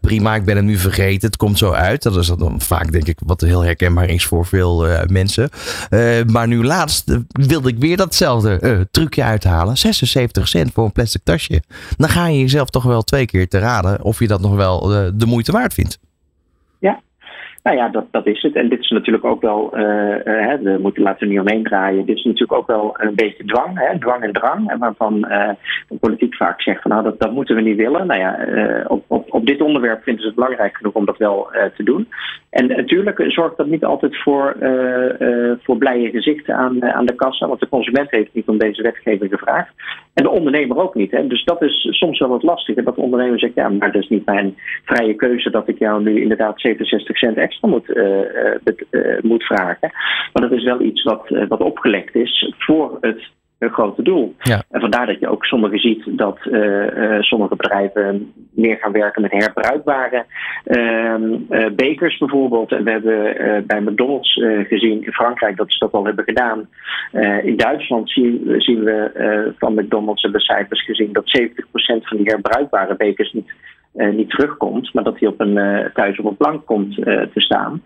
prima. 0.00 0.34
Ik 0.34 0.44
ben 0.44 0.56
het 0.56 0.64
nu 0.64 0.76
vergeten. 0.76 1.26
Het 1.26 1.36
komt 1.36 1.58
zo 1.58 1.70
uit. 1.70 2.02
Dat 2.02 2.16
is 2.16 2.26
dan 2.26 2.60
vaak 2.60 2.92
denk 2.92 3.06
ik 3.06 3.18
wat 3.24 3.40
heel 3.40 3.64
herkenbaar 3.64 4.08
is 4.08 4.26
voor 4.26 4.46
veel 4.46 4.86
mensen. 5.06 5.50
maar 6.26 6.46
nu 6.46 6.64
laatst 6.64 7.18
wilde 7.28 7.68
ik 7.68 7.78
weer 7.78 7.96
datzelfde 7.96 8.88
trucje 8.90 9.22
uithalen. 9.22 9.78
76 9.78 10.48
cent 10.48 10.72
voor 10.72 10.84
een 10.84 10.92
plastic 10.92 11.20
tasje. 11.24 11.62
Dan 11.96 12.08
ga 12.08 12.26
je 12.26 12.38
jezelf 12.38 12.70
toch 12.70 12.84
wel 12.84 13.02
twee 13.02 13.26
keer 13.26 13.48
te 13.48 13.58
raden 13.58 14.02
of 14.02 14.18
je 14.18 14.26
dat 14.26 14.40
nog 14.40 14.54
wel 14.54 14.80
de 15.14 15.26
moeite 15.26 15.52
waard 15.52 15.74
vindt. 15.74 15.98
Nou 17.62 17.76
ja, 17.76 17.88
dat, 17.88 18.04
dat 18.10 18.26
is 18.26 18.42
het. 18.42 18.54
En 18.54 18.68
dit 18.68 18.80
is 18.80 18.90
natuurlijk 18.90 19.24
ook 19.24 19.40
wel, 19.40 19.78
uh, 19.78 20.16
uh, 20.24 20.54
we 20.54 20.78
moeten 20.80 21.02
laten 21.02 21.28
niet 21.28 21.40
omheen 21.40 21.62
draaien. 21.62 22.06
Dit 22.06 22.16
is 22.16 22.24
natuurlijk 22.24 22.52
ook 22.52 22.66
wel 22.66 22.94
een 22.98 23.14
beetje 23.14 23.44
dwang, 23.44 23.78
hè, 23.78 23.98
dwang 23.98 24.22
en 24.22 24.32
drang. 24.32 24.78
Waarvan 24.78 25.26
uh, 25.28 25.48
de 25.88 25.96
politiek 26.00 26.34
vaak 26.34 26.62
zegt 26.62 26.82
van 26.82 26.90
nou, 26.90 27.02
dat, 27.02 27.20
dat 27.20 27.32
moeten 27.32 27.56
we 27.56 27.62
niet 27.62 27.76
willen. 27.76 28.06
Nou 28.06 28.20
ja, 28.20 28.38
op, 28.88 29.04
op, 29.06 29.32
op 29.32 29.46
dit 29.46 29.60
onderwerp 29.60 30.02
vinden 30.02 30.22
ze 30.22 30.28
het 30.28 30.36
belangrijk 30.36 30.76
genoeg 30.76 30.94
om 30.94 31.04
dat 31.04 31.16
wel 31.16 31.50
te 31.76 31.82
doen. 31.82 32.08
En 32.50 32.66
natuurlijk 32.66 33.24
zorgt 33.26 33.56
dat 33.56 33.66
niet 33.66 33.84
altijd 33.84 34.22
voor, 34.22 34.56
voor 35.62 35.76
blije 35.76 36.10
gezichten 36.10 36.56
aan, 36.56 36.84
aan 36.84 37.06
de 37.06 37.14
kassa. 37.14 37.46
Want 37.46 37.60
de 37.60 37.68
consument 37.68 38.10
heeft 38.10 38.34
niet 38.34 38.48
om 38.48 38.58
deze 38.58 38.82
wetgeving 38.82 39.30
gevraagd. 39.30 39.74
En 40.14 40.22
de 40.22 40.30
ondernemer 40.30 40.76
ook 40.76 40.94
niet. 40.94 41.10
Hè. 41.10 41.26
Dus 41.26 41.44
dat 41.44 41.62
is 41.62 41.88
soms 41.90 42.18
wel 42.18 42.28
wat 42.28 42.42
lastiger. 42.42 42.84
Dat 42.84 42.94
de 42.94 43.00
ondernemer 43.00 43.38
zegt, 43.38 43.54
ja, 43.54 43.68
maar 43.68 43.92
dat 43.92 44.02
is 44.02 44.08
niet 44.08 44.24
mijn 44.24 44.54
vrije 44.84 45.14
keuze 45.14 45.50
dat 45.50 45.68
ik 45.68 45.78
jou 45.78 46.02
nu 46.02 46.20
inderdaad 46.20 46.60
67 46.60 47.18
cent 47.18 47.36
extra 47.36 47.68
moet, 47.68 47.88
uh, 47.88 49.18
moet 49.20 49.44
vragen. 49.44 49.90
Maar 50.32 50.48
dat 50.48 50.52
is 50.52 50.64
wel 50.64 50.80
iets 50.80 51.02
wat, 51.02 51.28
wat 51.48 51.60
opgelegd 51.60 52.14
is 52.14 52.52
voor 52.58 52.98
het 53.00 53.30
grote 53.70 54.02
doel. 54.02 54.34
Ja. 54.38 54.62
En 54.70 54.80
vandaar 54.80 55.06
dat 55.06 55.20
je 55.20 55.28
ook 55.28 55.44
sommigen 55.44 55.78
ziet 55.78 56.02
dat 56.06 56.38
sommige 57.20 57.56
bedrijven 57.56 58.32
meer 58.50 58.76
gaan 58.76 58.92
werken 58.92 59.22
met 59.22 59.32
herbruikbare 59.32 60.24
uh, 60.64 61.66
bekers 61.76 62.18
bijvoorbeeld. 62.18 62.72
En 62.72 62.84
we 62.84 62.90
hebben 62.90 63.66
bij 63.66 63.80
McDonald's 63.80 64.32
gezien 64.68 65.04
in 65.04 65.12
Frankrijk 65.12 65.56
dat 65.56 65.72
ze 65.72 65.78
dat 65.78 65.92
al 65.92 66.04
hebben 66.04 66.24
gedaan. 66.24 66.68
in 67.42 67.56
Duitsland 67.56 68.10
zien, 68.10 68.54
zien 68.58 68.84
we 68.84 69.54
van 69.58 69.74
McDonald's 69.74 70.22
hebben 70.22 70.40
cijfers 70.40 70.84
gezien 70.84 71.12
dat 71.12 71.38
70% 71.40 71.52
van 72.02 72.16
die 72.16 72.30
herbruikbare 72.30 72.96
bekers 72.96 73.32
niet 73.32 73.52
uh, 73.94 74.12
niet 74.12 74.30
terugkomt, 74.30 74.94
maar 74.94 75.04
dat 75.04 75.18
hij 75.18 75.28
op 75.28 75.40
een, 75.40 75.56
uh, 75.56 75.84
thuis 75.94 76.18
op 76.18 76.24
een 76.24 76.36
plank 76.36 76.66
komt 76.66 76.98
uh, 76.98 77.04
te 77.04 77.40
staan. 77.40 77.82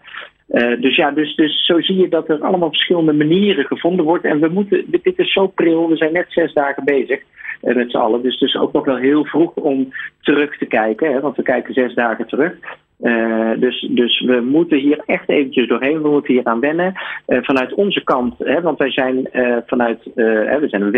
Dus 0.80 0.96
ja, 0.96 1.10
dus, 1.10 1.34
dus 1.34 1.64
zo 1.64 1.80
zie 1.80 1.96
je 1.96 2.08
dat 2.08 2.28
er 2.28 2.40
allemaal 2.40 2.68
verschillende 2.68 3.12
manieren 3.12 3.64
gevonden 3.64 4.04
wordt. 4.04 4.24
En 4.24 4.40
we 4.40 4.48
moeten, 4.48 4.84
dit 4.86 5.18
is 5.18 5.32
zo 5.32 5.46
pril, 5.46 5.88
we 5.88 5.96
zijn 5.96 6.12
net 6.12 6.26
zes 6.28 6.52
dagen 6.52 6.84
bezig 6.84 7.20
met 7.60 7.90
z'n 7.90 7.96
allen. 7.96 8.22
Dus 8.22 8.38
dus 8.38 8.56
ook 8.56 8.72
nog 8.72 8.84
wel 8.84 8.96
heel 8.96 9.24
vroeg 9.24 9.54
om 9.54 9.92
terug 10.20 10.58
te 10.58 10.66
kijken, 10.66 11.12
hè, 11.12 11.20
want 11.20 11.36
we 11.36 11.42
kijken 11.42 11.74
zes 11.74 11.94
dagen 11.94 12.26
terug. 12.26 12.52
Uh, 13.00 13.50
dus, 13.56 13.88
dus 13.90 14.20
we 14.20 14.40
moeten 14.40 14.78
hier 14.78 15.02
echt 15.06 15.28
eventjes 15.28 15.68
doorheen. 15.68 16.02
We 16.02 16.08
moeten 16.08 16.34
hier 16.34 16.44
aan 16.44 16.60
wennen. 16.60 16.92
Uh, 17.26 17.38
vanuit 17.42 17.74
onze 17.74 18.04
kant, 18.04 18.34
hè, 18.38 18.60
want 18.60 18.78
wij 18.78 18.90
zijn 18.90 19.28
uh, 19.32 19.56
vanuit, 19.66 19.98
we 20.14 20.64
zijn 20.66 20.82
een 20.82 20.90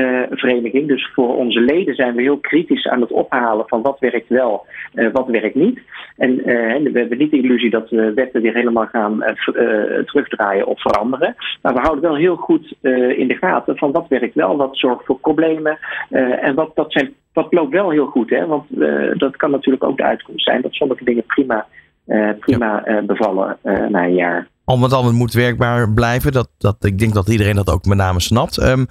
werkgeversvereniging. 0.00 0.88
dus 0.88 1.10
voor 1.14 1.36
onze 1.36 1.60
leden 1.60 1.94
zijn 1.94 2.14
we 2.14 2.22
heel 2.22 2.38
kritisch 2.38 2.86
aan 2.88 3.00
het 3.00 3.10
ophalen 3.10 3.68
van 3.68 3.82
wat 3.82 3.98
werkt 3.98 4.28
wel, 4.28 4.66
wat 5.12 5.26
werkt 5.26 5.54
niet. 5.54 5.80
En 6.16 6.36
we 6.92 6.98
hebben 6.98 7.18
niet 7.18 7.30
de 7.30 7.42
illusie 7.42 7.70
dat 7.70 7.90
we 7.90 8.12
wetten 8.14 8.42
weer 8.42 8.54
helemaal 8.54 8.86
gaan 8.86 9.24
terugdraaien 10.06 10.66
of 10.66 10.80
veranderen. 10.80 11.34
Maar 11.62 11.74
we 11.74 11.80
houden 11.80 12.02
wel 12.02 12.16
heel 12.16 12.36
goed 12.36 12.74
in 13.16 13.28
de 13.28 13.36
gaten 13.40 13.76
van 13.76 13.92
wat 13.92 14.08
werkt 14.08 14.34
wel, 14.34 14.56
wat 14.56 14.76
zorgt 14.76 15.04
voor 15.04 15.18
problemen. 15.18 15.78
en 16.40 16.54
wat, 16.54 16.70
dat 16.74 16.92
zijn 16.92 17.14
dat 17.32 17.52
loopt 17.52 17.72
wel 17.72 17.90
heel 17.90 18.06
goed, 18.06 18.30
hè? 18.30 18.46
want 18.46 18.64
uh, 18.70 19.10
dat 19.14 19.36
kan 19.36 19.50
natuurlijk 19.50 19.84
ook 19.84 19.96
de 19.96 20.02
uitkomst 20.02 20.44
zijn 20.44 20.62
dat 20.62 20.72
sommige 20.72 21.04
dingen 21.04 21.24
prima, 21.26 21.66
uh, 22.06 22.30
prima 22.38 22.88
uh, 22.88 23.02
bevallen 23.02 23.56
na 23.62 24.04
een 24.04 24.14
jaar. 24.14 24.48
Al 24.64 24.78
met 24.78 24.92
al, 24.92 25.12
moet 25.12 25.32
werkbaar 25.32 25.92
blijven. 25.92 26.32
Dat, 26.32 26.48
dat, 26.58 26.76
ik 26.80 26.98
denk 26.98 27.14
dat 27.14 27.28
iedereen 27.28 27.54
dat 27.54 27.70
ook 27.70 27.84
met 27.84 27.98
name 27.98 28.20
snapt. 28.20 28.62
Um, 28.62 28.86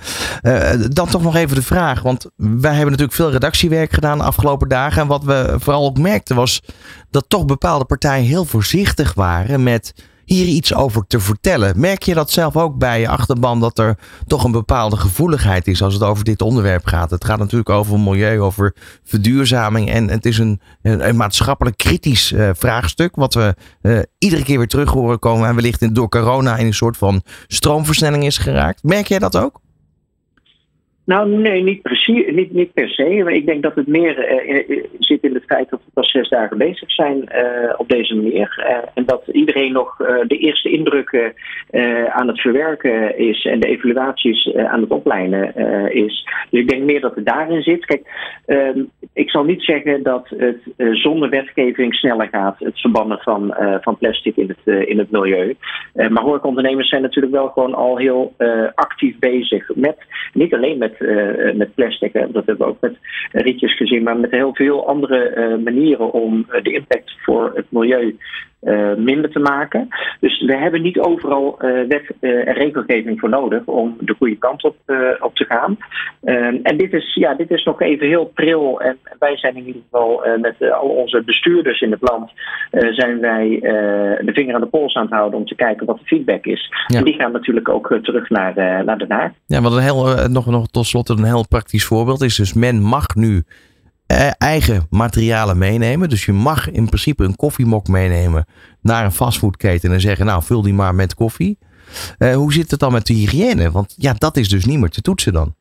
dan 0.90 1.08
toch 1.08 1.22
nog 1.22 1.36
even 1.36 1.56
de 1.56 1.62
vraag. 1.62 2.02
Want 2.02 2.26
wij 2.36 2.72
hebben 2.72 2.92
natuurlijk 2.92 3.18
veel 3.18 3.32
redactiewerk 3.32 3.94
gedaan 3.94 4.18
de 4.18 4.24
afgelopen 4.24 4.70
dagen. 4.70 5.02
En 5.02 5.08
wat 5.08 5.24
we 5.24 5.56
vooral 5.60 5.86
ook 5.86 5.98
merkten 5.98 6.36
was 6.36 6.62
dat 7.10 7.26
toch 7.28 7.46
bepaalde 7.46 7.86
partijen 7.86 8.26
heel 8.26 8.46
voorzichtig 8.46 9.14
waren 9.14 9.64
met 9.64 9.94
hier 10.34 10.48
iets 10.48 10.76
over 10.76 11.08
te 11.08 11.20
vertellen. 11.20 11.80
Merk 11.80 12.04
je 12.04 12.14
dat 12.14 12.32
zelf 12.32 12.58
ook 12.58 12.78
bij 12.78 13.00
je 13.00 13.08
achterban 13.08 13.60
dat 13.60 13.80
er 13.80 13.98
toch 14.28 14.44
een 14.44 14.52
bepaalde 14.52 14.98
gevoeligheid 14.98 15.68
is 15.68 15.84
als 15.84 15.94
het 15.94 16.04
over 16.04 16.24
dit 16.24 16.42
onderwerp 16.42 16.86
gaat? 16.86 17.10
Het 17.10 17.26
gaat 17.26 17.40
natuurlijk 17.40 17.70
over 17.70 18.00
milieu, 18.00 18.40
over 18.40 18.76
verduurzaming 19.04 19.90
en 19.90 20.10
het 20.10 20.26
is 20.26 20.38
een, 20.38 20.60
een 20.82 21.16
maatschappelijk 21.16 21.78
kritisch 21.78 22.32
uh, 22.32 22.50
vraagstuk 22.54 23.16
wat 23.16 23.34
we 23.34 23.56
uh, 23.82 24.00
iedere 24.18 24.44
keer 24.44 24.58
weer 24.58 24.68
terug 24.68 24.90
horen 24.90 25.20
komen 25.20 25.48
en 25.48 25.56
wellicht 25.56 25.82
in, 25.82 25.94
door 25.94 26.10
corona 26.10 26.58
in 26.58 26.66
een 26.66 26.74
soort 26.74 26.98
van 26.98 27.22
stroomversnelling 27.48 28.26
is 28.26 28.38
geraakt. 28.38 28.84
Merk 28.84 29.08
jij 29.08 29.20
dat 29.20 29.38
ook? 29.38 29.62
Nou, 31.06 31.30
nee, 31.30 31.64
niet 31.64 31.82
precies 31.82 32.01
niet, 32.12 32.54
niet 32.54 32.74
per 32.74 32.90
se. 32.90 33.22
Maar 33.24 33.34
ik 33.34 33.46
denk 33.46 33.64
dat 33.64 33.76
het 33.76 33.88
meer 33.88 34.44
uh, 34.70 34.84
zit 35.00 35.24
in 35.24 35.34
het 35.34 35.44
feit 35.46 35.70
dat 35.70 35.80
we 35.86 35.92
pas 35.94 36.12
zes 36.12 36.30
dagen 36.30 36.58
bezig 36.58 36.92
zijn 36.92 37.18
uh, 37.18 37.74
op 37.78 37.90
deze 37.90 38.16
manier. 38.16 38.64
en 38.94 39.06
dat 39.06 39.24
iedereen 39.32 39.72
nog 39.72 39.98
de 40.28 40.38
eerste 40.38 40.70
indrukken 40.70 41.34
aan 42.10 42.28
het 42.28 42.42
verwerken 42.42 43.18
is 43.18 43.46
en 43.46 43.60
de 43.60 43.68
evaluaties 43.68 44.54
aan 44.56 44.82
het 44.82 44.90
oplijnen 44.90 45.56
is. 45.94 46.28
Dus 46.50 46.62
ik 46.62 46.70
denk 46.70 46.84
meer 46.84 47.02
dat 47.02 47.16
het 47.16 47.26
daarin 47.26 47.62
zit. 47.62 47.86
Kijk, 47.86 48.08
ehm, 48.46 48.84
ik 49.14 49.30
zal 49.30 49.44
niet 49.44 49.64
zeggen 49.64 50.04
dat 50.04 50.28
het 50.38 50.60
zonder 50.92 51.30
wetgeving 51.30 51.96
sneller 51.96 52.28
gaat, 52.32 52.60
het 52.60 52.80
verbannen 52.80 53.20
van, 53.20 53.56
van 53.82 53.98
plastic 53.98 54.36
in 54.36 54.48
het, 54.48 54.88
in 54.88 54.98
het 54.98 55.12
milieu. 55.12 55.56
maar 55.94 56.24
horecaondernemers 56.24 56.90
zijn 56.90 57.02
natuurlijk 57.02 57.34
wel 57.34 57.48
gewoon 57.48 57.74
al 57.74 57.98
heel 57.98 58.34
actief 58.76 59.20
bezig 59.20 59.76
met, 59.76 59.98
niet 60.34 60.54
alleen 60.54 60.78
met 60.78 61.00
met 61.56 61.76
plastic. 61.76 62.01
Dat 62.10 62.46
hebben 62.46 62.58
we 62.58 62.66
ook 62.66 62.82
met 62.82 62.98
rietjes 63.32 63.76
gezien, 63.76 64.04
maar 64.04 64.18
met 64.18 64.32
heel 64.32 64.56
veel 64.56 64.88
andere 64.88 65.34
uh, 65.36 65.64
manieren 65.64 66.12
om 66.12 66.46
uh, 66.52 66.64
de 66.64 66.74
impact 66.74 67.14
voor 67.22 67.52
het 67.54 67.66
milieu 67.70 68.18
uh, 68.62 68.96
minder 68.96 69.32
te 69.32 69.40
maken. 69.40 69.88
Dus 70.20 70.42
we 70.42 70.58
hebben 70.58 70.82
niet 70.82 71.00
overal 71.00 71.58
uh, 71.60 71.88
wet 71.88 72.12
uh, 72.20 72.48
en 72.48 72.54
regelgeving 72.54 73.20
voor 73.20 73.30
nodig 73.30 73.66
om 73.66 73.98
de 74.00 74.16
goede 74.18 74.38
kant 74.38 74.64
op, 74.64 74.76
op 75.20 75.36
te 75.36 75.46
gaan. 75.46 75.78
En 76.64 76.78
dit 76.78 76.94
is, 76.94 77.14
ja, 77.14 77.34
dit 77.34 77.52
is 77.52 77.64
nog 77.64 77.82
even 77.82 78.08
heel 78.08 78.32
pril. 78.34 78.82
En 78.82 78.98
wij 79.20 79.38
zijn 79.38 79.56
in 79.56 79.66
ieder 79.66 79.82
geval 79.82 80.24
met 80.42 80.72
al 80.72 80.90
onze 80.90 81.22
bestuurders 81.22 81.82
in 81.82 81.92
het 81.92 82.02
land 82.02 82.32
zijn 82.72 83.20
wij 83.20 83.60
de 84.22 84.32
vinger 84.34 84.56
aan 84.56 84.62
de 84.62 84.68
pols 84.68 84.96
aan 84.96 85.06
het 85.06 85.14
houden 85.14 85.40
om 85.40 85.46
te 85.46 85.56
kijken 85.56 85.86
wat 85.86 85.98
de 85.98 86.06
feedback 86.06 86.46
is. 86.46 86.72
Ja. 86.88 86.98
En 86.98 87.04
die 87.04 87.14
gaan 87.14 87.32
natuurlijk 87.32 87.70
ook 87.70 88.00
terug 88.02 88.30
naar, 88.30 88.84
naar 88.86 88.98
de 88.98 89.06
Haag. 89.08 89.32
Ja, 89.46 89.62
wat 89.62 89.74
een 89.74 89.82
heel, 89.82 90.28
nog, 90.28 90.46
nog 90.46 90.68
tot 90.68 90.86
slot 90.86 91.10
een 91.10 91.24
heel 91.24 91.48
praktisch 91.48 91.86
voorbeeld 91.86 92.22
is 92.22 92.36
dus 92.36 92.54
men 92.54 92.82
mag 92.82 93.16
nu 93.16 93.36
eh, 93.38 93.44
eigen 94.38 94.88
materialen 94.90 95.58
meenemen. 95.58 96.10
Dus 96.10 96.26
je 96.26 96.34
mag 96.34 96.72
in 96.72 96.86
principe 96.86 97.24
een 97.24 97.36
koffiemok 97.36 97.88
meenemen 97.88 98.46
naar 98.82 99.06
een 99.06 99.12
fastfoodketen 99.12 99.92
en 99.92 100.02
zeggen, 100.02 100.26
nou 100.26 100.44
vul 100.44 100.62
die 100.62 100.74
maar 100.74 100.96
met 100.96 101.14
koffie. 101.14 101.58
Uh, 102.18 102.36
hoe 102.36 102.54
zit 102.54 102.72
het 102.72 102.80
dan 102.80 102.92
met 102.92 103.06
de 103.08 103.14
hygiëne? 103.14 103.72
Want 103.72 103.94
ja, 103.98 104.14
dat 104.14 104.38
is 104.38 104.50
dus 104.50 104.66
niet 104.66 104.80
meer 104.80 104.90
te 104.90 105.02
toetsen 105.02 105.34
dan. 105.34 105.56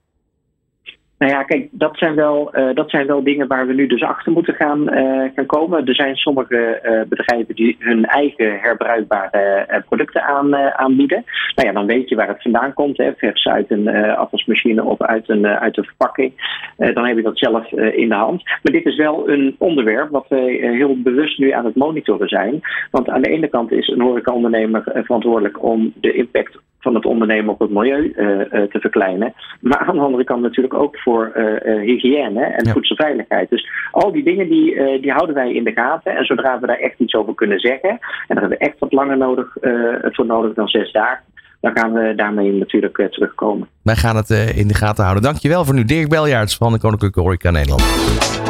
Nou 1.20 1.32
ja, 1.32 1.42
kijk, 1.42 1.68
dat 1.70 1.96
zijn 1.98 2.14
wel, 2.14 2.58
uh, 2.58 2.74
dat 2.74 2.90
zijn 2.90 3.06
wel 3.06 3.22
dingen 3.22 3.46
waar 3.46 3.66
we 3.66 3.72
nu 3.72 3.86
dus 3.86 4.02
achter 4.02 4.32
moeten 4.32 4.54
gaan, 4.54 4.88
gaan 5.34 5.46
komen. 5.46 5.86
Er 5.86 5.94
zijn 5.94 6.16
sommige 6.16 6.80
uh, 6.84 7.08
bedrijven 7.08 7.54
die 7.54 7.76
hun 7.78 8.04
eigen 8.04 8.60
herbruikbare 8.60 9.82
producten 9.88 10.22
aan, 10.22 10.56
aanbieden. 10.56 11.24
Nou 11.54 11.68
ja, 11.68 11.74
dan 11.74 11.86
weet 11.86 12.08
je 12.08 12.16
waar 12.16 12.28
het 12.28 12.42
vandaan 12.42 12.74
komt. 12.74 12.96
Hè. 12.96 13.12
Vers 13.16 13.46
uit 13.46 13.70
een 13.70 13.88
afwasmachine 14.16 14.84
of 14.84 15.00
uit 15.00 15.28
een, 15.28 15.46
uit 15.46 15.76
een 15.76 15.84
verpakking. 15.84 16.32
dan 16.76 17.06
heb 17.06 17.16
je 17.16 17.22
dat 17.22 17.38
zelf 17.38 17.72
in 17.72 18.08
de 18.08 18.14
hand. 18.14 18.44
Maar 18.44 18.72
dit 18.72 18.86
is 18.86 18.96
wel 18.96 19.28
een 19.28 19.54
onderwerp 19.58 20.10
wat 20.10 20.26
we 20.28 20.70
heel 20.78 21.02
bewust 21.02 21.38
nu 21.38 21.50
aan 21.50 21.64
het 21.64 21.76
monitoren 21.76 22.28
zijn. 22.28 22.60
Want 22.90 23.08
aan 23.08 23.22
de 23.22 23.30
ene 23.30 23.48
kant 23.48 23.72
is 23.72 23.88
een 23.88 24.00
horecaondernemer 24.00 24.82
verantwoordelijk 24.94 25.62
om 25.62 25.92
de 26.00 26.12
impact 26.12 26.58
van 26.81 26.95
het 26.95 27.05
ondernemen 27.05 27.53
op 27.53 27.59
het 27.59 27.70
milieu 27.70 28.12
te 28.12 28.78
verkleinen. 28.81 29.35
Maar 29.61 29.78
aan 29.78 29.95
de 29.95 30.01
andere 30.01 30.24
kant 30.24 30.43
natuurlijk 30.43 30.74
ook 30.74 30.99
voor 30.99 31.33
uh, 31.37 31.81
hygiëne 31.83 32.45
en 32.45 32.64
ja. 32.64 32.72
voedselveiligheid. 32.72 33.51
Dus 33.51 33.68
al 33.91 34.12
die 34.12 34.24
dingen 34.24 34.49
die, 34.49 34.74
uh, 34.74 35.03
die 35.03 35.12
houden 35.12 35.35
wij 35.35 35.53
in 35.53 35.64
de 35.64 35.72
gaten. 35.72 36.16
En 36.16 36.24
zodra 36.24 36.61
we 36.61 36.66
daar 36.66 36.78
echt 36.78 36.99
iets 36.99 37.14
over 37.14 37.35
kunnen 37.35 37.59
zeggen, 37.59 37.91
en 37.91 37.99
daar 38.26 38.41
hebben 38.41 38.59
we 38.59 38.64
echt 38.64 38.78
wat 38.78 38.93
langer 38.93 39.16
nodig, 39.16 39.57
voor 40.03 40.26
nodig 40.26 40.55
dan 40.55 40.68
zes 40.68 40.93
dagen, 40.93 41.24
dan 41.61 41.78
gaan 41.78 41.93
we 41.93 42.12
daarmee 42.16 42.53
natuurlijk 42.53 43.09
terugkomen. 43.11 43.68
Wij 43.83 43.97
gaan 43.97 44.16
het 44.16 44.31
in 44.57 44.68
de 44.68 44.74
gaten 44.74 45.03
houden. 45.03 45.22
Dankjewel 45.22 45.64
voor 45.64 45.74
nu, 45.74 45.85
Dirk 45.85 46.09
Beljaarts 46.09 46.57
van 46.57 46.72
de 46.72 46.78
Koninklijke 46.78 47.20
Horeca 47.20 47.51
Nederland. 47.51 47.83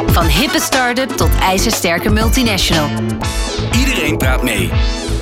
Van 0.05 0.25
hippe 0.25 0.59
start-up 0.59 1.09
tot 1.09 1.39
ijzersterke 1.41 2.09
multinational. 2.09 2.87
Iedereen 3.79 4.17
praat 4.17 4.43
mee. 4.43 4.69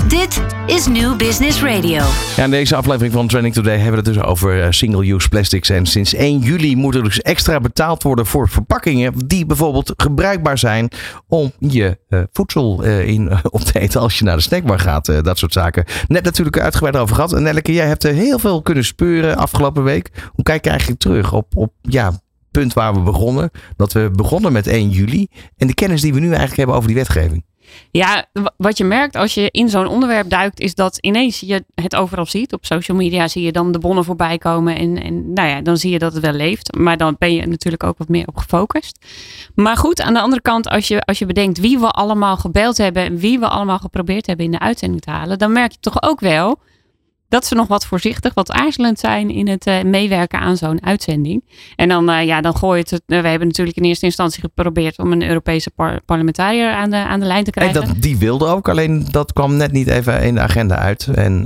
Dit 0.07 0.41
is 0.65 0.87
New 0.87 1.17
Business 1.17 1.63
Radio. 1.63 2.03
Ja, 2.35 2.43
in 2.43 2.49
deze 2.49 2.75
aflevering 2.75 3.13
van 3.13 3.27
Trending 3.27 3.53
Today 3.53 3.77
hebben 3.77 4.03
we 4.03 4.09
het 4.09 4.17
dus 4.17 4.23
over 4.23 4.63
eh, 4.63 4.71
single-use 4.71 5.29
plastics. 5.29 5.69
En 5.69 5.85
sinds 5.85 6.13
1 6.13 6.39
juli 6.39 6.75
moet 6.75 6.95
er 6.95 7.03
dus 7.03 7.21
extra 7.21 7.59
betaald 7.59 8.03
worden 8.03 8.25
voor 8.25 8.49
verpakkingen 8.49 9.13
die 9.27 9.45
bijvoorbeeld 9.45 9.93
gebruikbaar 9.97 10.57
zijn 10.57 10.89
om 11.27 11.51
je 11.59 11.97
uh, 12.09 12.21
voedsel 12.31 12.85
uh, 12.85 13.07
in, 13.07 13.31
op 13.49 13.61
te 13.61 13.79
eten 13.79 14.01
als 14.01 14.19
je 14.19 14.25
naar 14.25 14.35
de 14.35 14.41
snackbar 14.41 14.79
gaat. 14.79 15.23
dat 15.23 15.37
soort 15.37 15.53
zaken. 15.53 15.85
Net 16.07 16.23
natuurlijk 16.23 16.59
uitgebreid 16.59 16.97
over 16.97 17.15
gehad. 17.15 17.33
En 17.33 17.43
Nelleke, 17.43 17.73
jij 17.73 17.87
hebt 17.87 18.03
er 18.03 18.13
heel 18.13 18.39
veel 18.39 18.61
kunnen 18.61 18.85
speuren 18.85 19.37
afgelopen 19.37 19.83
week. 19.83 20.11
Hoe 20.31 20.43
kijk 20.43 20.63
je 20.63 20.69
eigenlijk 20.69 20.99
terug 20.99 21.33
op, 21.33 21.55
op 21.55 21.73
ja, 21.81 22.21
punt 22.51 22.73
waar 22.73 22.93
we 22.93 22.99
begonnen? 22.99 23.49
Dat 23.75 23.93
we 23.93 24.11
begonnen 24.15 24.51
met 24.51 24.67
1 24.67 24.89
juli. 24.89 25.27
En 25.57 25.67
de 25.67 25.73
kennis 25.73 26.01
die 26.01 26.13
we 26.13 26.19
nu 26.19 26.27
eigenlijk 26.27 26.57
hebben 26.57 26.75
over 26.75 26.87
die 26.87 26.97
wetgeving. 26.97 27.43
Ja, 27.91 28.25
wat 28.57 28.77
je 28.77 28.83
merkt 28.83 29.15
als 29.15 29.33
je 29.33 29.49
in 29.51 29.69
zo'n 29.69 29.87
onderwerp 29.87 30.29
duikt, 30.29 30.59
is 30.59 30.75
dat 30.75 30.97
ineens 30.97 31.39
je 31.39 31.65
het 31.75 31.95
overal 31.95 32.25
ziet. 32.25 32.53
Op 32.53 32.65
social 32.65 32.97
media 32.97 33.27
zie 33.27 33.43
je 33.43 33.51
dan 33.51 33.71
de 33.71 33.79
bonnen 33.79 34.03
voorbij 34.03 34.37
komen. 34.37 34.75
En, 34.75 35.03
en 35.03 35.33
nou 35.33 35.49
ja, 35.49 35.61
dan 35.61 35.77
zie 35.77 35.91
je 35.91 35.99
dat 35.99 36.13
het 36.13 36.21
wel 36.21 36.33
leeft. 36.33 36.75
Maar 36.77 36.97
dan 36.97 37.15
ben 37.17 37.33
je 37.33 37.47
natuurlijk 37.47 37.83
ook 37.83 37.97
wat 37.97 38.07
meer 38.07 38.27
op 38.27 38.37
gefocust. 38.37 39.05
Maar 39.55 39.77
goed, 39.77 40.01
aan 40.01 40.13
de 40.13 40.21
andere 40.21 40.41
kant, 40.41 40.67
als 40.69 40.87
je, 40.87 41.01
als 41.01 41.19
je 41.19 41.25
bedenkt 41.25 41.59
wie 41.59 41.79
we 41.79 41.89
allemaal 41.89 42.37
gebeld 42.37 42.77
hebben 42.77 43.03
en 43.03 43.17
wie 43.17 43.39
we 43.39 43.47
allemaal 43.47 43.79
geprobeerd 43.79 44.25
hebben 44.27 44.45
in 44.45 44.51
de 44.51 44.59
uitzending 44.59 45.01
te 45.01 45.11
halen, 45.11 45.37
dan 45.37 45.51
merk 45.51 45.71
je 45.71 45.77
toch 45.79 46.01
ook 46.01 46.19
wel 46.19 46.59
dat 47.29 47.45
ze 47.45 47.55
nog 47.55 47.67
wat 47.67 47.85
voorzichtig, 47.85 48.33
wat 48.33 48.51
aarzelend 48.51 48.99
zijn 48.99 49.29
in 49.29 49.47
het 49.47 49.67
uh, 49.67 49.81
meewerken 49.81 50.39
aan 50.39 50.57
zo'n 50.57 50.85
uitzending. 50.85 51.43
En 51.75 51.89
dan, 51.89 52.09
uh, 52.09 52.25
ja, 52.25 52.41
dan 52.41 52.55
gooi 52.55 52.77
je 52.77 52.95
het. 52.95 53.01
Uh, 53.07 53.21
we 53.21 53.27
hebben 53.27 53.47
natuurlijk 53.47 53.77
in 53.77 53.83
eerste 53.83 54.05
instantie 54.05 54.41
geprobeerd 54.41 54.99
om 54.99 55.11
een 55.11 55.23
Europese 55.23 55.71
par 55.71 56.01
parlementariër 56.05 56.71
aan 56.71 56.89
de, 56.89 56.95
aan 56.95 57.19
de 57.19 57.25
lijn 57.25 57.43
te 57.43 57.51
krijgen. 57.51 57.81
En 57.81 57.87
dat, 57.87 58.01
die 58.01 58.17
wilde 58.17 58.45
ook, 58.45 58.69
alleen 58.69 59.07
dat 59.11 59.33
kwam 59.33 59.55
net 59.55 59.71
niet 59.71 59.87
even 59.87 60.23
in 60.23 60.35
de 60.35 60.41
agenda 60.41 60.75
uit. 60.77 61.07
En 61.07 61.45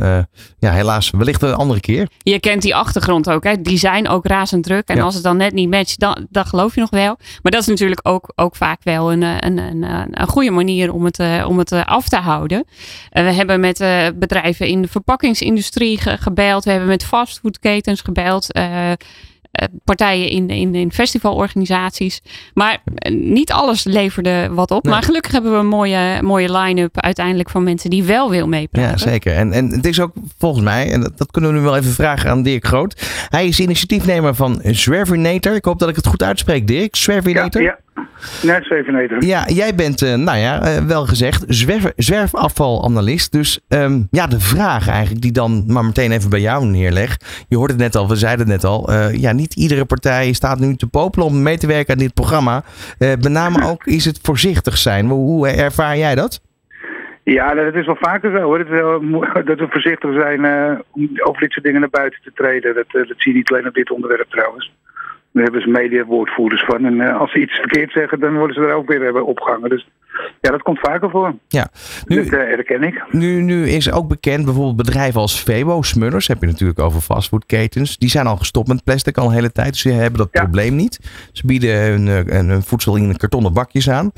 ja, 0.59 0.71
helaas, 0.71 1.09
wellicht 1.09 1.41
een 1.41 1.53
andere 1.53 1.79
keer. 1.79 2.07
Je 2.17 2.39
kent 2.39 2.61
die 2.61 2.75
achtergrond 2.75 3.29
ook, 3.29 3.43
hè? 3.43 3.61
die 3.61 3.77
zijn 3.77 4.07
ook 4.09 4.25
razend 4.25 4.63
druk. 4.63 4.88
En 4.88 4.95
ja. 4.95 5.03
als 5.03 5.13
het 5.13 5.23
dan 5.23 5.38
net 5.38 5.53
niet 5.53 5.69
matcht, 5.69 5.99
dan, 5.99 6.27
dan 6.29 6.45
geloof 6.45 6.75
je 6.75 6.81
nog 6.81 6.89
wel. 6.89 7.17
Maar 7.41 7.51
dat 7.51 7.61
is 7.61 7.67
natuurlijk 7.67 7.99
ook, 8.03 8.31
ook 8.36 8.55
vaak 8.55 8.84
wel 8.84 9.11
een, 9.11 9.21
een, 9.21 9.57
een, 9.57 9.84
een 10.11 10.27
goede 10.27 10.51
manier 10.51 10.93
om 10.93 11.05
het, 11.05 11.19
om 11.45 11.57
het 11.57 11.71
af 11.71 12.09
te 12.09 12.17
houden. 12.17 12.65
we 13.09 13.19
hebben 13.19 13.59
met 13.59 13.77
bedrijven 14.15 14.67
in 14.67 14.81
de 14.81 14.88
verpakkingsindustrie 14.88 15.72
gebeld. 16.19 16.63
We 16.63 16.69
hebben 16.69 16.89
met 16.89 17.05
fastfoodketens 17.05 18.01
gebeld. 18.01 18.57
Uh, 18.57 18.91
partijen 19.84 20.30
in, 20.30 20.49
in, 20.49 20.76
in 20.76 20.91
festivalorganisaties. 20.91 22.21
Maar 22.53 22.84
uh, 22.86 23.19
niet 23.19 23.51
alles 23.51 23.84
leverde 23.84 24.49
wat 24.51 24.71
op. 24.71 24.84
Nee. 24.84 24.93
Maar 24.93 25.03
gelukkig 25.03 25.32
hebben 25.32 25.51
we 25.51 25.57
een 25.57 25.67
mooie, 25.67 26.21
mooie 26.21 26.57
line-up 26.57 27.01
uiteindelijk 27.01 27.49
van 27.49 27.63
mensen 27.63 27.89
die 27.89 28.03
wel 28.03 28.30
wil 28.30 28.47
meepraten. 28.47 28.91
Ja, 28.91 29.11
zeker. 29.11 29.36
En, 29.36 29.51
en 29.51 29.69
het 29.69 29.86
is 29.86 29.99
ook 29.99 30.11
volgens 30.38 30.63
mij, 30.63 30.91
en 30.91 31.01
dat, 31.01 31.17
dat, 31.17 31.32
kunnen 31.32 31.51
we 31.53 31.57
nu 31.57 31.63
wel 31.63 31.78
even 31.78 31.91
vragen 31.91 32.30
aan 32.30 32.43
Dirk 32.43 32.65
Groot. 32.65 33.07
Hij 33.30 33.47
is 33.47 33.59
initiatiefnemer 33.59 34.36
van 34.36 34.61
Zwervinator. 34.63 35.55
Ik 35.55 35.65
hoop 35.65 35.80
dat 35.80 35.89
ik 35.89 35.95
het 35.95 36.07
goed 36.07 36.24
uitspreek, 36.24 36.67
Dirk. 36.67 36.95
Zwervinator. 36.95 37.61
Ja, 37.61 37.67
ja. 37.67 37.82
Net 38.43 38.65
Ja, 39.19 39.47
jij 39.47 39.75
bent, 39.75 40.01
uh, 40.01 40.13
nou 40.13 40.37
ja, 40.37 40.61
uh, 40.61 40.77
wel 40.87 41.05
gezegd, 41.05 41.43
zwerf, 41.47 41.91
zwerfafvalanalist. 41.95 43.31
Dus 43.31 43.59
um, 43.69 44.07
ja, 44.11 44.27
de 44.27 44.39
vraag 44.39 44.87
eigenlijk 44.89 45.21
die 45.21 45.31
dan 45.31 45.63
maar 45.67 45.85
meteen 45.85 46.11
even 46.11 46.29
bij 46.29 46.39
jou 46.39 46.65
neerleg. 46.65 47.17
Je 47.47 47.55
hoorde 47.55 47.73
het 47.73 47.81
net 47.81 47.95
al, 47.95 48.07
we 48.07 48.15
zeiden 48.15 48.49
het 48.49 48.61
net 48.61 48.71
al. 48.71 48.89
Uh, 48.89 49.13
ja, 49.13 49.31
niet 49.31 49.55
iedere 49.55 49.85
partij 49.85 50.33
staat 50.33 50.59
nu 50.59 50.75
te 50.75 50.87
popelen 50.87 51.27
om 51.27 51.41
mee 51.41 51.57
te 51.57 51.67
werken 51.67 51.93
aan 51.93 51.99
dit 51.99 52.13
programma. 52.13 52.63
met 52.97 53.29
name 53.29 53.65
ook 53.65 53.85
is 53.85 54.05
het 54.05 54.19
voorzichtig 54.21 54.77
zijn. 54.77 55.05
Hoe, 55.05 55.47
ervaar 55.47 55.97
jij 55.97 56.15
dat? 56.15 56.41
Ja, 57.23 57.53
dat 57.53 57.75
is 57.75 57.85
wel 57.85 57.97
vaker 57.99 58.31
zo 58.31 58.41
hoor. 58.41 58.57
Dat, 58.57 59.45
dat 59.47 59.59
we 59.59 59.67
voorzichtig 59.69 60.13
zijn 60.13 60.39
om 60.91 61.09
over 61.23 61.41
dit 61.41 61.51
soort 61.51 61.65
dingen 61.65 61.79
naar 61.79 61.89
buiten 61.89 62.21
te 62.23 62.31
treden. 62.33 62.75
Dat, 62.75 62.85
dat 62.91 63.17
zie 63.17 63.31
je 63.31 63.37
niet 63.37 63.51
alleen 63.51 63.67
op 63.67 63.73
dit 63.73 63.91
onderwerp 63.91 64.29
trouwens. 64.29 64.71
Daar 65.34 65.43
hebben 65.43 65.61
ze 65.61 65.69
mediawoordvoerders 65.69 66.63
van. 66.63 66.86
En 66.86 66.93
uh, 66.93 67.19
als 67.19 67.31
ze 67.31 67.39
iets 67.39 67.53
verkeerd 67.53 67.91
zeggen, 67.91 68.19
dan 68.19 68.38
worden 68.38 68.55
ze 68.55 68.61
er 68.61 68.73
ook 68.73 68.88
weer 68.88 69.15
uh, 69.15 69.27
opgehangen. 69.27 69.69
Dus 69.69 69.88
ja, 70.41 70.51
dat 70.51 70.61
komt 70.61 70.79
vaker 70.79 71.09
voor. 71.09 71.36
Ja. 71.47 71.67
Nu, 72.05 72.15
dat 72.15 72.25
uh, 72.25 72.39
herken 72.39 72.84
ik. 72.84 73.03
Nu, 73.11 73.41
nu 73.41 73.67
is 73.69 73.91
ook 73.91 74.07
bekend, 74.07 74.45
bijvoorbeeld 74.45 74.75
bedrijven 74.75 75.21
als 75.21 75.39
Febo, 75.39 75.81
Smullers, 75.81 76.27
heb 76.27 76.41
je 76.41 76.45
natuurlijk 76.47 76.79
over 76.79 77.01
fastfoodketens. 77.01 77.97
Die 77.97 78.09
zijn 78.09 78.27
al 78.27 78.38
gestopt 78.38 78.67
met 78.67 78.84
plastic 78.84 79.17
al 79.17 79.27
een 79.27 79.34
hele 79.34 79.51
tijd, 79.51 79.69
dus 79.69 79.81
ze 79.81 79.89
hebben 79.89 80.19
dat 80.19 80.29
ja. 80.31 80.41
probleem 80.41 80.75
niet. 80.75 80.99
Ze 81.31 81.47
bieden 81.47 81.77
hun, 81.77 82.07
hun, 82.07 82.61
voedsel 82.63 82.95
in 82.95 83.17
kartonnen 83.17 83.53
bakjes 83.53 83.89
aan. 83.89 84.11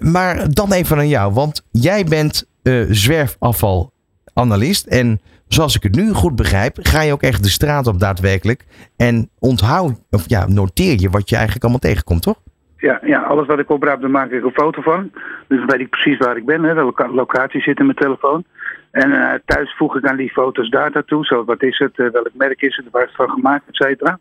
maar 0.00 0.52
dan 0.52 0.72
even 0.72 0.96
aan 0.96 1.08
jou, 1.08 1.32
want 1.32 1.66
jij 1.70 2.04
bent 2.04 2.48
zwerfafvalanalist 2.90 4.86
en 4.86 5.20
zoals 5.54 5.76
ik 5.76 5.82
het 5.82 5.94
nu 5.94 6.12
goed 6.12 6.36
begrijp, 6.36 6.78
ga 6.82 7.02
je 7.02 7.12
ook 7.12 7.22
echt 7.22 7.42
de 7.42 7.48
straat 7.48 7.86
op 7.86 7.98
daadwerkelijk. 7.98 8.64
En 8.96 9.30
onthoud, 9.38 9.92
of 10.10 10.28
ja, 10.28 10.46
noteer 10.48 11.00
je 11.00 11.10
wat 11.10 11.28
je 11.28 11.34
eigenlijk 11.34 11.64
allemaal 11.64 11.90
tegenkomt, 11.90 12.22
toch? 12.22 12.40
Ja, 12.76 13.00
ja 13.02 13.22
alles 13.22 13.46
wat 13.46 13.58
ik 13.58 13.70
opraap, 13.70 14.00
daar 14.00 14.10
maak 14.10 14.30
ik 14.30 14.44
een 14.44 14.50
foto 14.50 14.82
van. 14.82 15.10
Dus 15.48 15.58
dan 15.58 15.66
weet 15.66 15.80
ik 15.80 15.90
precies 15.90 16.18
waar 16.18 16.36
ik 16.36 16.46
ben. 16.46 16.62
Hè. 16.62 16.74
De 16.74 16.82
loca 16.82 17.08
locatie 17.08 17.60
zit 17.60 17.78
in 17.78 17.84
mijn 17.84 17.96
telefoon. 17.96 18.44
En 18.90 19.10
uh, 19.10 19.32
thuis 19.44 19.74
voeg 19.76 19.96
ik 19.96 20.06
aan 20.06 20.16
die 20.16 20.30
foto's 20.30 20.70
data 20.70 21.02
toe. 21.06 21.24
Zo, 21.24 21.44
wat 21.44 21.62
is 21.62 21.78
het, 21.78 21.98
uh, 21.98 22.10
welk 22.10 22.30
merk 22.32 22.62
is 22.62 22.76
het, 22.76 22.86
waar 22.90 23.02
is 23.02 23.08
het 23.08 23.16
van 23.16 23.30
gemaakt, 23.30 23.68
et 23.68 23.76
cetera. 23.76 24.18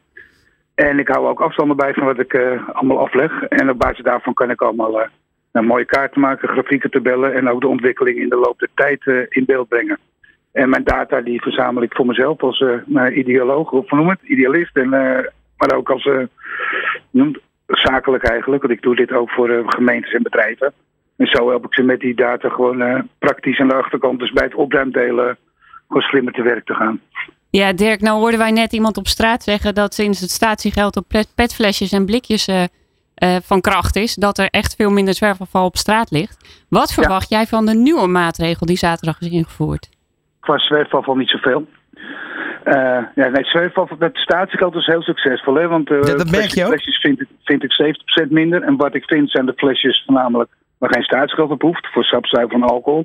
En 0.76 1.00
ik 1.00 1.08
hou 1.08 1.28
ook 1.28 1.42
afstanden 1.42 1.78
bij 1.78 1.94
van 1.94 2.06
wat 2.06 2.20
ik 2.20 2.34
uh, 2.34 2.70
allemaal 2.74 3.00
afleg. 3.00 3.44
En 3.44 3.70
op 3.70 3.80
basis 3.80 4.04
daarvan 4.04 4.34
kan 4.34 4.50
ik 4.50 4.62
allemaal 4.62 5.00
uh, 5.00 5.08
nou, 5.52 5.66
mooie 5.66 5.86
kaarten 5.86 6.22
maken, 6.22 6.50
grafieken, 6.50 6.92
tabellen 6.92 7.34
en 7.34 7.50
ook 7.50 7.62
de 7.62 7.68
ontwikkeling 7.68 8.18
in 8.18 8.30
de 8.30 8.36
loop 8.36 8.60
der 8.60 8.70
tijd 8.74 9.28
in 9.30 9.46
beeld 9.46 9.68
brengen. 9.68 9.98
En 10.52 10.70
mijn 10.70 10.84
data 10.84 11.22
die 11.22 11.42
verzamel 11.42 11.84
ik 11.84 11.94
voor 11.94 12.06
mezelf 12.06 12.42
als 12.42 12.60
uh, 12.60 13.18
ideoloog, 13.18 13.72
of 13.72 13.92
noem 13.92 14.10
het, 14.10 14.20
idealist. 14.24 14.76
En, 14.76 14.90
maar 15.58 15.76
ook 15.76 15.90
als 15.90 16.10
noem, 17.10 17.36
zakelijk 17.68 18.24
eigenlijk, 18.24 18.62
want 18.62 18.74
ik 18.74 18.82
doe 18.82 18.96
dit 18.96 19.12
ook 19.12 19.30
voor 19.30 19.64
gemeentes 19.66 20.14
en 20.14 20.24
bedrijven. 20.24 20.74
En 21.18 21.28
zo 21.28 21.50
help 21.50 21.66
ik 21.66 21.74
ze 21.74 21.84
met 21.84 22.00
die 22.00 22.16
data 22.16 22.50
gewoon 22.50 23.10
praktisch 23.20 23.60
aan 23.60 23.68
de 23.68 23.74
achterkant, 23.74 24.20
dus 24.20 24.32
bij 24.32 24.44
het 24.44 24.56
opruimdelen, 24.56 25.38
gewoon 25.88 26.02
slimmer 26.02 26.34
te 26.34 26.42
werk 26.42 26.66
te 26.66 26.74
gaan. 26.74 27.02
Ja, 27.50 27.74
Dirk, 27.74 28.02
nou 28.02 28.20
hoorden 28.20 28.40
wij 28.40 28.52
net 28.52 28.74
iemand 28.74 28.98
op 28.98 29.08
straat 29.08 29.44
zeggen 29.44 29.76
dat 29.76 29.94
sinds 29.94 30.20
het 30.20 30.30
statiegeld 30.30 30.98
op 30.98 31.26
petflesjes 31.36 31.92
en 31.92 32.06
blikjes 32.06 32.48
van 33.44 33.62
kracht 33.62 33.96
is, 33.96 34.16
dat 34.16 34.38
er 34.38 34.50
echt 34.50 34.76
veel 34.76 34.90
minder 34.90 35.14
zwerfafval 35.14 35.66
op 35.66 35.78
straat 35.78 36.12
ligt. 36.12 36.66
Wat 36.70 36.94
verwacht 36.94 37.30
jij 37.30 37.46
van 37.46 37.66
de 37.66 37.76
nieuwe 37.76 38.08
maatregel 38.08 38.66
die 38.66 38.78
zaterdag 38.78 39.22
is 39.22 39.30
ingevoerd? 39.30 39.90
Qua 40.50 40.58
zwerfafval 40.58 41.16
niet 41.16 41.30
zoveel. 41.30 41.68
Uh, 42.66 42.74
ja, 43.16 43.28
nee, 43.28 43.46
zwerfafval 43.46 43.98
met 44.00 44.18
statiegeld 44.18 44.76
is 44.76 44.86
heel 44.86 45.02
succesvol. 45.02 45.56
Hè? 45.56 45.68
Want 45.68 45.90
ja, 45.90 46.00
dat 46.00 46.32
merk 46.32 46.50
je 46.50 46.64
ook. 46.64 46.70
flesjes 46.70 47.00
vind, 47.00 47.24
vind 47.44 47.64
ik 47.64 47.96
70% 48.26 48.30
minder. 48.30 48.62
En 48.62 48.76
wat 48.76 48.96
ik 48.96 49.04
vind 49.06 49.32
zijn 49.32 49.46
de 49.46 49.54
flesjes 49.56 50.04
voornamelijk 50.06 50.52
waar 50.78 50.94
geen 50.94 51.04
staatsgeld 51.04 51.52
op 51.52 51.62
hoeft 51.62 51.88
voor 51.92 52.04
sapzuiver 52.04 52.60
van 52.60 52.70
alcohol. 52.70 53.04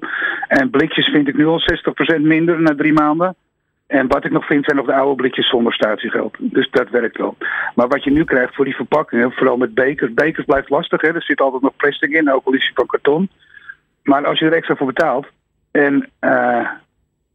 En 0.48 0.70
blikjes 0.70 1.08
vind 1.08 1.28
ik 1.28 1.36
nu 1.36 1.46
al 1.46 1.60
60% 2.16 2.20
minder 2.20 2.60
na 2.60 2.74
drie 2.74 2.92
maanden. 2.92 3.34
En 3.86 4.08
wat 4.08 4.24
ik 4.24 4.30
nog 4.30 4.46
vind 4.46 4.64
zijn 4.64 4.76
nog 4.76 4.86
de 4.86 4.94
oude 4.94 5.14
blikjes 5.14 5.48
zonder 5.48 5.72
statiegeld. 5.72 6.36
Dus 6.38 6.70
dat 6.70 6.90
werkt 6.90 7.16
wel. 7.16 7.36
Maar 7.74 7.88
wat 7.88 8.04
je 8.04 8.10
nu 8.10 8.24
krijgt 8.24 8.54
voor 8.54 8.64
die 8.64 8.76
verpakkingen, 8.76 9.32
vooral 9.32 9.56
met 9.56 9.74
bekers. 9.74 10.14
Bekers 10.14 10.46
blijft 10.46 10.70
lastig, 10.70 11.00
hè? 11.00 11.14
er 11.14 11.22
zit 11.22 11.40
altijd 11.40 11.62
nog 11.62 11.76
plastic 11.76 12.10
in, 12.10 12.32
ook 12.32 12.46
al 12.46 12.52
is 12.52 12.72
van 12.74 12.86
karton. 12.86 13.28
Maar 14.02 14.26
als 14.26 14.38
je 14.38 14.46
er 14.46 14.52
extra 14.52 14.76
voor 14.76 14.86
betaalt 14.86 15.26
en 15.70 16.08
uh, 16.20 16.68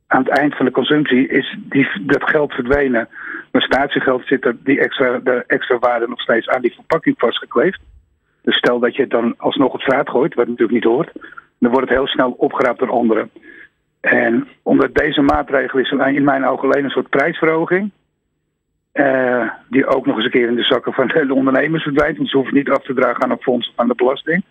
aan 0.10 0.24
het 0.24 0.38
eind 0.38 0.56
van 0.56 0.66
de 0.66 0.72
consumptie 0.72 1.28
is 1.28 2.00
dat 2.02 2.30
geld 2.30 2.54
verdwenen. 2.54 3.08
Maar 3.52 3.62
statiegeld 3.62 4.26
zit 4.26 4.46
er 4.46 4.56
die 4.64 4.80
extra, 4.80 5.20
de 5.20 5.44
extra 5.48 5.80
waarde 5.80 6.08
nog 6.08 6.22
steeds 6.22 6.48
aan 6.48 6.62
die 6.62 6.74
verpakking 6.74 7.16
vastgekleefd. 7.18 7.82
Dus 8.42 8.58
stel 8.58 8.80
dat 8.80 8.96
je 8.96 9.02
het 9.02 9.12
dan 9.12 9.34
alsnog 9.38 9.74
op 9.74 9.82
straat 9.82 10.10
gooit, 10.10 10.34
wat 10.34 10.48
natuurlijk 10.48 10.74
niet 10.74 10.94
hoort, 10.94 11.12
dan 11.60 11.72
wordt 11.72 11.90
het 11.90 11.98
heel 11.98 12.08
snel 12.08 12.32
opgeraapt 12.32 12.80
door 12.80 12.92
anderen. 12.92 13.30
En 14.00 14.48
omdat 14.64 14.96
deze 14.96 15.22
maatregel 15.22 15.80
is 15.80 15.92
in 15.92 16.24
mijn 16.24 16.46
ogen 16.46 16.70
alleen 16.70 16.84
een 16.84 16.90
soort 16.90 17.10
prijsverhoging. 17.10 17.92
Uh, 18.94 19.50
die 19.70 19.88
ook 19.88 20.06
nog 20.06 20.16
eens 20.16 20.26
een 20.26 20.32
keer 20.32 20.48
in 20.48 20.56
de 20.56 20.64
zakken 20.64 20.94
van 20.94 21.08
de 21.08 21.34
ondernemers 21.34 21.84
verdwijnt. 21.84 22.18
Want 22.18 22.30
ze 22.30 22.38
hoeven 22.38 22.56
niet 22.56 22.70
af 22.70 22.84
te 22.84 22.94
dragen 22.94 23.24
aan 23.24 23.32
een 23.32 23.42
fonds 23.42 23.70
of 23.70 23.74
aan 23.76 23.88
de 23.88 23.96
belasting. 23.96 24.44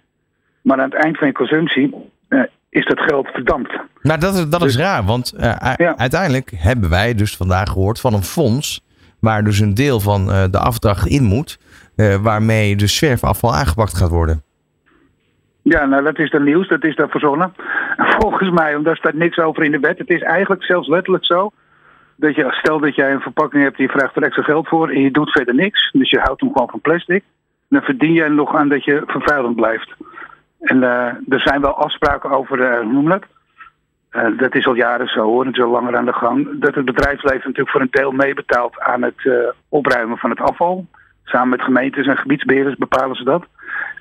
Maar 0.62 0.78
aan 0.78 0.90
het 0.90 1.02
eind 1.02 1.18
van 1.18 1.26
je 1.26 1.32
consumptie 1.32 1.94
uh, 2.28 2.42
is 2.70 2.86
dat 2.86 3.00
geld 3.00 3.26
verdampt. 3.26 3.72
Nou, 4.02 4.20
dat, 4.20 4.34
is, 4.34 4.48
dat 4.48 4.64
is 4.64 4.72
dus- 4.72 4.82
raar. 4.82 5.04
Want 5.04 5.34
uh, 5.36 5.42
ja. 5.76 5.96
uiteindelijk 5.96 6.52
hebben 6.56 6.90
wij 6.90 7.14
dus 7.14 7.36
vandaag 7.36 7.68
gehoord 7.68 8.00
van 8.00 8.14
een 8.14 8.22
fonds. 8.22 8.86
Waar 9.20 9.44
dus 9.44 9.58
een 9.58 9.74
deel 9.74 10.00
van 10.00 10.26
de 10.26 10.58
afdracht 10.58 11.06
in 11.06 11.22
moet. 11.22 11.58
waarmee 12.22 12.76
de 12.76 12.86
zwerfafval 12.86 13.54
aangepakt 13.54 13.96
gaat 13.96 14.10
worden. 14.10 14.42
Ja, 15.62 15.86
nou 15.86 16.02
dat 16.04 16.18
is 16.18 16.30
dan 16.30 16.44
nieuws, 16.44 16.68
dat 16.68 16.84
is 16.84 16.96
dan 16.96 17.08
verzonnen. 17.08 17.54
Volgens 18.18 18.50
mij, 18.50 18.68
omdat 18.68 18.84
daar 18.84 18.96
staat 18.96 19.20
niks 19.20 19.38
over 19.38 19.64
in 19.64 19.70
de 19.70 19.78
wet. 19.78 19.98
Het 19.98 20.10
is 20.10 20.22
eigenlijk 20.22 20.64
zelfs 20.64 20.88
letterlijk 20.88 21.24
zo 21.24 21.52
dat 22.18 22.34
je, 22.34 22.46
stel 22.50 22.78
dat 22.78 22.94
jij 22.94 23.12
een 23.12 23.20
verpakking 23.20 23.62
hebt, 23.62 23.76
je 23.76 23.88
vraagt 23.88 24.16
er 24.16 24.22
extra 24.22 24.42
geld 24.42 24.68
voor 24.68 24.90
en 24.90 25.00
je 25.00 25.10
doet 25.10 25.30
verder 25.30 25.54
niks. 25.54 25.90
Dus 25.92 26.10
je 26.10 26.18
houdt 26.18 26.40
hem 26.40 26.52
gewoon 26.52 26.68
van 26.70 26.80
plastic. 26.80 27.24
Dan 27.68 27.82
verdien 27.82 28.12
je 28.12 28.22
er 28.22 28.34
nog 28.34 28.54
aan 28.54 28.68
dat 28.68 28.84
je 28.84 29.02
vervuilend 29.06 29.56
blijft. 29.56 29.94
En 30.60 30.76
uh, 30.76 31.06
er 31.28 31.40
zijn 31.40 31.60
wel 31.60 31.76
afspraken 31.76 32.30
over, 32.30 32.82
hoe 32.82 32.92
noem 32.92 33.08
dat? 33.08 33.24
Uh, 34.12 34.38
dat 34.38 34.54
is 34.54 34.66
al 34.66 34.74
jaren 34.74 35.08
zo 35.08 35.22
hoor, 35.22 35.46
het 35.46 35.56
is 35.56 35.62
al 35.62 35.70
langer 35.70 35.96
aan 35.96 36.04
de 36.04 36.12
gang. 36.12 36.60
Dat 36.60 36.74
het 36.74 36.84
bedrijfsleven 36.84 37.38
natuurlijk 37.38 37.70
voor 37.70 37.80
een 37.80 37.88
deel 37.90 38.12
meebetaalt 38.12 38.80
aan 38.80 39.02
het 39.02 39.54
opruimen 39.68 40.18
van 40.18 40.30
het 40.30 40.40
afval. 40.40 40.86
Samen 41.24 41.48
met 41.48 41.62
gemeentes 41.62 42.06
en 42.06 42.16
gebiedsbeheerders 42.16 42.76
bepalen 42.76 43.16
ze 43.16 43.24
dat. 43.24 43.44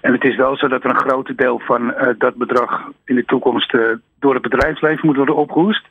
En 0.01 0.13
het 0.13 0.23
is 0.23 0.35
wel 0.35 0.57
zo 0.57 0.67
dat 0.67 0.83
er 0.83 0.89
een 0.89 0.99
groot 0.99 1.37
deel 1.37 1.59
van 1.59 1.89
uh, 1.89 2.07
dat 2.17 2.35
bedrag 2.35 2.91
in 3.05 3.15
de 3.15 3.25
toekomst 3.25 3.75
door 4.19 4.33
het 4.33 4.41
bedrijfsleven 4.41 5.05
moet 5.05 5.15
worden 5.15 5.35
opgehoest. 5.35 5.85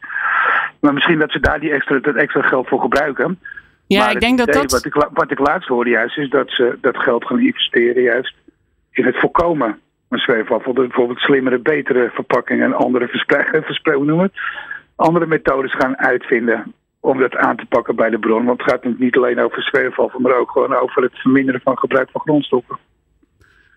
Maar 0.80 0.92
misschien 0.92 1.18
dat 1.18 1.30
ze 1.30 1.40
daar 1.40 1.60
die 1.60 1.72
extra, 1.72 1.98
dat 1.98 2.14
extra 2.14 2.42
geld 2.42 2.68
voor 2.68 2.80
gebruiken. 2.80 3.38
Ja, 3.86 4.04
maar 4.04 4.12
ik 4.12 4.20
denk 4.20 4.38
dat 4.38 4.52
dat... 4.52 4.72
Wat 4.72 4.84
ik, 4.84 4.94
wat 5.12 5.30
ik 5.30 5.38
laatst 5.38 5.68
hoorde 5.68 5.90
juist 5.90 6.18
is 6.18 6.30
dat 6.30 6.50
ze 6.50 6.78
dat 6.80 6.96
geld 6.96 7.24
gaan 7.24 7.40
investeren 7.40 8.02
juist 8.02 8.34
in 8.90 9.04
het 9.04 9.18
voorkomen 9.18 9.80
van 10.08 10.18
zweefafval. 10.18 10.72
Bijvoorbeeld 10.72 11.18
slimmere, 11.18 11.58
betere 11.58 12.10
verpakkingen 12.14 12.64
en 12.64 12.74
andere 12.74 13.08
noemen 14.04 14.32
andere 14.96 15.26
methodes 15.26 15.74
gaan 15.74 15.98
uitvinden 15.98 16.74
om 17.00 17.18
dat 17.18 17.36
aan 17.36 17.56
te 17.56 17.66
pakken 17.66 17.96
bij 17.96 18.10
de 18.10 18.18
bron. 18.18 18.44
Want 18.44 18.62
het 18.62 18.70
gaat 18.70 18.98
niet 18.98 19.16
alleen 19.16 19.40
over 19.40 19.62
zweefafval, 19.62 20.20
maar 20.20 20.38
ook 20.38 20.50
gewoon 20.50 20.76
over 20.76 21.02
het 21.02 21.18
verminderen 21.18 21.60
van 21.60 21.78
gebruik 21.78 22.10
van 22.10 22.20
grondstoffen. 22.20 22.78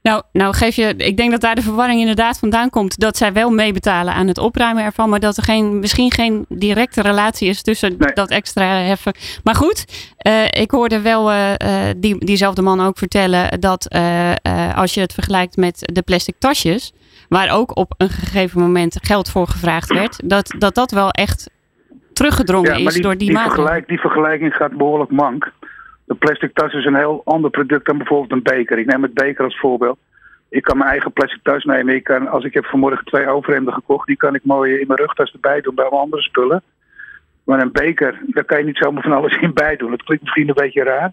Nou, 0.02 0.24
nou 0.32 0.54
geef 0.54 0.76
je, 0.76 0.93
ik 0.97 1.18
denk 1.18 1.32
dat 1.32 1.41
daar 1.41 1.56
de 1.56 1.62
verwarring 1.62 2.00
inderdaad 2.00 2.39
vandaan 2.39 2.70
komt 2.70 3.00
dat 3.00 3.18
zij 3.18 3.34
wel 3.34 3.50
meebetalen 3.50 4.14
aan 4.14 4.28
het 4.28 4.38
opruimen 4.38 4.84
ervan, 4.84 5.10
maar 5.10 5.20
dat 5.20 5.38
er 5.38 5.43
geen, 5.43 5.80
misschien 5.80 6.12
geen 6.12 6.45
directe 6.50 7.02
relatie 7.02 7.50
is 7.50 7.62
tussen 7.62 7.97
dat 8.14 8.30
extra 8.30 8.64
heffen. 8.64 9.14
Maar 9.43 9.56
goed, 9.56 9.86
uh, 10.28 10.45
ik 10.45 10.72
hoorde 10.72 11.02
wel 11.02 11.32
uh, 11.32 11.52
die, 11.97 12.26
diezelfde 12.26 12.62
man 12.62 12.82
ook 12.82 12.97
vertellen 12.97 13.60
dat 13.60 13.95
uh, 13.95 14.32
als 14.76 14.93
je 14.93 15.02
het 15.02 15.14
vergelijkt 15.14 15.58
met 15.58 15.89
de 15.93 16.02
plastic 16.02 16.36
tasjes, 16.39 16.93
waar 17.30 17.52
ook 17.52 17.78
op 17.78 17.93
een 17.97 18.10
gegeven 18.10 18.62
moment 18.62 18.97
geld 19.02 19.30
voor 19.30 19.47
gevraagd 19.47 19.93
werd, 19.93 20.30
dat 20.30 20.56
dat, 20.58 20.76
dat 20.76 20.91
wel 20.91 21.12
echt 21.12 21.50
teruggedrongen 22.14 22.80
ja, 22.80 22.88
is 22.88 22.93
die, 22.93 23.02
door 23.02 23.18
die, 23.18 23.28
die 23.28 23.32
maatregelen. 23.32 23.66
Vergelijk, 23.66 23.88
die 23.88 24.00
vergelijking 24.00 24.54
gaat 24.54 24.78
behoorlijk 24.78 25.12
mank. 25.12 25.52
De 26.10 26.16
plastic 26.16 26.53
tas 26.53 26.74
is 26.74 26.86
een 26.86 26.95
heel 26.95 27.22
ander 27.26 27.49
product 27.49 27.86
dan 27.86 27.97
bijvoorbeeld 27.97 28.32
een 28.32 28.55
beker. 28.55 28.78
Ik 28.78 28.86
neem 28.86 29.03
het 29.03 29.14
beker 29.14 29.43
als 29.43 29.60
voorbeeld. 29.60 29.97
Ik 30.49 30.64
kan 30.64 30.78
mijn 30.78 30.89
eigen 30.89 31.12
plastic 31.12 31.39
tas 31.43 31.64
nemen. 31.64 31.95
Ik 31.95 32.03
kan, 32.03 32.28
als 32.28 32.43
ik 32.43 32.53
heb 32.53 32.66
vanmorgen 32.66 33.05
twee 33.05 33.28
overhemden 33.28 33.74
gekocht, 33.74 34.07
die 34.07 34.18
kan 34.18 34.36
ik 34.36 34.43
mooi 34.43 34.80
in 34.80 34.88
mijn 34.88 34.99
rugtas 34.99 35.32
erbij 35.32 35.62
doen 35.62 35.76
bij 35.76 35.88
mijn 35.89 36.01
andere 36.01 36.22
spullen. 36.22 36.62
Maar 37.43 37.62
een 37.62 37.72
beker, 37.72 38.20
daar 38.28 38.43
kan 38.43 38.57
je 38.57 38.66
niet 38.66 38.78
zomaar 38.78 39.03
van 39.03 39.12
alles 39.12 39.38
in 39.38 39.53
bij 39.53 39.76
doen. 39.76 39.89
Dat 39.89 40.03
klinkt 40.03 40.24
misschien 40.24 40.47
een 40.47 40.64
beetje 40.64 40.84
raar. 40.84 41.12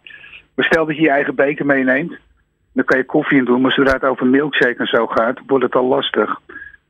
Maar 0.55 0.65
stel 0.65 0.87
dat 0.87 0.97
je 0.97 1.03
je 1.03 1.11
eigen 1.11 1.35
beker 1.35 1.67
meeneemt, 1.67 2.17
dan 2.73 2.85
kan 2.85 2.99
je 2.99 3.05
koffie 3.05 3.39
in 3.39 3.45
doen. 3.45 3.61
Maar 3.61 3.73
zodra 3.73 3.93
het 3.93 4.05
over 4.05 4.27
milkshake 4.27 4.79
en 4.79 4.87
zo 4.87 5.07
gaat, 5.07 5.41
wordt 5.47 5.65
het 5.65 5.75
al 5.75 5.87
lastig. 5.87 6.41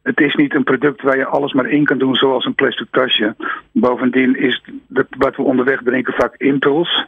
Het 0.03 0.21
is 0.21 0.35
niet 0.35 0.55
een 0.55 0.65
product 0.65 1.03
waar 1.03 1.17
je 1.17 1.27
alles 1.27 1.53
maar 1.53 1.67
in 1.71 1.85
kan 1.85 1.99
doen 1.99 2.15
zoals 2.15 2.45
een 2.45 2.55
plastic 2.55 2.87
tasje. 2.91 3.37
Bovendien 3.73 4.37
is 4.37 4.63
dat 4.87 5.07
wat 5.19 5.37
we 5.37 5.43
onderweg 5.43 5.83
drinken 5.83 6.15
vaak 6.15 6.35
impuls. 6.37 7.07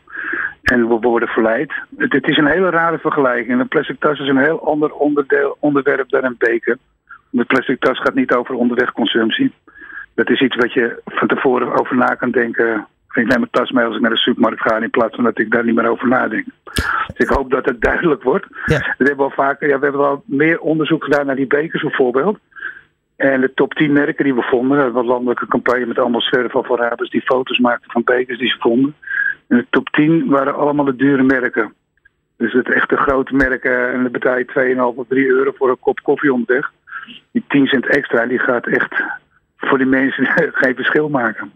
En 0.73 0.89
we 0.89 0.99
worden 1.01 1.29
verleid. 1.29 1.73
Het, 1.97 2.13
het, 2.13 2.29
is 2.29 2.37
een 2.37 2.47
hele 2.47 2.71
rare 2.71 2.99
vergelijking. 2.99 3.61
Een 3.61 3.69
plastic 3.69 4.01
tas 4.01 4.19
is 4.19 4.29
een 4.29 4.45
heel 4.45 4.67
ander 4.67 4.93
onderdeel, 4.93 5.57
onderwerp 5.61 6.09
dan 6.09 6.25
een 6.25 6.35
beker. 6.39 6.79
Een 7.33 7.47
plastic 7.47 7.81
tas 7.81 7.99
gaat 7.99 8.15
niet 8.15 8.35
over 8.35 8.55
onderwegconsumptie. 8.55 9.53
Dat 10.15 10.31
is 10.31 10.41
iets 10.41 10.57
wat 10.57 10.73
je 10.73 11.01
van 11.05 11.29
tevoren 11.29 11.81
over 11.81 11.97
na 11.97 12.07
kan 12.15 12.31
denken. 12.31 12.87
Ik 13.09 13.27
neem 13.27 13.39
mijn 13.39 13.51
tas 13.51 13.71
mee 13.71 13.85
als 13.85 13.95
ik 13.95 14.01
naar 14.01 14.11
de 14.11 14.17
supermarkt 14.17 14.61
ga 14.61 14.77
in 14.77 14.91
plaats 14.91 15.15
van 15.15 15.25
dat 15.25 15.39
ik 15.39 15.51
daar 15.51 15.65
niet 15.65 15.75
meer 15.75 15.89
over 15.89 16.09
nadenk. 16.09 16.47
Dus 17.07 17.29
ik 17.29 17.29
hoop 17.29 17.51
dat 17.51 17.65
het 17.65 17.81
duidelijk 17.81 18.23
wordt. 18.23 18.47
Ja. 18.65 18.95
We 18.99 19.05
hebben 19.05 19.25
al 19.25 19.31
vaker, 19.31 19.69
ja, 19.69 19.79
we 19.79 19.85
hebben 19.85 20.07
al 20.07 20.23
meer 20.27 20.61
onderzoek 20.61 21.05
gedaan 21.05 21.27
naar 21.27 21.37
die 21.37 21.47
bekers 21.47 21.83
bijvoorbeeld. 21.83 22.39
En 23.17 23.41
de 23.41 23.55
top 23.55 23.75
10 23.75 23.93
merken 23.93 24.25
die 24.25 24.35
we 24.35 24.43
vonden, 24.43 24.79
dat 24.79 24.93
was 24.93 25.03
een 25.03 25.09
landelijke 25.09 25.47
campagne 25.47 25.87
met 25.87 25.99
allemaal 25.99 26.21
zwerfafvalraders 26.21 27.11
die 27.11 27.21
foto's 27.21 27.59
maakten 27.59 27.91
van 27.91 28.05
bekers 28.05 28.39
die 28.39 28.49
ze 28.49 28.57
vonden. 28.59 28.95
En 29.49 29.57
de 29.57 29.67
top 29.71 29.89
10 29.89 30.29
waren 30.29 30.55
allemaal 30.55 30.85
de 30.85 30.97
dure 30.97 31.23
merken. 31.23 31.73
Dus 32.37 32.53
het 32.53 32.73
echte 32.73 32.97
grote 32.97 33.35
merken, 33.35 33.93
en 33.93 34.03
dan 34.03 34.13
betaal 34.13 34.39
je 34.39 34.75
2,5 34.95 34.99
of 34.99 35.07
3 35.09 35.27
euro 35.27 35.53
voor 35.57 35.71
een 35.71 35.79
kop 35.81 36.01
koffie 36.03 36.33
onderweg. 36.33 36.71
Die 37.33 37.45
10 37.49 37.67
cent 37.67 37.87
extra, 37.87 38.27
die 38.27 38.39
gaat 38.39 38.67
echt 38.67 39.03
voor 39.57 39.79
die 39.79 39.87
mensen 39.87 40.27
geen 40.63 40.75
verschil 40.75 41.09
maken. 41.09 41.53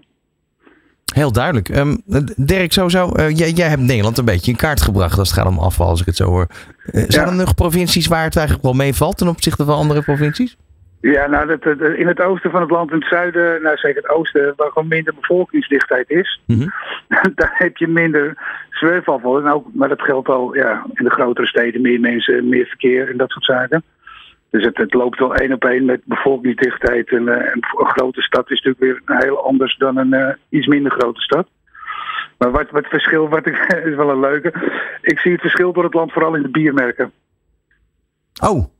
Heel 1.14 1.32
duidelijk. 1.32 1.68
Um, 1.68 2.02
Dirk, 2.36 2.72
sowieso, 2.72 3.10
uh, 3.16 3.36
jij, 3.36 3.50
jij, 3.50 3.68
hebt 3.68 3.82
Nederland 3.82 4.18
een 4.18 4.24
beetje 4.24 4.50
in 4.50 4.56
kaart 4.56 4.80
gebracht 4.80 5.18
als 5.18 5.30
het 5.30 5.38
gaat 5.38 5.48
om 5.48 5.58
afval, 5.58 5.88
als 5.88 6.00
ik 6.00 6.06
het 6.06 6.16
zo 6.16 6.24
hoor. 6.24 6.46
Uh, 6.92 7.04
zijn 7.08 7.28
er 7.28 7.34
nog 7.34 7.54
provincies 7.54 8.06
waar 8.06 8.24
het 8.24 8.36
eigenlijk 8.36 8.66
wel 8.66 8.74
meevalt 8.74 9.18
ten 9.18 9.28
opzichte 9.28 9.64
van 9.64 9.76
andere 9.76 10.02
provincies? 10.02 10.56
Ja, 11.02 11.26
nou, 11.26 11.46
dat, 11.46 11.62
dat, 11.62 11.80
in 11.80 12.06
het 12.06 12.20
oosten 12.20 12.50
van 12.50 12.60
het 12.60 12.70
land, 12.70 12.90
in 12.90 12.98
het 12.98 13.08
zuiden, 13.08 13.62
nou 13.62 13.76
zeker 13.76 14.02
het 14.02 14.10
oosten, 14.10 14.52
waar 14.56 14.70
gewoon 14.70 14.88
minder 14.88 15.14
bevolkingsdichtheid 15.14 16.10
is, 16.10 16.40
mm 16.46 16.58
-hmm. 16.58 16.72
daar 17.34 17.54
heb 17.54 17.76
je 17.76 17.88
minder 17.88 18.36
zwerfafval. 18.70 19.38
En 19.38 19.52
ook, 19.52 19.66
maar 19.74 19.88
dat 19.88 20.02
geldt 20.02 20.28
al 20.28 20.54
ja, 20.54 20.86
in 20.94 21.04
de 21.04 21.10
grotere 21.10 21.46
steden, 21.46 21.80
meer 21.80 22.00
mensen, 22.00 22.48
meer 22.48 22.66
verkeer 22.66 23.10
en 23.10 23.16
dat 23.16 23.30
soort 23.30 23.44
zaken. 23.44 23.82
Dus 24.50 24.64
het, 24.64 24.76
het 24.76 24.94
loopt 24.94 25.18
wel 25.18 25.34
één 25.34 25.52
op 25.52 25.64
één 25.64 25.84
met 25.84 26.00
bevolkingsdichtheid. 26.04 27.08
En, 27.08 27.22
uh, 27.22 27.34
en, 27.34 27.60
een 27.78 27.86
grote 27.86 28.22
stad 28.22 28.50
is 28.50 28.62
natuurlijk 28.62 29.04
weer 29.06 29.18
heel 29.18 29.44
anders 29.44 29.76
dan 29.76 29.96
een 29.96 30.14
uh, 30.14 30.28
iets 30.48 30.66
minder 30.66 30.92
grote 30.92 31.20
stad. 31.20 31.48
Maar 32.38 32.50
wat, 32.50 32.70
wat 32.70 32.86
verschil, 32.86 33.28
wat 33.28 33.46
ik, 33.46 33.56
is 33.90 33.94
wel 33.94 34.10
een 34.10 34.20
leuke. 34.20 34.52
Ik 35.00 35.18
zie 35.18 35.32
het 35.32 35.40
verschil 35.40 35.72
door 35.72 35.84
het 35.84 35.94
land 35.94 36.12
vooral 36.12 36.34
in 36.34 36.42
de 36.42 36.50
biermerken. 36.50 37.12
Oh, 38.42 38.71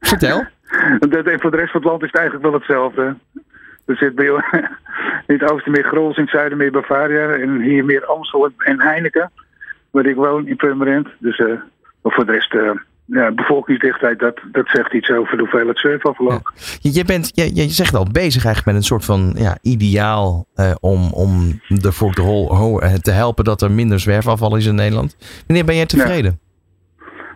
vertel. 0.00 0.46
Dat, 0.98 1.40
voor 1.40 1.50
de 1.50 1.56
rest 1.56 1.72
van 1.72 1.80
het 1.80 1.90
land 1.90 2.02
is 2.02 2.10
het 2.10 2.20
eigenlijk 2.20 2.50
wel 2.50 2.58
hetzelfde. 2.58 3.16
Er 3.84 3.96
zit 3.96 4.14
bij 4.14 4.26
in 5.26 5.34
het 5.38 5.50
oosten 5.50 5.72
meer 5.72 5.84
Grols, 5.84 6.16
in 6.16 6.22
het 6.22 6.32
zuiden 6.32 6.58
meer 6.58 6.70
Bavaria. 6.70 7.28
En 7.28 7.60
hier 7.60 7.84
meer 7.84 8.06
Amstel 8.06 8.50
en 8.58 8.80
Heineken. 8.80 9.30
Waar 9.90 10.06
ik 10.06 10.16
woon 10.16 10.46
in 10.46 10.56
Purmerend. 10.56 11.08
Dus 11.18 11.38
uh, 11.38 11.46
maar 12.02 12.12
voor 12.12 12.26
de 12.26 12.32
rest, 12.32 12.54
uh, 12.54 12.70
ja, 13.04 13.32
bevolkingsdichtheid, 13.32 14.18
dat, 14.18 14.40
dat 14.52 14.68
zegt 14.68 14.92
iets 14.92 15.10
over 15.10 15.36
de 15.36 15.42
hoeveelheid 15.42 15.78
zwerfafval 15.78 16.32
ook. 16.32 16.52
Je, 16.80 17.04
bent, 17.04 17.30
je, 17.34 17.54
je 17.54 17.68
zegt 17.68 17.94
al 17.94 18.06
bezig 18.12 18.44
eigenlijk 18.44 18.66
met 18.66 18.74
een 18.74 18.82
soort 18.82 19.04
van 19.04 19.34
ja, 19.36 19.58
ideaal 19.62 20.46
uh, 20.56 20.74
om, 20.80 21.12
om 21.12 21.60
ervoor 21.84 22.12
te, 22.12 22.98
te 23.02 23.10
helpen 23.10 23.44
dat 23.44 23.62
er 23.62 23.70
minder 23.70 24.00
zwerfafval 24.00 24.56
is 24.56 24.66
in 24.66 24.74
Nederland. 24.74 25.16
Wanneer 25.46 25.64
ben 25.64 25.76
jij 25.76 25.86
tevreden? 25.86 26.38
Ja. 26.40 26.47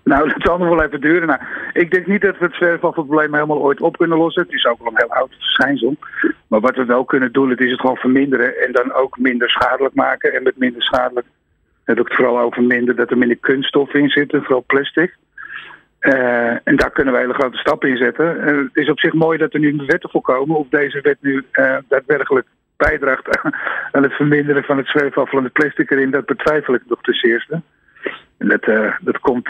Nou, 0.05 0.29
dat 0.33 0.43
zal 0.43 0.59
nog 0.59 0.69
wel 0.69 0.83
even 0.83 1.01
duren. 1.01 1.29
Nou, 1.29 1.41
ik 1.73 1.91
denk 1.91 2.07
niet 2.07 2.21
dat 2.21 2.39
we 2.39 2.45
het 2.45 2.55
zwerfafvalprobleem 2.55 3.35
helemaal 3.35 3.63
ooit 3.63 3.81
op 3.81 3.97
kunnen 3.97 4.19
lossen. 4.19 4.43
Het 4.43 4.53
is 4.53 4.67
ook 4.67 4.79
wel 4.79 4.89
een 4.89 4.97
heel 4.97 5.15
oud 5.15 5.35
verschijnsel. 5.39 5.97
Maar 6.47 6.61
wat 6.61 6.77
we 6.77 6.85
wel 6.85 7.05
kunnen 7.05 7.33
doen, 7.33 7.51
het 7.51 7.61
is 7.61 7.71
het 7.71 7.81
gewoon 7.81 7.97
verminderen. 7.97 8.59
En 8.67 8.73
dan 8.73 8.93
ook 8.93 9.19
minder 9.19 9.51
schadelijk 9.51 9.95
maken. 9.95 10.33
En 10.35 10.43
met 10.43 10.59
minder 10.59 10.83
schadelijk 10.83 11.27
heb 11.85 11.99
ik 11.99 12.09
het 12.09 12.17
vooral 12.17 12.41
over 12.41 12.63
minder 12.63 12.97
dat 12.97 13.11
er 13.11 13.19
minder 13.19 13.37
kunststoffen 13.37 14.01
in 14.01 14.09
zitten. 14.09 14.43
Vooral 14.43 14.65
plastic. 14.67 15.17
Uh, 16.01 16.51
en 16.65 16.77
daar 16.77 16.91
kunnen 16.91 17.15
we 17.15 17.21
hele 17.21 17.35
grote 17.35 17.57
stappen 17.57 17.89
in 17.89 17.97
zetten. 17.97 18.37
Uh, 18.37 18.45
het 18.45 18.77
is 18.77 18.89
op 18.89 18.99
zich 18.99 19.13
mooi 19.13 19.39
dat 19.39 19.55
er 19.55 19.61
nu 19.61 19.77
wetten 19.87 20.11
voor 20.11 20.21
komen. 20.21 20.57
Of 20.57 20.69
deze 20.69 21.01
wet 21.01 21.17
nu 21.21 21.45
uh, 21.53 21.77
daadwerkelijk 21.89 22.47
bijdraagt 22.77 23.39
aan 23.93 24.03
het 24.03 24.13
verminderen 24.13 24.65
van 24.65 24.77
het 24.77 24.87
zwerfafval 24.87 25.39
en 25.39 25.45
het 25.45 25.53
plastic 25.53 25.91
erin, 25.91 26.11
dat 26.11 26.27
betwijfel 26.27 26.75
ik 26.75 26.83
nog 26.87 27.03
ten 27.03 27.31
eerste. 27.31 27.61
En 28.43 28.49
dat, 28.49 28.95
dat 29.01 29.19
komt 29.19 29.49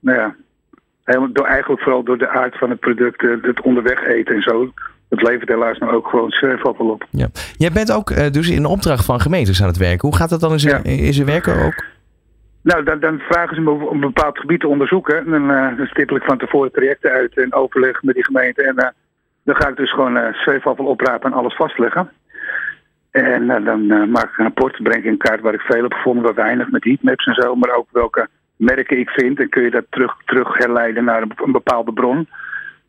nou 0.00 0.18
ja, 0.18 0.34
helemaal 1.04 1.32
door, 1.32 1.46
eigenlijk 1.46 1.82
vooral 1.82 2.02
door 2.02 2.18
de 2.18 2.28
aard 2.28 2.58
van 2.58 2.70
het 2.70 2.80
product, 2.80 3.20
het 3.42 3.60
onderweg 3.60 4.06
eten 4.06 4.34
en 4.34 4.42
zo. 4.42 4.72
Het 5.08 5.22
levert 5.22 5.48
helaas 5.48 5.78
nou 5.78 5.92
ook 5.92 6.08
gewoon 6.08 6.30
zwerfafval 6.30 6.88
op. 6.88 7.06
Ja. 7.10 7.28
Jij 7.56 7.70
bent 7.70 7.92
ook 7.92 8.32
dus 8.32 8.50
in 8.50 8.64
opdracht 8.64 9.04
van 9.04 9.20
gemeentes 9.20 9.62
aan 9.62 9.68
het 9.68 9.76
werken. 9.76 10.08
Hoe 10.08 10.16
gaat 10.16 10.30
dat 10.30 10.40
dan 10.40 10.52
in 10.52 10.60
zijn, 10.60 10.80
ja. 10.84 10.90
in 10.90 11.12
zijn 11.12 11.26
werken 11.26 11.64
ook? 11.64 11.84
Nou, 12.62 12.84
dan, 12.84 13.00
dan, 13.00 13.18
vragen 13.18 13.54
ze 13.54 13.60
me 13.60 13.70
om 13.70 13.94
een 13.94 14.00
bepaald 14.00 14.38
gebied 14.38 14.60
te 14.60 14.68
onderzoeken. 14.68 15.18
En 15.18 15.30
dan, 15.30 15.50
uh, 15.50 15.76
dan 15.76 15.86
stippel 15.86 16.16
ik 16.16 16.22
van 16.22 16.38
tevoren 16.38 16.72
trajecten 16.72 17.10
uit 17.10 17.36
in 17.36 17.54
overleg 17.54 18.02
met 18.02 18.14
die 18.14 18.24
gemeente. 18.24 18.62
En 18.62 18.74
uh, 18.76 18.88
dan 19.44 19.56
ga 19.56 19.68
ik 19.68 19.76
dus 19.76 19.92
gewoon 19.92 20.16
uh, 20.16 20.88
oprapen 20.88 21.30
en 21.30 21.38
alles 21.38 21.56
vastleggen. 21.56 22.10
En 23.10 23.46
dan 23.64 23.86
maak 24.10 24.30
ik 24.30 24.38
een 24.38 24.44
rapport, 24.44 24.82
breng 24.82 24.98
ik 24.98 25.04
in 25.04 25.16
kaart 25.16 25.40
waar 25.40 25.54
ik 25.54 25.60
veel 25.60 25.82
heb 25.82 25.92
gevonden, 25.92 26.24
wat 26.24 26.34
weinig 26.34 26.70
met 26.70 26.84
heatmaps 26.84 27.24
en 27.24 27.34
zo. 27.34 27.54
Maar 27.54 27.76
ook 27.76 27.88
welke 27.92 28.28
merken 28.56 28.98
ik 28.98 29.10
vind. 29.10 29.40
En 29.40 29.48
kun 29.48 29.62
je 29.62 29.70
dat 29.70 29.86
terug, 29.88 30.16
terug 30.24 30.58
herleiden 30.58 31.04
naar 31.04 31.22
een, 31.22 31.32
een 31.36 31.52
bepaalde 31.52 31.92
bron. 31.92 32.28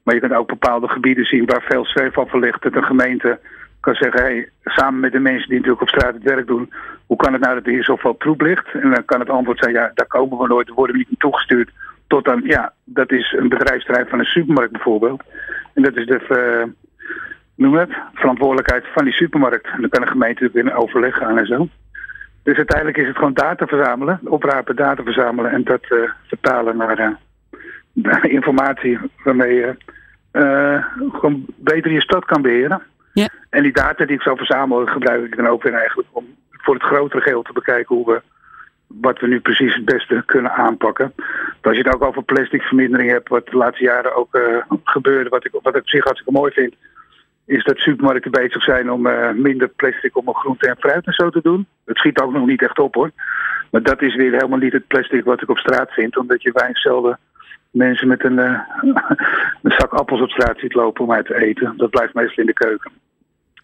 Maar 0.03 0.13
je 0.13 0.21
kunt 0.21 0.33
ook 0.33 0.47
bepaalde 0.47 0.87
gebieden 0.87 1.25
zien 1.25 1.45
waar 1.45 1.65
veel 1.69 1.85
zwerfafval 1.85 2.39
ligt. 2.39 2.61
Dat 2.61 2.75
een 2.75 2.83
gemeente 2.83 3.39
kan 3.81 3.95
zeggen, 3.95 4.21
hey, 4.21 4.49
samen 4.63 4.99
met 4.99 5.11
de 5.11 5.19
mensen 5.19 5.49
die 5.49 5.57
natuurlijk 5.57 5.81
op 5.81 5.89
straat 5.89 6.13
het 6.13 6.23
werk 6.23 6.47
doen, 6.47 6.73
hoe 7.05 7.17
kan 7.17 7.33
het 7.33 7.41
nou 7.41 7.55
dat 7.55 7.65
er 7.65 7.71
hier 7.71 7.83
zoveel 7.83 8.17
troep 8.17 8.41
ligt? 8.41 8.73
En 8.73 8.91
dan 8.91 9.05
kan 9.05 9.19
het 9.19 9.29
antwoord 9.29 9.59
zijn, 9.59 9.73
ja, 9.73 9.91
daar 9.93 10.07
komen 10.07 10.37
we 10.37 10.47
nooit, 10.47 10.67
we 10.67 10.73
worden 10.73 10.97
niet 10.97 11.09
naartoe 11.09 11.35
gestuurd. 11.35 11.69
Tot 12.07 12.25
dan, 12.25 12.41
ja, 12.43 12.73
dat 12.83 13.11
is 13.11 13.35
een 13.37 13.49
bedrijfsterrein 13.49 14.07
van 14.07 14.19
een 14.19 14.25
supermarkt 14.25 14.71
bijvoorbeeld. 14.71 15.23
En 15.73 15.83
dat 15.83 15.95
is 15.95 16.05
de, 16.05 16.19
uh, 16.29 16.71
noem 17.61 17.73
het, 17.73 17.89
verantwoordelijkheid 18.13 18.85
van 18.93 19.03
die 19.03 19.13
supermarkt. 19.13 19.65
En 19.65 19.81
dan 19.81 19.89
kan 19.89 20.01
een 20.01 20.07
gemeente 20.07 20.49
binnen 20.49 20.75
overleg 20.75 21.15
gaan 21.15 21.37
en 21.37 21.45
zo. 21.45 21.67
Dus 22.43 22.57
uiteindelijk 22.57 22.97
is 22.97 23.07
het 23.07 23.15
gewoon 23.15 23.33
data 23.33 23.65
verzamelen, 23.65 24.19
oprapen, 24.23 24.75
data 24.75 25.03
verzamelen 25.03 25.51
en 25.51 25.63
dat 25.63 25.83
uh, 25.89 26.09
vertalen 26.27 26.77
naar 26.77 26.99
uh, 26.99 28.23
informatie 28.37 28.99
waarmee 29.23 29.53
je 29.53 29.75
uh, 30.33 30.85
gewoon 31.19 31.45
beter 31.55 31.91
je 31.91 32.01
stad 32.01 32.25
kan 32.25 32.41
beheren. 32.41 32.81
Ja. 33.13 33.29
En 33.49 33.63
die 33.63 33.73
data 33.73 34.05
die 34.05 34.15
ik 34.15 34.21
zo 34.21 34.35
verzamel, 34.35 34.85
gebruik 34.85 35.25
ik 35.25 35.35
dan 35.35 35.47
ook 35.47 35.63
weer 35.63 35.73
eigenlijk 35.73 36.09
om 36.11 36.25
voor 36.51 36.73
het 36.73 36.83
grotere 36.83 37.21
geheel 37.21 37.41
te 37.41 37.53
bekijken 37.53 37.95
hoe 37.95 38.05
we 38.05 38.21
wat 38.87 39.19
we 39.19 39.27
nu 39.27 39.39
precies 39.39 39.75
het 39.75 39.85
beste 39.85 40.23
kunnen 40.25 40.51
aanpakken. 40.51 41.13
Als 41.61 41.77
je 41.77 41.83
het 41.83 41.93
ook 41.93 42.03
over 42.03 42.23
plastic 42.23 42.61
vermindering 42.61 43.09
hebt, 43.09 43.29
wat 43.29 43.45
de 43.45 43.57
laatste 43.57 43.83
jaren 43.83 44.15
ook 44.15 44.39
gebeurde, 44.83 45.29
wat 45.29 45.45
ik, 45.45 45.51
wat 45.51 45.75
ik 45.75 45.81
op 45.81 45.89
zich 45.89 46.03
hartstikke 46.03 46.39
mooi 46.39 46.51
vind, 46.51 46.75
is 47.51 47.63
dat 47.63 47.77
supermarkten 47.77 48.31
bezig 48.31 48.63
zijn 48.63 48.91
om 48.91 49.05
uh, 49.05 49.31
minder 49.31 49.67
plastic 49.67 50.17
om 50.17 50.33
groente 50.33 50.67
en 50.67 50.77
fruit 50.79 51.05
en 51.05 51.13
zo 51.13 51.29
te 51.29 51.39
doen. 51.41 51.67
Het 51.85 51.97
schiet 51.97 52.21
ook 52.21 52.33
nog 52.33 52.45
niet 52.45 52.61
echt 52.61 52.79
op 52.79 52.95
hoor. 52.95 53.11
Maar 53.71 53.83
dat 53.83 54.01
is 54.01 54.15
weer 54.15 54.31
helemaal 54.31 54.57
niet 54.57 54.73
het 54.73 54.87
plastic 54.87 55.23
wat 55.23 55.41
ik 55.41 55.49
op 55.49 55.57
straat 55.57 55.91
vind, 55.91 56.17
omdat 56.17 56.41
je 56.41 56.51
weinig 56.51 56.77
zelden 56.77 57.19
mensen 57.71 58.07
met 58.07 58.23
een, 58.23 58.37
uh, 58.37 58.59
een 59.63 59.71
zak 59.71 59.93
appels 59.93 60.21
op 60.21 60.29
straat 60.29 60.59
ziet 60.59 60.73
lopen 60.73 61.03
om 61.03 61.11
uit 61.11 61.25
te 61.25 61.35
eten. 61.35 61.73
Dat 61.77 61.89
blijft 61.89 62.13
meestal 62.13 62.43
in 62.43 62.45
de 62.45 62.53
keuken. 62.53 62.91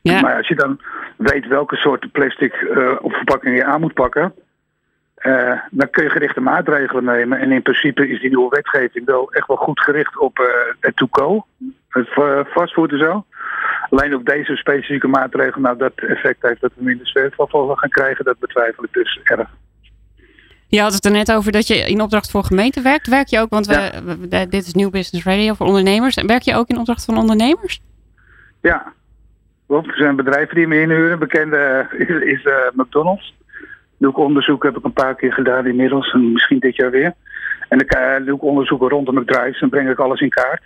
Ja. 0.02 0.22
Maar 0.22 0.36
als 0.36 0.48
je 0.48 0.56
dan 0.56 0.80
weet 1.18 1.48
welke 1.48 1.76
soorten 1.76 2.12
plastic 2.12 2.62
uh, 2.62 2.96
op 3.02 3.14
verpakkingen 3.14 3.56
je 3.56 3.66
aan 3.66 3.82
moet 3.82 3.94
pakken, 3.94 4.34
uh, 5.26 5.62
dan 5.72 5.90
kun 5.90 6.04
je 6.04 6.10
gerichte 6.10 6.42
maatregelen 6.42 7.04
nemen. 7.04 7.40
En 7.40 7.52
in 7.52 7.62
principe 7.62 8.08
is 8.08 8.20
die 8.20 8.30
nieuwe 8.30 8.50
wetgeving 8.50 9.06
wel 9.06 9.32
echt 9.32 9.48
wel 9.48 9.58
goed 9.58 9.80
gericht 9.80 10.18
op 10.18 10.38
het 10.80 10.96
to-go, 10.96 11.46
het 11.90 12.08
fastfood 12.48 12.92
en 12.92 13.00
zo. 13.00 13.26
Alleen 13.90 14.16
op 14.16 14.26
deze 14.26 14.56
specifieke 14.56 15.08
maatregelen, 15.08 15.62
nou 15.62 15.78
dat 15.78 15.94
effect 15.96 16.42
heeft 16.42 16.62
dat 16.62 16.72
we 16.76 16.84
minder 16.84 17.08
zwerfafval 17.08 17.76
gaan 17.76 17.90
krijgen, 17.90 18.26
dat 18.26 18.40
betwijfel 18.40 18.84
ik 18.84 18.94
dus 18.94 19.20
erg. 19.24 19.50
Je 20.68 20.82
had 20.82 20.94
het 20.94 21.06
er 21.06 21.12
net 21.12 21.32
over 21.32 21.52
dat 21.52 21.68
je 21.68 21.76
in 21.76 22.02
opdracht 22.02 22.32
voor 22.32 22.44
gemeente 22.44 22.82
werkt. 22.82 23.08
Werk 23.08 23.28
je 23.28 23.40
ook, 23.40 23.50
want 23.50 23.68
we, 23.68 23.74
ja. 23.74 24.04
we, 24.04 24.48
dit 24.48 24.66
is 24.66 24.74
New 24.74 24.90
Business 24.90 25.26
Radio 25.26 25.54
voor 25.54 25.68
ondernemers. 25.68 26.24
Werk 26.26 26.42
je 26.42 26.56
ook 26.56 26.68
in 26.68 26.78
opdracht 26.78 27.06
van 27.06 27.18
ondernemers? 27.18 27.80
Ja, 28.62 28.94
Klopt, 29.68 29.88
er 29.88 29.98
zijn 29.98 30.16
bedrijven 30.16 30.56
die 30.56 30.68
me 30.68 30.82
inhuren. 30.82 31.20
Bekende 31.20 31.88
is, 31.98 32.08
is 32.08 32.44
uh, 32.44 32.54
McDonald's. 32.74 33.36
Doe 33.98 34.10
ik 34.10 34.18
onderzoek, 34.18 34.64
heb 34.64 34.78
ik 34.78 34.84
een 34.84 34.94
paar 34.94 35.16
keer 35.16 35.34
gedaan 35.34 35.66
inmiddels. 35.66 36.12
En 36.14 36.32
misschien 36.32 36.60
dit 36.60 36.76
jaar 36.76 36.92
weer. 36.92 37.14
En 37.70 37.78
dan 37.78 38.26
doe 38.26 38.36
ik 38.36 38.44
onderzoeken 38.44 38.90
rondom 38.90 39.16
McDrives. 39.16 39.60
Dan 39.60 39.70
breng 39.70 39.90
ik 39.90 40.00
alles 40.00 40.20
in 40.20 40.30
kaart. 40.30 40.62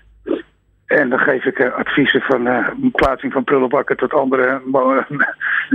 En 0.92 1.10
dan 1.10 1.20
geef 1.20 1.46
ik 1.46 1.60
uh, 1.60 1.74
adviezen 1.74 2.22
van 2.22 2.48
uh, 2.48 2.68
plaatsing 2.92 3.34
van 3.34 3.44
prullenbakken 3.44 3.98
tot 3.98 4.14
andere 4.14 4.62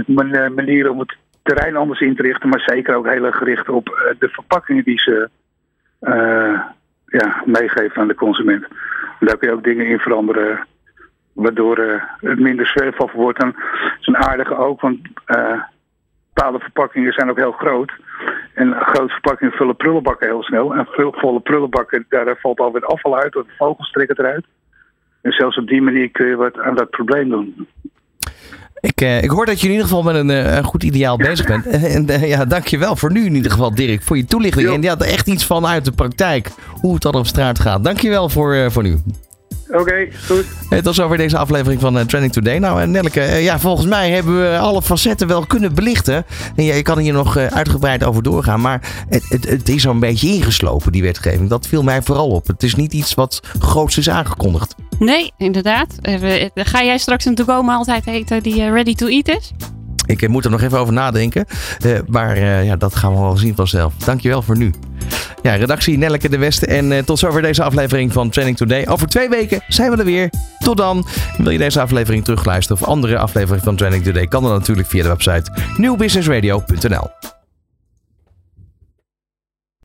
manieren 0.55 0.91
om 0.91 0.99
het 0.99 1.17
terrein 1.43 1.77
anders 1.77 2.01
in 2.01 2.17
te 2.17 2.23
richten. 2.23 2.49
Maar 2.49 2.61
zeker 2.61 2.95
ook 2.95 3.09
heel 3.09 3.25
erg 3.25 3.37
gericht 3.37 3.69
op 3.69 4.14
de 4.19 4.29
verpakkingen 4.29 4.85
die 4.85 5.01
ze 5.01 5.29
ja, 7.07 7.43
meegeven 7.45 8.01
aan 8.01 8.09
de 8.09 8.14
consument. 8.14 8.64
En 9.21 9.27
daar 9.27 9.37
kun 9.37 9.49
je 9.49 9.55
ook 9.55 9.64
dingen 9.64 9.87
in 9.87 9.99
veranderen 9.99 10.67
waardoor 11.33 12.03
het 12.21 12.39
minder 12.39 12.67
zwerfafval 12.67 13.21
wordt. 13.21 13.43
En 13.43 13.55
is 14.01 14.07
een 14.07 14.17
aardige 14.17 14.57
ook, 14.57 14.81
want 14.81 14.99
bepaalde 16.35 16.59
verpakkingen 16.59 17.12
zijn 17.12 17.31
ook 17.31 17.39
heel 17.39 17.53
groot. 17.53 17.93
En 18.55 18.75
grote 18.75 19.12
verpakkingen 19.12 19.53
vullen 19.53 19.77
prullenbakken 19.77 20.27
heel 20.27 20.43
snel. 20.43 20.75
En 20.75 20.87
volle 20.93 21.41
prullenbakken, 21.41 22.07
daar 22.09 22.37
valt 22.41 22.61
alweer 22.61 22.85
afval 22.85 23.19
uit, 23.19 23.37
of 23.37 23.47
vogels 23.59 23.91
trekken 23.91 24.19
eruit. 24.19 24.45
En 25.27 25.33
zelfs 25.33 25.57
op 25.57 25.66
die 25.66 25.83
manier 25.83 26.11
kun 26.11 26.27
je 26.27 26.37
wat 26.37 26.59
aan 26.59 26.74
dat 26.74 26.91
probleem 26.91 27.29
doen. 27.29 27.66
Ik, 28.81 29.01
uh, 29.01 29.22
ik 29.22 29.31
hoor 29.31 29.47
dat 29.47 29.61
je 29.61 29.66
in 29.66 29.72
ieder 29.72 29.87
geval 29.87 30.03
met 30.03 30.14
een, 30.14 30.31
uh, 30.31 30.57
een 30.57 30.64
goed 30.64 30.83
ideaal 30.83 31.16
bezig 31.16 31.47
bent. 31.47 31.66
En 31.95 32.11
uh, 32.11 32.29
ja, 32.29 32.45
dankjewel 32.45 32.97
voor 32.97 33.12
nu 33.12 33.24
in 33.24 33.35
ieder 33.35 33.51
geval, 33.51 33.74
Dirk, 33.74 34.03
voor 34.03 34.16
je 34.16 34.24
toelichting. 34.24 34.66
Jo. 34.66 34.74
En 34.74 34.83
ja, 34.83 34.97
echt 34.97 35.27
iets 35.27 35.47
van 35.47 35.66
uit 35.66 35.85
de 35.85 35.93
praktijk, 35.93 36.51
hoe 36.81 36.93
het 36.93 37.03
dan 37.03 37.14
op 37.14 37.27
straat 37.27 37.59
gaat. 37.59 37.85
Dankjewel 37.85 38.29
voor, 38.29 38.70
voor 38.70 38.83
nu. 38.83 38.97
Oké, 39.68 39.79
okay, 39.79 40.12
goed. 40.27 40.45
Het 40.68 40.85
was 40.85 41.01
over 41.01 41.16
deze 41.16 41.39
aflevering 41.39 41.81
van 41.81 41.99
uh, 41.99 42.05
Trending 42.05 42.33
Today. 42.33 42.59
Nou, 42.59 42.87
Nelleke, 42.87 43.20
uh, 43.20 43.45
ja, 43.45 43.59
volgens 43.59 43.87
mij 43.87 44.11
hebben 44.11 44.41
we 44.41 44.59
alle 44.59 44.83
facetten 44.83 45.27
wel 45.29 45.47
kunnen 45.47 45.74
belichten. 45.74 46.24
En 46.57 46.64
ja, 46.64 46.74
je 46.74 46.83
kan 46.83 46.99
hier 46.99 47.12
nog 47.12 47.37
uitgebreid 47.37 48.05
over 48.05 48.22
doorgaan. 48.22 48.61
Maar 48.61 48.81
het, 49.09 49.29
het, 49.29 49.49
het 49.49 49.68
is 49.68 49.83
zo'n 49.83 50.01
beetje 50.01 50.29
ingeslopen, 50.29 50.93
die 50.93 51.03
wetgeving. 51.03 51.49
Dat 51.49 51.66
viel 51.66 51.83
mij 51.83 52.03
vooral 52.03 52.29
op. 52.29 52.47
Het 52.47 52.62
is 52.62 52.74
niet 52.74 52.93
iets 52.93 53.14
wat 53.14 53.41
groots 53.59 53.99
is 53.99 54.11
aangekondigd. 54.11 54.74
Nee, 54.99 55.32
inderdaad. 55.38 55.94
ga 56.55 56.84
jij 56.84 56.99
straks 56.99 57.24
een 57.24 57.34
to-go 57.34 57.62
altijd 57.62 58.07
eten 58.07 58.42
die 58.42 58.70
ready 58.70 58.94
to 58.94 59.07
eat 59.07 59.28
is? 59.28 59.53
Ik 60.07 60.28
moet 60.28 60.44
er 60.44 60.51
nog 60.51 60.62
even 60.62 60.78
over 60.78 60.92
nadenken. 60.92 61.47
maar 62.07 62.38
ja, 62.64 62.76
dat 62.76 62.94
gaan 62.94 63.12
we 63.14 63.20
wel 63.20 63.36
zien 63.36 63.55
vanzelf. 63.55 63.94
Dankjewel 63.94 64.42
voor 64.42 64.57
nu. 64.57 64.72
Ja, 65.42 65.55
redactie 65.55 65.99
Nelleke 65.99 66.28
de 66.28 66.38
Westen. 66.38 66.68
En 66.68 67.05
tot 67.05 67.18
zover 67.18 67.42
deze 67.42 67.62
aflevering 67.62 68.12
van 68.12 68.30
Training 68.30 68.57
Today. 68.57 68.86
Over 68.88 69.09
twee 69.09 69.28
weken 69.28 69.61
zijn 69.68 69.90
we 69.90 69.97
er 69.97 70.05
weer. 70.05 70.30
Tot 70.59 70.76
dan. 70.76 71.07
Wil 71.36 71.51
je 71.51 71.59
deze 71.59 71.80
aflevering 71.80 72.24
terugluisteren 72.24 72.82
of 72.82 72.88
andere 72.88 73.18
afleveringen 73.18 73.64
van 73.64 73.76
Training 73.76 74.05
Today? 74.05 74.26
Kan 74.26 74.42
dan 74.42 74.53
natuurlijk 74.53 74.88
via 74.88 75.03
de 75.03 75.09
website 75.09 75.51
nieuwbusinessradio.nl. 75.76 77.36